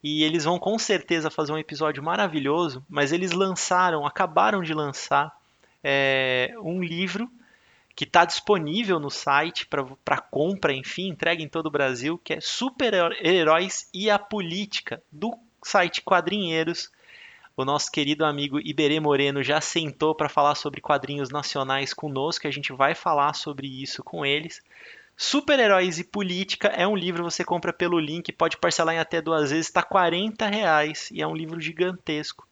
e 0.00 0.22
eles 0.22 0.44
vão 0.44 0.60
com 0.60 0.78
certeza 0.78 1.28
fazer 1.28 1.50
um 1.50 1.58
episódio 1.58 2.04
maravilhoso, 2.04 2.86
mas 2.88 3.10
eles 3.10 3.32
lançaram, 3.32 4.06
acabaram 4.06 4.62
de 4.62 4.72
lançar 4.72 5.36
é, 5.82 6.54
um 6.62 6.80
livro 6.80 7.28
que 7.96 8.04
está 8.04 8.24
disponível 8.24 9.00
no 9.00 9.10
site 9.10 9.66
para 9.66 10.18
compra, 10.18 10.72
enfim, 10.72 11.08
entrega 11.08 11.42
em 11.42 11.48
todo 11.48 11.66
o 11.66 11.70
Brasil, 11.70 12.20
que 12.22 12.34
é 12.34 12.40
Super 12.40 12.94
Heróis 13.20 13.88
e 13.92 14.08
a 14.08 14.20
Política, 14.20 15.02
do 15.10 15.36
site 15.64 16.00
Quadrinheiros, 16.00 16.92
o 17.56 17.64
nosso 17.64 17.90
querido 17.90 18.24
amigo 18.24 18.58
Iberê 18.58 18.98
Moreno 18.98 19.42
já 19.42 19.60
sentou 19.60 20.14
para 20.14 20.28
falar 20.28 20.54
sobre 20.54 20.80
quadrinhos 20.80 21.30
nacionais 21.30 21.92
conosco, 21.92 22.46
a 22.46 22.50
gente 22.50 22.72
vai 22.72 22.94
falar 22.94 23.34
sobre 23.34 23.66
isso 23.66 24.02
com 24.02 24.24
eles. 24.24 24.62
Super-Heróis 25.16 25.98
e 25.98 26.04
Política 26.04 26.68
é 26.68 26.86
um 26.86 26.96
livro 26.96 27.22
você 27.22 27.44
compra 27.44 27.72
pelo 27.72 27.98
link, 27.98 28.32
pode 28.32 28.56
parcelar 28.56 28.94
em 28.94 28.98
até 28.98 29.20
duas 29.20 29.50
vezes, 29.50 29.66
está 29.66 29.82
40 29.82 30.46
reais 30.46 31.10
e 31.10 31.20
é 31.20 31.26
um 31.26 31.36
livro 31.36 31.60
gigantesco 31.60 32.48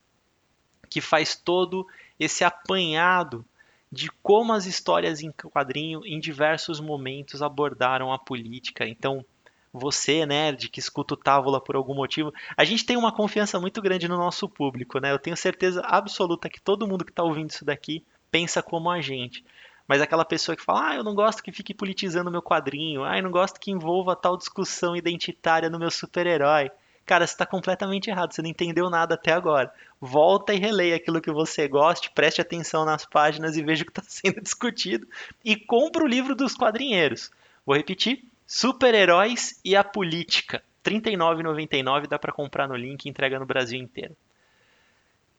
que 0.89 1.01
faz 1.01 1.35
todo 1.35 1.87
esse 2.19 2.45
apanhado 2.45 3.45
de 3.91 4.11
como 4.23 4.53
as 4.53 4.67
histórias 4.67 5.21
em 5.21 5.33
quadrinho 5.33 6.03
em 6.05 6.21
diversos 6.21 6.79
momentos 6.79 7.43
abordaram 7.43 8.13
a 8.13 8.19
política. 8.19 8.87
Então, 8.87 9.25
você, 9.73 10.27
nerd, 10.27 10.68
que 10.68 10.81
escuta 10.81 11.14
o 11.14 11.16
Távola 11.16 11.61
por 11.61 11.77
algum 11.77 11.95
motivo, 11.95 12.33
a 12.57 12.64
gente 12.64 12.85
tem 12.85 12.97
uma 12.97 13.12
confiança 13.12 13.61
muito 13.61 13.81
grande 13.81 14.09
no 14.09 14.16
nosso 14.16 14.49
público, 14.49 14.99
né? 14.99 15.12
Eu 15.12 15.18
tenho 15.18 15.37
certeza 15.37 15.81
absoluta 15.83 16.49
que 16.49 16.61
todo 16.61 16.87
mundo 16.87 17.05
que 17.05 17.12
está 17.12 17.23
ouvindo 17.23 17.51
isso 17.51 17.64
daqui 17.64 18.05
pensa 18.31 18.62
como 18.62 18.91
a 18.91 19.01
gente. 19.01 19.45
Mas 19.87 20.01
aquela 20.01 20.25
pessoa 20.25 20.55
que 20.55 20.62
fala, 20.62 20.91
ah, 20.91 20.95
eu 20.95 21.05
não 21.05 21.14
gosto 21.14 21.43
que 21.43 21.51
fique 21.51 21.75
politizando 21.75 22.31
meu 22.31 22.43
quadrinho, 22.43 23.03
ah, 23.03 23.16
eu 23.16 23.23
não 23.25 23.31
gosto 23.31 23.59
que 23.59 23.73
envolva 23.73 24.14
tal 24.14 24.37
discussão 24.37 24.95
identitária 24.95 25.68
no 25.68 25.79
meu 25.79 25.91
super-herói. 25.91 26.71
Cara, 27.05 27.27
você 27.27 27.33
está 27.33 27.45
completamente 27.45 28.09
errado, 28.09 28.33
você 28.33 28.41
não 28.41 28.49
entendeu 28.49 28.89
nada 28.89 29.16
até 29.16 29.33
agora. 29.33 29.73
Volta 30.01 30.55
e 30.55 30.59
releia 30.59 30.95
aquilo 30.95 31.21
que 31.21 31.33
você 31.33 31.66
goste, 31.66 32.12
preste 32.12 32.41
atenção 32.41 32.85
nas 32.85 33.05
páginas 33.05 33.57
e 33.57 33.64
veja 33.64 33.83
o 33.83 33.87
que 33.87 33.91
está 33.91 34.03
sendo 34.07 34.41
discutido. 34.41 35.09
E 35.45 35.57
compra 35.57 36.05
o 36.05 36.07
livro 36.07 36.37
dos 36.37 36.55
quadrinheiros. 36.55 37.33
Vou 37.66 37.77
repetir, 37.77 38.30
Super-heróis 38.53 39.61
e 39.65 39.77
a 39.77 39.85
política. 39.85 40.61
R$ 40.85 41.01
39,99 41.01 42.09
dá 42.09 42.19
para 42.19 42.33
comprar 42.33 42.67
no 42.67 42.75
link 42.75 43.05
e 43.05 43.09
entrega 43.09 43.39
no 43.39 43.47
Brasil 43.47 43.81
inteiro. 43.81 44.17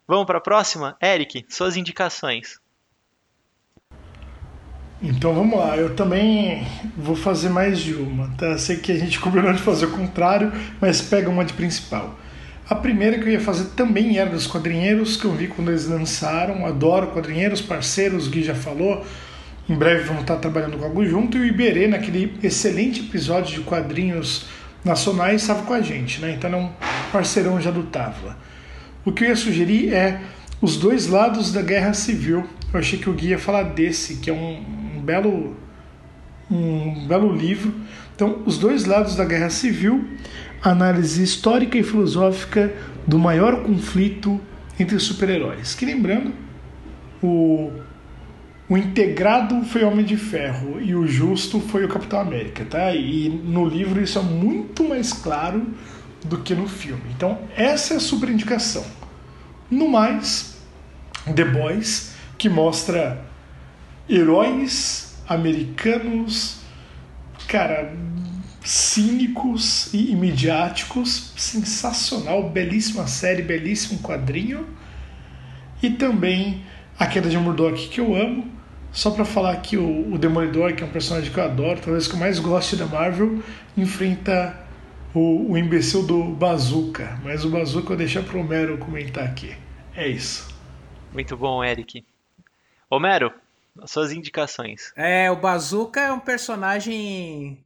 Vamos 0.07 0.26
para 0.26 0.38
a 0.38 0.41
próxima? 0.41 0.95
Eric, 1.03 1.45
suas 1.49 1.76
indicações. 1.76 2.57
Então 5.01 5.34
vamos 5.34 5.59
lá, 5.59 5.76
eu 5.76 5.93
também 5.93 6.66
vou 6.95 7.18
fazer 7.18 7.49
mais 7.49 7.80
de 7.80 7.95
uma, 7.95 8.30
tá? 8.38 8.57
Sei 8.57 8.78
que 8.78 8.93
a 8.93 8.97
gente 8.97 9.20
combinou 9.20 9.51
de 9.51 9.62
fazer 9.62 9.88
o 9.88 9.91
contrário, 9.91 10.49
mas 10.80 11.01
pega 11.01 11.30
uma 11.30 11.43
de 11.43 11.51
principal. 11.51 12.18
A 12.70 12.76
primeira 12.76 13.20
que 13.20 13.26
eu 13.26 13.34
ia 13.34 13.41
fazer 13.41 13.72
também 13.72 14.20
era 14.20 14.30
dos 14.30 14.47
quadrinheiros, 14.47 15.18
que 15.18 15.26
eu 15.26 15.34
vi 15.34 15.49
quando 15.49 15.70
eles 15.70 15.86
lançaram. 15.86 16.66
Adoro 16.66 17.12
quadrinheiros, 17.12 17.62
parceiros, 17.62 18.28
o 18.28 18.30
Gui 18.30 18.41
já 18.41 18.55
falou. 18.55 19.05
Em 19.72 19.76
breve 19.76 20.03
vamos 20.03 20.24
estar 20.24 20.36
trabalhando 20.36 20.78
com 20.78 20.84
algo 20.84 21.05
junto. 21.05 21.38
E 21.38 21.39
o 21.39 21.45
Iberê, 21.45 21.88
naquele 21.88 22.34
excelente 22.43 22.99
episódio 22.99 23.55
de 23.55 23.61
quadrinhos 23.61 24.47
nacionais, 24.84 25.43
estava 25.43 25.63
com 25.63 25.74
a 25.74 25.82
gente, 25.82 26.19
né? 26.19 26.34
Então 26.34 26.51
é 26.51 26.55
um 26.57 26.69
parceirão 27.09 27.61
já 27.61 27.72
do 27.72 27.84
Tavla. 27.84 28.38
O 29.05 29.13
que 29.13 29.24
eu 29.24 29.30
ia 29.30 29.36
sugerir 29.38 29.93
é 29.93 30.19
Os 30.61 30.76
Dois 30.76 31.07
Lados 31.07 31.53
da 31.53 31.61
Guerra 31.61 31.93
Civil. 31.93 32.45
Eu 32.74 32.80
achei 32.82 32.99
que 32.99 33.09
o 33.09 33.13
Gui 33.13 33.30
ia 33.30 33.39
falar 33.39 33.63
desse, 33.63 34.17
que 34.17 34.30
é 34.30 34.34
um, 34.34 34.61
um 34.97 34.99
belo 34.99 35.55
um 36.51 37.07
belo 37.07 37.34
livro. 37.34 37.74
Então, 38.13 38.41
Os 38.45 38.57
Dois 38.57 38.84
Lados 38.84 39.15
da 39.15 39.24
Guerra 39.24 39.49
Civil, 39.49 40.05
análise 40.61 41.24
histórica 41.24 41.78
e 41.78 41.84
filosófica 41.84 42.74
do 43.07 43.17
maior 43.17 43.63
conflito 43.63 44.38
entre 44.78 44.99
super-heróis. 44.99 45.74
Que 45.74 45.86
lembrando, 45.86 46.34
o 47.24 47.72
o 48.72 48.78
integrado 48.78 49.65
foi 49.65 49.84
Homem 49.84 50.05
de 50.05 50.15
Ferro 50.15 50.80
e 50.80 50.95
o 50.95 51.05
justo 51.05 51.59
foi 51.59 51.84
o 51.84 51.89
Capitão 51.89 52.22
América, 52.22 52.63
tá? 52.63 52.95
E 52.95 53.28
no 53.28 53.65
livro 53.67 54.01
isso 54.01 54.17
é 54.17 54.22
muito 54.22 54.82
mais 54.86 55.11
claro 55.11 55.74
do 56.24 56.38
que 56.38 56.55
no 56.55 56.69
filme. 56.69 57.01
Então, 57.13 57.38
essa 57.53 57.95
é 57.95 57.97
a 57.97 57.99
super 57.99 58.30
indicação. 58.30 58.86
No 59.69 59.89
mais, 59.89 60.57
The 61.36 61.43
Boys, 61.43 62.13
que 62.38 62.47
mostra 62.47 63.22
heróis 64.09 65.17
americanos, 65.28 66.61
cara, 67.49 67.93
cínicos 68.63 69.93
e 69.93 70.15
midiáticos, 70.15 71.34
sensacional, 71.36 72.49
belíssima 72.49 73.05
série, 73.05 73.41
belíssimo 73.41 73.99
quadrinho. 73.99 74.65
E 75.84 75.89
também 75.89 76.63
a 76.97 77.05
queda 77.05 77.30
de 77.30 77.38
Murdoch, 77.38 77.89
que 77.89 77.99
eu 77.99 78.15
amo, 78.15 78.61
só 78.91 79.11
para 79.11 79.23
falar 79.23 79.55
que 79.61 79.77
o, 79.77 80.13
o, 80.13 80.17
Demolidor, 80.17 80.75
que 80.75 80.83
é 80.83 80.85
um 80.85 80.91
personagem 80.91 81.31
que 81.31 81.39
eu 81.39 81.43
adoro, 81.43 81.79
talvez 81.81 82.07
que 82.07 82.13
eu 82.13 82.19
mais 82.19 82.39
goste 82.39 82.75
da 82.75 82.85
Marvel, 82.85 83.41
enfrenta 83.77 84.57
o, 85.13 85.51
o 85.51 85.57
imbecil 85.57 86.05
do 86.05 86.23
Bazooka. 86.23 87.19
Mas 87.23 87.45
o 87.45 87.49
Bazooka 87.49 87.85
eu 87.85 87.89
vou 87.89 87.97
deixar 87.97 88.23
pro 88.23 88.39
Homero 88.39 88.77
comentar 88.77 89.23
aqui. 89.23 89.55
É 89.95 90.07
isso. 90.07 90.53
Muito 91.13 91.37
bom, 91.37 91.63
Eric. 91.63 92.05
Homero, 92.89 93.31
suas 93.85 94.11
indicações. 94.11 94.91
É, 94.95 95.31
o 95.31 95.35
Bazooka 95.35 96.01
é 96.01 96.11
um 96.11 96.19
personagem 96.19 97.63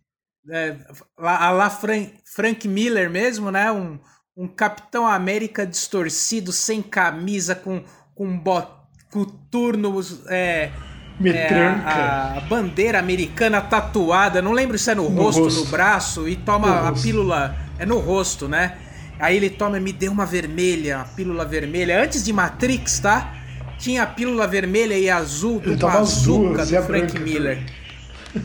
é, 0.49 0.75
a 1.17 1.49
lá 1.49 1.69
Frank, 1.69 2.13
Frank 2.23 2.67
Miller 2.67 3.09
mesmo, 3.09 3.51
né? 3.51 3.71
Um, 3.71 3.99
um 4.37 4.47
Capitão 4.47 5.07
América 5.07 5.65
distorcido, 5.65 6.51
sem 6.51 6.81
camisa, 6.81 7.55
com, 7.55 7.83
com, 8.13 8.37
bot, 8.37 8.67
com 9.11 9.25
turnos 9.25 10.25
é, 10.27 10.71
Metranca. 11.19 11.89
É, 11.89 12.37
a, 12.37 12.43
bandeira 12.49 12.99
americana 12.99 13.61
tatuada, 13.61 14.41
não 14.41 14.51
lembro 14.51 14.77
se 14.77 14.91
é 14.91 14.95
no, 14.95 15.09
no 15.09 15.21
rosto, 15.21 15.43
rosto, 15.43 15.65
no 15.65 15.71
braço, 15.71 16.29
e 16.29 16.35
toma 16.35 16.67
no 16.67 16.73
a 16.73 16.89
rosto. 16.89 17.03
pílula. 17.03 17.55
É 17.79 17.85
no 17.85 17.99
rosto, 17.99 18.47
né? 18.47 18.75
Aí 19.19 19.37
ele 19.37 19.49
toma, 19.49 19.79
me 19.79 19.93
deu 19.93 20.11
uma 20.11 20.25
vermelha, 20.25 20.97
uma 20.97 21.05
pílula 21.05 21.45
vermelha, 21.45 22.03
antes 22.03 22.23
de 22.23 22.33
Matrix, 22.33 22.99
tá? 22.99 23.33
tinha 23.77 24.03
a 24.03 24.07
pílula 24.07 24.47
vermelha 24.47 24.97
e 24.97 25.09
azul 25.09 25.59
do 25.59 25.75
duas, 25.75 26.25
do 26.25 26.81
Frank 26.83 27.19
Miller. 27.19 27.59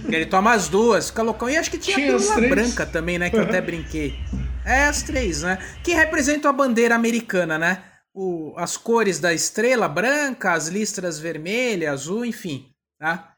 Ele 0.09 0.27
toma 0.27 0.53
as 0.53 0.69
duas, 0.69 1.09
fica 1.09 1.23
loucão. 1.23 1.49
E 1.49 1.57
acho 1.57 1.71
que 1.71 1.79
tinha, 1.79 1.97
Tinha 1.97 2.17
a 2.17 2.19
pílula 2.19 2.49
branca 2.49 2.87
também, 2.87 3.19
né? 3.19 3.31
Que 3.31 3.37
eu 3.37 3.43
até 3.43 3.61
brinquei. 3.63 4.19
É, 4.65 4.85
as 4.85 5.03
três, 5.03 5.43
né? 5.43 5.59
Que 5.83 5.93
representam 5.95 6.51
a 6.51 6.53
bandeira 6.53 6.95
americana, 6.95 7.59
né? 7.59 7.79
O, 8.13 8.55
as 8.57 8.77
cores 8.77 9.21
da 9.21 9.33
estrela 9.33 9.89
branca, 9.89 10.53
as 10.53 10.67
listras 10.67 11.19
vermelha, 11.19 11.93
azul, 11.93 12.25
enfim, 12.25 12.73
tá? 12.99 13.35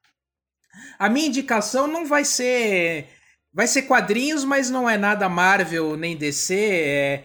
A 0.98 1.08
minha 1.08 1.26
indicação 1.26 1.86
não 1.86 2.06
vai 2.06 2.24
ser. 2.24 3.08
Vai 3.52 3.66
ser 3.66 3.82
quadrinhos, 3.82 4.44
mas 4.44 4.70
não 4.70 4.88
é 4.88 4.96
nada 4.96 5.28
Marvel 5.28 5.96
nem 5.96 6.16
DC. 6.16 6.54
É, 6.54 7.24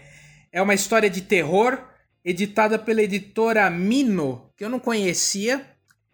é 0.51 0.61
uma 0.61 0.73
história 0.73 1.09
de 1.09 1.21
terror 1.21 1.81
editada 2.23 2.77
pela 2.77 3.01
editora 3.01 3.69
Mino, 3.69 4.51
que 4.57 4.65
eu 4.65 4.69
não 4.69 4.79
conhecia. 4.79 5.65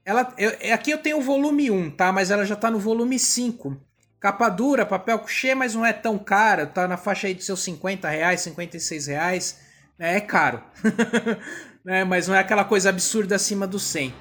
Ela, 0.06 0.32
eu, 0.38 0.52
é- 0.60 0.72
aqui 0.72 0.92
eu 0.92 1.00
tenho 1.00 1.18
o 1.18 1.22
volume 1.22 1.72
1, 1.72 1.92
tá? 1.92 2.12
Mas 2.12 2.30
ela 2.30 2.46
já 2.46 2.56
tá 2.56 2.70
no 2.70 2.80
volume 2.80 3.18
5. 3.18 3.76
Capa 4.20 4.48
dura, 4.50 4.86
papel 4.86 5.20
couché, 5.20 5.56
mas 5.56 5.74
não 5.74 5.86
é 5.86 5.92
tão 5.92 6.20
caro. 6.20 6.68
Tá 6.68 6.88
na 6.88 6.98
faixa 6.98 7.28
aí 7.28 7.34
de 7.34 7.44
seus 7.44 7.64
50 7.64 8.08
reais, 8.08 8.42
56 8.42 9.08
reais. 9.08 9.60
Né? 9.98 10.18
É 10.18 10.22
caro. 10.22 10.62
né? 11.84 12.04
Mas 12.04 12.28
não 12.28 12.36
é 12.36 12.40
aquela 12.40 12.64
coisa 12.64 12.90
absurda 12.90 13.36
acima 13.36 13.68
do 13.68 13.80
100. 13.80 14.14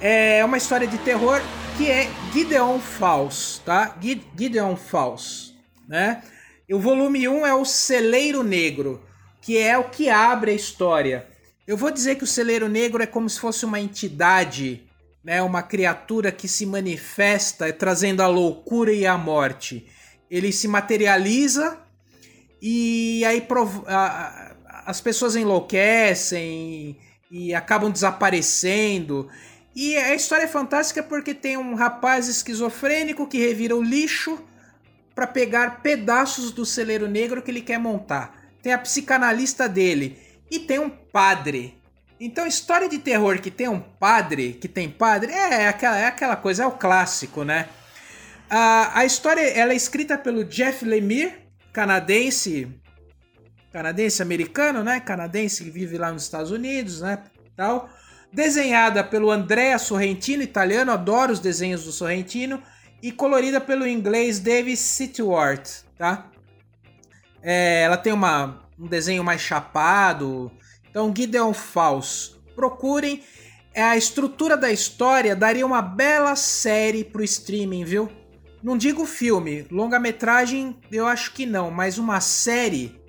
É 0.00 0.44
uma 0.44 0.56
história 0.56 0.86
de 0.86 0.98
terror 0.98 1.40
que 1.76 1.90
é 1.90 2.08
Gideon 2.32 2.78
Falls, 2.78 3.60
tá? 3.64 3.96
Gid- 4.00 4.26
Gideon 4.36 4.76
Falls, 4.76 5.54
né? 5.88 6.22
E 6.68 6.74
o 6.74 6.80
volume 6.80 7.28
1 7.28 7.46
é 7.46 7.54
o 7.54 7.64
Celeiro 7.64 8.42
Negro, 8.42 9.02
que 9.40 9.58
é 9.58 9.76
o 9.76 9.84
que 9.84 10.08
abre 10.08 10.50
a 10.50 10.54
história. 10.54 11.26
Eu 11.66 11.76
vou 11.76 11.90
dizer 11.90 12.16
que 12.16 12.24
o 12.24 12.26
Celeiro 12.26 12.68
Negro 12.68 13.02
é 13.02 13.06
como 13.06 13.28
se 13.28 13.40
fosse 13.40 13.64
uma 13.64 13.80
entidade, 13.80 14.82
né? 15.22 15.42
Uma 15.42 15.62
criatura 15.62 16.30
que 16.30 16.46
se 16.48 16.66
manifesta 16.66 17.72
trazendo 17.72 18.20
a 18.22 18.26
loucura 18.26 18.92
e 18.92 19.06
a 19.06 19.16
morte. 19.16 19.86
Ele 20.30 20.52
se 20.52 20.68
materializa 20.68 21.78
e 22.60 23.24
aí 23.26 23.40
as 24.84 25.00
pessoas 25.00 25.36
enlouquecem 25.36 26.96
e 27.30 27.54
acabam 27.54 27.90
desaparecendo. 27.90 29.28
E 29.74 29.96
a 29.96 30.14
história 30.14 30.44
é 30.44 30.48
fantástica 30.48 31.02
porque 31.02 31.34
tem 31.34 31.56
um 31.56 31.74
rapaz 31.74 32.28
esquizofrênico 32.28 33.26
que 33.26 33.38
revira 33.38 33.74
o 33.74 33.82
lixo 33.82 34.42
para 35.14 35.26
pegar 35.26 35.82
pedaços 35.82 36.50
do 36.50 36.64
celeiro 36.64 37.08
negro 37.08 37.42
que 37.42 37.50
ele 37.50 37.60
quer 37.60 37.78
montar. 37.78 38.34
Tem 38.62 38.72
a 38.72 38.78
psicanalista 38.78 39.68
dele 39.68 40.18
e 40.50 40.58
tem 40.58 40.78
um 40.78 40.90
padre. 40.90 41.80
Então, 42.20 42.46
história 42.46 42.88
de 42.88 42.98
terror 42.98 43.40
que 43.40 43.50
tem 43.50 43.68
um 43.68 43.80
padre, 43.80 44.54
que 44.54 44.68
tem 44.68 44.88
padre, 44.88 45.32
é 45.32 45.68
aquela, 45.68 45.98
é 45.98 46.06
aquela 46.06 46.36
coisa, 46.36 46.62
é 46.62 46.66
o 46.66 46.72
clássico, 46.72 47.42
né? 47.42 47.68
A, 48.48 49.00
a 49.00 49.04
história 49.04 49.40
ela 49.40 49.72
é 49.72 49.76
escrita 49.76 50.16
pelo 50.16 50.44
Jeff 50.44 50.84
Lemire, 50.84 51.34
canadense, 51.72 52.68
canadense 53.74 54.22
americano, 54.22 54.84
né? 54.84 55.00
Canadense 55.00 55.64
que 55.64 55.70
vive 55.70 55.98
lá 55.98 56.12
nos 56.12 56.22
Estados 56.22 56.52
Unidos, 56.52 57.00
né? 57.00 57.24
Tal. 57.56 57.88
Desenhada 58.32 59.02
pelo 59.02 59.32
Andrea 59.32 59.80
Sorrentino, 59.80 60.44
italiano, 60.44 60.92
adoro 60.92 61.32
os 61.32 61.40
desenhos 61.40 61.82
do 61.82 61.90
Sorrentino, 61.90 62.62
e 63.02 63.10
colorida 63.10 63.60
pelo 63.60 63.84
inglês 63.84 64.38
David 64.38 64.76
Sitwart, 64.76 65.82
tá? 65.98 66.30
É, 67.42 67.82
ela 67.82 67.96
tem 67.96 68.12
uma, 68.12 68.62
um 68.78 68.86
desenho 68.86 69.24
mais 69.24 69.40
chapado. 69.40 70.52
Então, 70.88 71.12
Gideon 71.14 71.52
Falls. 71.52 72.36
Procurem. 72.54 73.24
É, 73.74 73.82
a 73.82 73.96
estrutura 73.96 74.56
da 74.56 74.70
história 74.70 75.34
daria 75.34 75.66
uma 75.66 75.82
bela 75.82 76.36
série 76.36 77.02
pro 77.02 77.24
streaming, 77.24 77.84
viu? 77.84 78.08
Não 78.62 78.78
digo 78.78 79.04
filme, 79.04 79.66
longa-metragem 79.68 80.78
eu 80.92 81.08
acho 81.08 81.32
que 81.32 81.44
não, 81.44 81.72
mas 81.72 81.98
uma 81.98 82.20
série, 82.20 83.03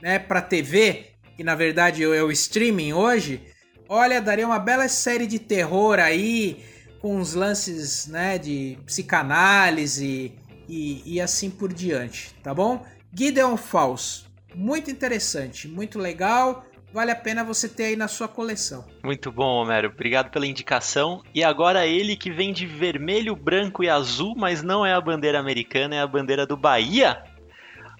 né, 0.00 0.18
pra 0.18 0.40
TV, 0.40 1.06
que 1.36 1.44
na 1.44 1.54
verdade 1.54 2.02
é 2.02 2.22
o 2.22 2.30
streaming 2.30 2.92
hoje, 2.92 3.40
olha, 3.88 4.20
daria 4.20 4.46
uma 4.46 4.58
bela 4.58 4.88
série 4.88 5.26
de 5.26 5.38
terror 5.38 5.98
aí, 5.98 6.64
com 7.00 7.16
uns 7.16 7.34
lances, 7.34 8.06
né, 8.06 8.38
de 8.38 8.78
psicanálise 8.86 10.32
e, 10.68 11.02
e 11.04 11.20
assim 11.20 11.50
por 11.50 11.72
diante, 11.72 12.34
tá 12.42 12.54
bom? 12.54 12.84
Gideon 13.12 13.56
Falls, 13.56 14.24
muito 14.54 14.90
interessante, 14.90 15.68
muito 15.68 15.98
legal, 15.98 16.64
vale 16.92 17.10
a 17.10 17.16
pena 17.16 17.44
você 17.44 17.68
ter 17.68 17.84
aí 17.84 17.96
na 17.96 18.08
sua 18.08 18.26
coleção. 18.26 18.84
Muito 19.04 19.30
bom, 19.30 19.62
Homero. 19.62 19.88
Obrigado 19.88 20.30
pela 20.30 20.46
indicação. 20.46 21.22
E 21.34 21.44
agora 21.44 21.86
ele 21.86 22.16
que 22.16 22.30
vem 22.30 22.52
de 22.52 22.66
vermelho, 22.66 23.36
branco 23.36 23.84
e 23.84 23.88
azul, 23.88 24.34
mas 24.34 24.62
não 24.62 24.84
é 24.84 24.94
a 24.94 25.00
bandeira 25.00 25.38
americana, 25.38 25.94
é 25.94 26.00
a 26.00 26.06
bandeira 26.06 26.46
do 26.46 26.56
Bahia. 26.56 27.22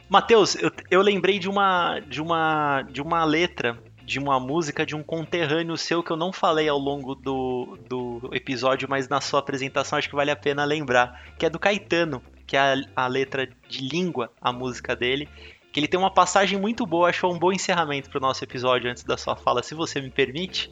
Matheus, 0.09 0.55
eu, 0.55 0.71
eu 0.91 1.03
lembrei 1.03 1.39
de 1.39 1.49
uma, 1.49 1.99
de 2.01 2.23
uma 2.23 2.83
de 2.83 3.03
uma 3.03 3.25
letra 3.25 3.79
de 4.07 4.21
uma 4.21 4.39
música 4.39 4.87
de 4.87 4.95
um 4.95 5.03
conterrâneo 5.03 5.77
seu 5.77 6.01
que 6.01 6.13
eu 6.13 6.17
não 6.17 6.33
falei 6.33 6.69
ao 6.69 6.79
longo 6.79 7.17
do, 7.17 7.77
do 7.89 8.31
episódio, 8.33 8.89
mas 8.89 9.09
na 9.09 9.21
sua 9.21 9.41
apresentação 9.41 9.99
acho 9.99 10.09
que 10.09 10.15
vale 10.15 10.31
a 10.31 10.37
pena 10.37 10.65
lembrar, 10.65 11.25
que 11.37 11.45
é 11.45 11.51
do 11.51 11.59
Caetano, 11.59 12.23
que 12.47 12.57
é 12.57 12.61
a, 12.61 13.05
a 13.05 13.07
letra 13.09 13.49
de 13.69 13.81
língua, 13.89 14.31
a 14.41 14.53
música 14.53 14.95
dele, 14.95 15.29
que 15.73 15.81
ele 15.81 15.89
tem 15.89 15.99
uma 15.99 16.11
passagem 16.11 16.59
muito 16.59 16.87
boa, 16.87 17.09
acho 17.09 17.21
foi 17.21 17.31
um 17.31 17.39
bom 17.39 17.53
encerramento 17.53 18.09
para 18.09 18.19
o 18.19 18.21
nosso 18.21 18.45
episódio 18.45 18.89
antes 18.89 19.03
da 19.03 19.17
sua 19.17 19.35
fala, 19.35 19.61
se 19.61 19.75
você 19.75 20.01
me 20.01 20.09
permite, 20.09 20.71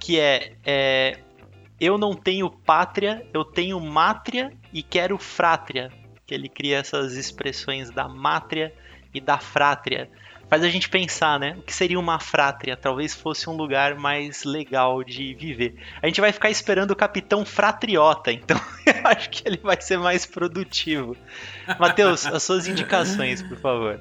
que 0.00 0.18
é, 0.18 0.56
é 0.64 1.20
eu 1.80 1.96
não 1.96 2.12
tenho 2.12 2.50
pátria, 2.50 3.24
eu 3.32 3.44
tenho 3.44 3.78
mátria 3.78 4.52
e 4.72 4.82
quero 4.82 5.16
frátria, 5.16 5.92
que 6.26 6.34
ele 6.34 6.48
cria 6.48 6.78
essas 6.78 7.14
expressões 7.14 7.90
da 7.90 8.08
mátria 8.08 8.72
e 9.12 9.20
da 9.20 9.38
frátria. 9.38 10.08
Faz 10.48 10.62
a 10.62 10.68
gente 10.68 10.88
pensar, 10.90 11.40
né? 11.40 11.54
O 11.58 11.62
que 11.62 11.72
seria 11.72 11.98
uma 11.98 12.20
frátria? 12.20 12.76
Talvez 12.76 13.14
fosse 13.14 13.48
um 13.48 13.54
lugar 13.56 13.94
mais 13.94 14.44
legal 14.44 15.02
de 15.02 15.34
viver. 15.34 15.74
A 16.02 16.06
gente 16.06 16.20
vai 16.20 16.32
ficar 16.32 16.50
esperando 16.50 16.90
o 16.90 16.96
Capitão 16.96 17.44
Fratriota, 17.46 18.30
então 18.30 18.60
eu 18.86 19.06
acho 19.06 19.30
que 19.30 19.42
ele 19.48 19.58
vai 19.62 19.80
ser 19.80 19.98
mais 19.98 20.26
produtivo. 20.26 21.16
Matheus, 21.78 22.26
as 22.26 22.42
suas 22.42 22.66
indicações, 22.68 23.42
por 23.42 23.58
favor. 23.58 24.00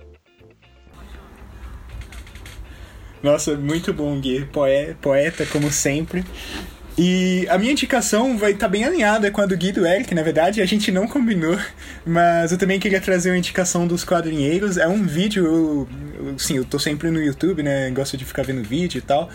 Nossa, 3.21 3.55
muito 3.55 3.93
bom, 3.93 4.19
Gui. 4.19 4.45
Poe- 4.47 4.95
Poeta, 5.01 5.45
como 5.45 5.71
sempre. 5.71 6.25
E 6.95 7.47
a 7.49 7.57
minha 7.57 7.71
indicação 7.71 8.37
vai 8.37 8.51
estar 8.51 8.67
bem 8.67 8.83
alinhada 8.83 9.31
com 9.31 9.41
a 9.41 9.47
do 9.47 9.57
Gui 9.57 9.71
do 9.71 9.83
Eric, 9.83 10.13
na 10.13 10.21
verdade, 10.21 10.61
a 10.61 10.65
gente 10.65 10.91
não 10.91 11.07
combinou, 11.07 11.57
mas 12.05 12.51
eu 12.51 12.57
também 12.57 12.79
queria 12.79 13.01
trazer 13.01 13.31
uma 13.31 13.37
indicação 13.37 13.87
dos 13.87 14.05
quadrinheiros. 14.05 14.77
É 14.77 14.87
um 14.87 15.03
vídeo, 15.03 15.87
sim, 16.37 16.57
eu 16.57 16.65
tô 16.65 16.77
sempre 16.77 17.09
no 17.09 17.19
YouTube, 17.19 17.63
né? 17.63 17.89
Gosto 17.89 18.15
de 18.15 18.23
ficar 18.23 18.43
vendo 18.43 18.61
vídeo 18.61 18.99
e 18.99 19.01
tal. 19.01 19.27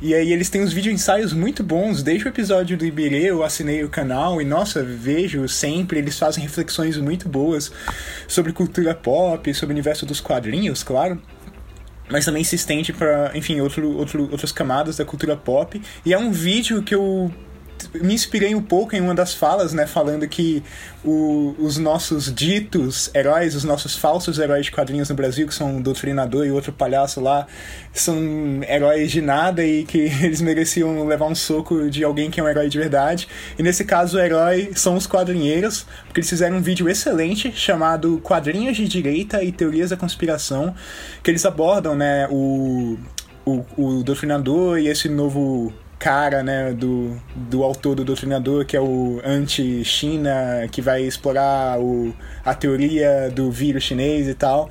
E 0.00 0.14
aí 0.14 0.32
eles 0.32 0.48
têm 0.48 0.62
uns 0.62 0.72
vídeo 0.72 0.90
ensaios 0.90 1.34
muito 1.34 1.62
bons. 1.62 2.02
Desde 2.02 2.26
o 2.26 2.28
episódio 2.28 2.78
do 2.78 2.86
Ibirê 2.86 3.24
eu 3.24 3.44
assinei 3.44 3.84
o 3.84 3.90
canal 3.90 4.40
e, 4.40 4.44
nossa, 4.44 4.82
vejo 4.82 5.46
sempre. 5.48 5.98
Eles 5.98 6.18
fazem 6.18 6.42
reflexões 6.42 6.96
muito 6.96 7.28
boas 7.28 7.70
sobre 8.26 8.54
cultura 8.54 8.94
pop, 8.94 9.52
sobre 9.52 9.74
o 9.74 9.76
universo 9.76 10.06
dos 10.06 10.18
quadrinhos, 10.18 10.82
claro 10.82 11.20
mas 12.12 12.26
também 12.26 12.44
se 12.44 12.54
estende 12.54 12.92
para, 12.92 13.32
enfim, 13.34 13.60
outro, 13.60 13.96
outro, 13.96 14.28
outras 14.30 14.52
camadas 14.52 14.98
da 14.98 15.04
cultura 15.04 15.34
pop. 15.34 15.80
E 16.04 16.12
é 16.12 16.18
um 16.18 16.30
vídeo 16.30 16.82
que 16.82 16.94
eu 16.94 17.32
me 17.94 18.14
inspirei 18.14 18.54
um 18.54 18.62
pouco 18.62 18.94
em 18.94 19.00
uma 19.00 19.14
das 19.14 19.34
falas, 19.34 19.72
né, 19.72 19.86
falando 19.86 20.26
que 20.28 20.62
o, 21.04 21.54
os 21.58 21.78
nossos 21.78 22.32
ditos 22.32 23.10
heróis, 23.14 23.54
os 23.54 23.64
nossos 23.64 23.96
falsos 23.96 24.38
heróis 24.38 24.66
de 24.66 24.72
quadrinhos 24.72 25.08
no 25.08 25.14
Brasil, 25.14 25.46
que 25.46 25.54
são 25.54 25.76
um 25.76 25.82
doutrinador 25.82 26.46
e 26.46 26.50
outro 26.50 26.72
palhaço 26.72 27.20
lá, 27.20 27.46
são 27.92 28.16
heróis 28.68 29.10
de 29.10 29.20
nada 29.20 29.64
e 29.64 29.84
que 29.84 29.98
eles 30.22 30.40
mereciam 30.40 31.06
levar 31.06 31.26
um 31.26 31.34
soco 31.34 31.90
de 31.90 32.04
alguém 32.04 32.30
que 32.30 32.40
é 32.40 32.42
um 32.42 32.48
herói 32.48 32.68
de 32.68 32.78
verdade. 32.78 33.28
E 33.58 33.62
nesse 33.62 33.84
caso, 33.84 34.16
o 34.16 34.20
herói 34.20 34.72
são 34.74 34.96
os 34.96 35.06
quadrinheiros, 35.06 35.86
porque 36.06 36.20
eles 36.20 36.30
fizeram 36.30 36.56
um 36.56 36.62
vídeo 36.62 36.88
excelente 36.88 37.52
chamado 37.52 38.20
Quadrinhos 38.22 38.76
de 38.76 38.86
Direita 38.86 39.42
e 39.42 39.52
Teorias 39.52 39.90
da 39.90 39.96
Conspiração, 39.96 40.74
que 41.22 41.30
eles 41.30 41.44
abordam, 41.44 41.94
né, 41.94 42.26
o, 42.30 42.96
o, 43.44 43.64
o 43.76 44.02
doutrinador 44.02 44.78
e 44.78 44.88
esse 44.88 45.08
novo 45.08 45.72
cara, 46.02 46.42
né, 46.42 46.72
do, 46.72 47.16
do 47.32 47.62
autor 47.62 47.94
do 47.94 48.04
Doutrinador, 48.04 48.66
que 48.66 48.76
é 48.76 48.80
o 48.80 49.20
anti-China, 49.24 50.66
que 50.68 50.82
vai 50.82 51.02
explorar 51.02 51.78
o, 51.78 52.12
a 52.44 52.52
teoria 52.52 53.30
do 53.32 53.52
vírus 53.52 53.84
chinês 53.84 54.26
e 54.26 54.34
tal. 54.34 54.68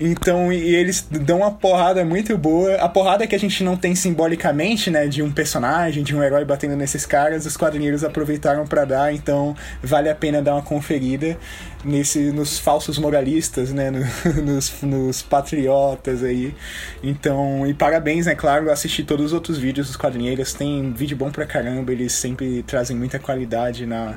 Então, 0.00 0.52
e 0.52 0.74
eles 0.74 1.06
dão 1.08 1.38
uma 1.38 1.52
porrada 1.52 2.04
muito 2.04 2.36
boa. 2.36 2.74
A 2.78 2.88
porrada 2.88 3.28
que 3.28 3.34
a 3.36 3.38
gente 3.38 3.62
não 3.62 3.76
tem 3.76 3.94
simbolicamente, 3.94 4.90
né, 4.90 5.06
de 5.06 5.22
um 5.22 5.30
personagem, 5.30 6.02
de 6.02 6.16
um 6.16 6.20
herói 6.20 6.44
batendo 6.44 6.74
nesses 6.74 7.06
caras, 7.06 7.46
os 7.46 7.56
quadrinheiros 7.56 8.02
aproveitaram 8.02 8.66
para 8.66 8.84
dar, 8.84 9.14
então 9.14 9.54
vale 9.80 10.10
a 10.10 10.16
pena 10.16 10.42
dar 10.42 10.54
uma 10.54 10.62
conferida 10.62 11.38
nesse 11.84 12.30
nos 12.32 12.58
falsos 12.58 12.98
moralistas, 12.98 13.72
né, 13.72 13.90
no, 13.90 14.00
nos, 14.42 14.82
nos 14.82 15.22
patriotas 15.22 16.24
aí. 16.24 16.54
Então, 17.02 17.66
e 17.68 17.74
parabéns, 17.74 18.26
né, 18.26 18.34
claro, 18.34 18.66
eu 18.66 18.72
assisti 18.72 19.04
todos 19.04 19.26
os 19.26 19.32
outros 19.32 19.58
vídeos 19.58 19.86
dos 19.86 19.96
quadrinheiros, 19.96 20.52
tem 20.54 20.71
vídeo 20.94 21.16
bom 21.16 21.30
pra 21.30 21.44
caramba, 21.44 21.92
eles 21.92 22.12
sempre 22.12 22.62
trazem 22.62 22.96
muita 22.96 23.18
qualidade 23.18 23.84
na, 23.84 24.16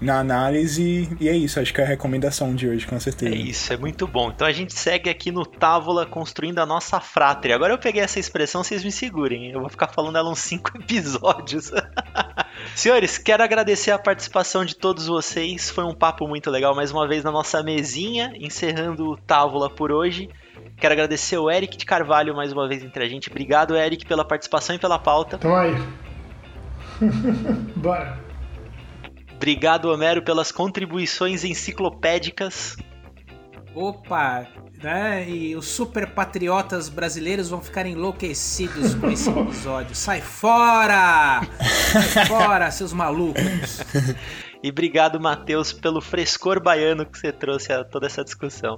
na 0.00 0.18
análise. 0.18 1.08
E 1.20 1.28
é 1.28 1.36
isso, 1.36 1.60
acho 1.60 1.72
que 1.72 1.80
é 1.80 1.84
a 1.84 1.86
recomendação 1.86 2.54
de 2.54 2.68
hoje, 2.68 2.86
com 2.86 2.98
certeza. 2.98 3.34
É 3.34 3.38
isso, 3.38 3.72
é 3.72 3.76
muito 3.76 4.06
bom. 4.06 4.30
Então 4.30 4.46
a 4.46 4.52
gente 4.52 4.74
segue 4.74 5.08
aqui 5.08 5.30
no 5.30 5.44
Távola 5.44 6.06
construindo 6.06 6.58
a 6.58 6.66
nossa 6.66 7.00
frátria. 7.00 7.54
Agora 7.54 7.72
eu 7.72 7.78
peguei 7.78 8.02
essa 8.02 8.18
expressão, 8.18 8.62
vocês 8.62 8.84
me 8.84 8.92
segurem. 8.92 9.50
Eu 9.50 9.60
vou 9.60 9.68
ficar 9.68 9.88
falando 9.88 10.16
ela 10.16 10.30
uns 10.30 10.40
cinco 10.40 10.70
episódios. 10.78 11.70
Senhores, 12.74 13.18
quero 13.18 13.42
agradecer 13.42 13.90
a 13.90 13.98
participação 13.98 14.64
de 14.64 14.76
todos 14.76 15.06
vocês. 15.06 15.70
Foi 15.70 15.84
um 15.84 15.94
papo 15.94 16.26
muito 16.26 16.50
legal 16.50 16.74
mais 16.74 16.90
uma 16.90 17.06
vez 17.06 17.24
na 17.24 17.30
nossa 17.30 17.62
mesinha, 17.62 18.32
encerrando 18.36 19.10
o 19.10 19.16
Távola 19.16 19.70
por 19.70 19.92
hoje. 19.92 20.28
Quero 20.76 20.92
agradecer 20.92 21.38
o 21.38 21.50
Eric 21.50 21.76
de 21.76 21.86
Carvalho 21.86 22.34
mais 22.34 22.52
uma 22.52 22.68
vez 22.68 22.82
entre 22.82 23.04
a 23.04 23.08
gente. 23.08 23.30
Obrigado, 23.30 23.76
Eric, 23.76 24.04
pela 24.06 24.24
participação 24.24 24.76
e 24.76 24.78
pela 24.78 24.98
pauta. 24.98 25.38
Tamo 25.38 25.54
aí. 25.54 25.74
Bora. 27.76 28.18
Obrigado, 29.34 29.90
Homero, 29.90 30.22
pelas 30.22 30.50
contribuições 30.50 31.44
enciclopédicas. 31.44 32.76
Opa, 33.74 34.46
né? 34.82 35.28
E 35.28 35.56
os 35.56 35.66
super 35.66 36.10
patriotas 36.10 36.88
brasileiros 36.88 37.48
vão 37.48 37.60
ficar 37.60 37.84
enlouquecidos 37.86 38.94
com 38.94 39.10
esse 39.10 39.28
episódio. 39.30 39.94
Sai 39.94 40.20
fora! 40.20 41.40
Sai 42.12 42.26
fora, 42.26 42.70
seus 42.70 42.92
malucos! 42.92 43.82
E 44.62 44.70
obrigado, 44.70 45.20
Matheus, 45.20 45.72
pelo 45.72 46.00
frescor 46.00 46.62
baiano 46.62 47.04
que 47.04 47.18
você 47.18 47.32
trouxe 47.32 47.72
a 47.72 47.84
toda 47.84 48.06
essa 48.06 48.24
discussão. 48.24 48.76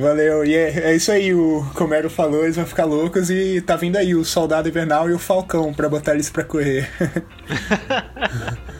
Valeu. 0.00 0.44
E 0.44 0.54
é, 0.54 0.90
é, 0.90 0.96
isso 0.96 1.12
aí, 1.12 1.34
o 1.34 1.62
Comero 1.74 2.08
falou, 2.08 2.44
eles 2.44 2.56
vão 2.56 2.64
ficar 2.64 2.86
loucos 2.86 3.28
e 3.28 3.60
tá 3.60 3.76
vindo 3.76 3.96
aí 3.96 4.14
o 4.14 4.24
Soldado 4.24 4.68
Invernal 4.68 5.10
e 5.10 5.12
o 5.12 5.18
Falcão 5.18 5.74
para 5.74 5.88
botar 5.88 6.14
eles 6.14 6.30
para 6.30 6.44
correr. 6.44 6.88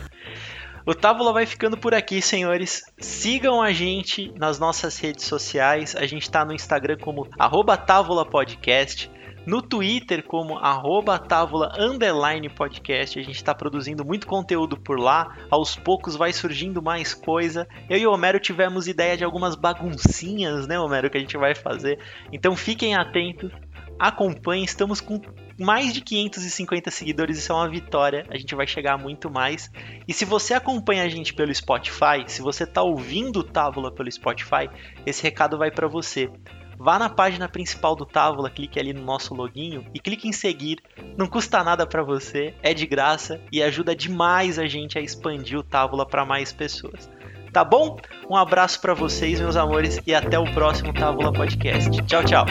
O 0.88 0.94
Távola 0.94 1.32
vai 1.32 1.44
ficando 1.46 1.76
por 1.76 1.92
aqui, 1.92 2.22
senhores. 2.22 2.84
Sigam 3.00 3.60
a 3.60 3.72
gente 3.72 4.32
nas 4.38 4.60
nossas 4.60 4.96
redes 4.96 5.24
sociais. 5.24 5.96
A 5.96 6.06
gente 6.06 6.22
está 6.22 6.44
no 6.44 6.52
Instagram 6.52 6.96
como 7.00 7.28
Távola 7.76 8.24
Podcast, 8.24 9.10
no 9.46 9.62
Twitter 9.62 10.24
como 10.24 10.58
arroba 10.58 11.18
távola 11.18 11.72
underline 11.78 12.48
podcast. 12.48 13.18
A 13.18 13.22
gente 13.22 13.36
está 13.36 13.54
produzindo 13.54 14.04
muito 14.04 14.26
conteúdo 14.26 14.76
por 14.76 14.98
lá. 14.98 15.36
Aos 15.48 15.76
poucos 15.76 16.16
vai 16.16 16.32
surgindo 16.32 16.82
mais 16.82 17.14
coisa. 17.14 17.68
Eu 17.88 17.96
e 17.96 18.06
o 18.06 18.12
Homero 18.12 18.40
tivemos 18.40 18.88
ideia 18.88 19.16
de 19.16 19.24
algumas 19.24 19.54
baguncinhas, 19.54 20.66
né, 20.66 20.78
Homero, 20.78 21.08
que 21.08 21.16
a 21.16 21.20
gente 21.20 21.36
vai 21.36 21.54
fazer. 21.54 21.98
Então 22.32 22.56
fiquem 22.56 22.96
atentos, 22.96 23.52
acompanhem. 23.98 24.64
Estamos 24.64 25.00
com 25.00 25.20
mais 25.58 25.92
de 25.92 26.00
550 26.00 26.90
seguidores, 26.90 27.38
isso 27.38 27.52
é 27.52 27.54
uma 27.54 27.68
vitória. 27.68 28.26
A 28.28 28.36
gente 28.36 28.54
vai 28.54 28.66
chegar 28.66 28.94
a 28.94 28.98
muito 28.98 29.30
mais. 29.30 29.70
E 30.06 30.12
se 30.12 30.24
você 30.24 30.54
acompanha 30.54 31.04
a 31.04 31.08
gente 31.08 31.32
pelo 31.32 31.54
Spotify, 31.54 32.24
se 32.26 32.42
você 32.42 32.64
está 32.64 32.82
ouvindo 32.82 33.40
o 33.40 33.44
Távola 33.44 33.92
pelo 33.92 34.10
Spotify, 34.10 34.68
esse 35.04 35.22
recado 35.22 35.56
vai 35.56 35.70
para 35.70 35.88
você. 35.88 36.30
Vá 36.78 36.98
na 36.98 37.08
página 37.08 37.48
principal 37.48 37.96
do 37.96 38.04
Távola, 38.04 38.50
clique 38.50 38.78
ali 38.78 38.92
no 38.92 39.02
nosso 39.02 39.34
loginho 39.34 39.84
e 39.94 39.98
clique 39.98 40.28
em 40.28 40.32
seguir. 40.32 40.78
Não 41.16 41.26
custa 41.26 41.64
nada 41.64 41.86
para 41.86 42.02
você, 42.02 42.54
é 42.62 42.74
de 42.74 42.86
graça 42.86 43.40
e 43.50 43.62
ajuda 43.62 43.94
demais 43.94 44.58
a 44.58 44.66
gente 44.66 44.98
a 44.98 45.00
expandir 45.00 45.58
o 45.58 45.62
Távola 45.62 46.06
para 46.06 46.24
mais 46.24 46.52
pessoas. 46.52 47.10
Tá 47.52 47.64
bom? 47.64 47.96
Um 48.28 48.36
abraço 48.36 48.80
para 48.80 48.92
vocês, 48.92 49.40
meus 49.40 49.56
amores, 49.56 49.98
e 50.06 50.14
até 50.14 50.38
o 50.38 50.44
próximo 50.52 50.92
Távola 50.92 51.32
Podcast. 51.32 51.90
Tchau, 52.02 52.22
tchau. 52.24 52.44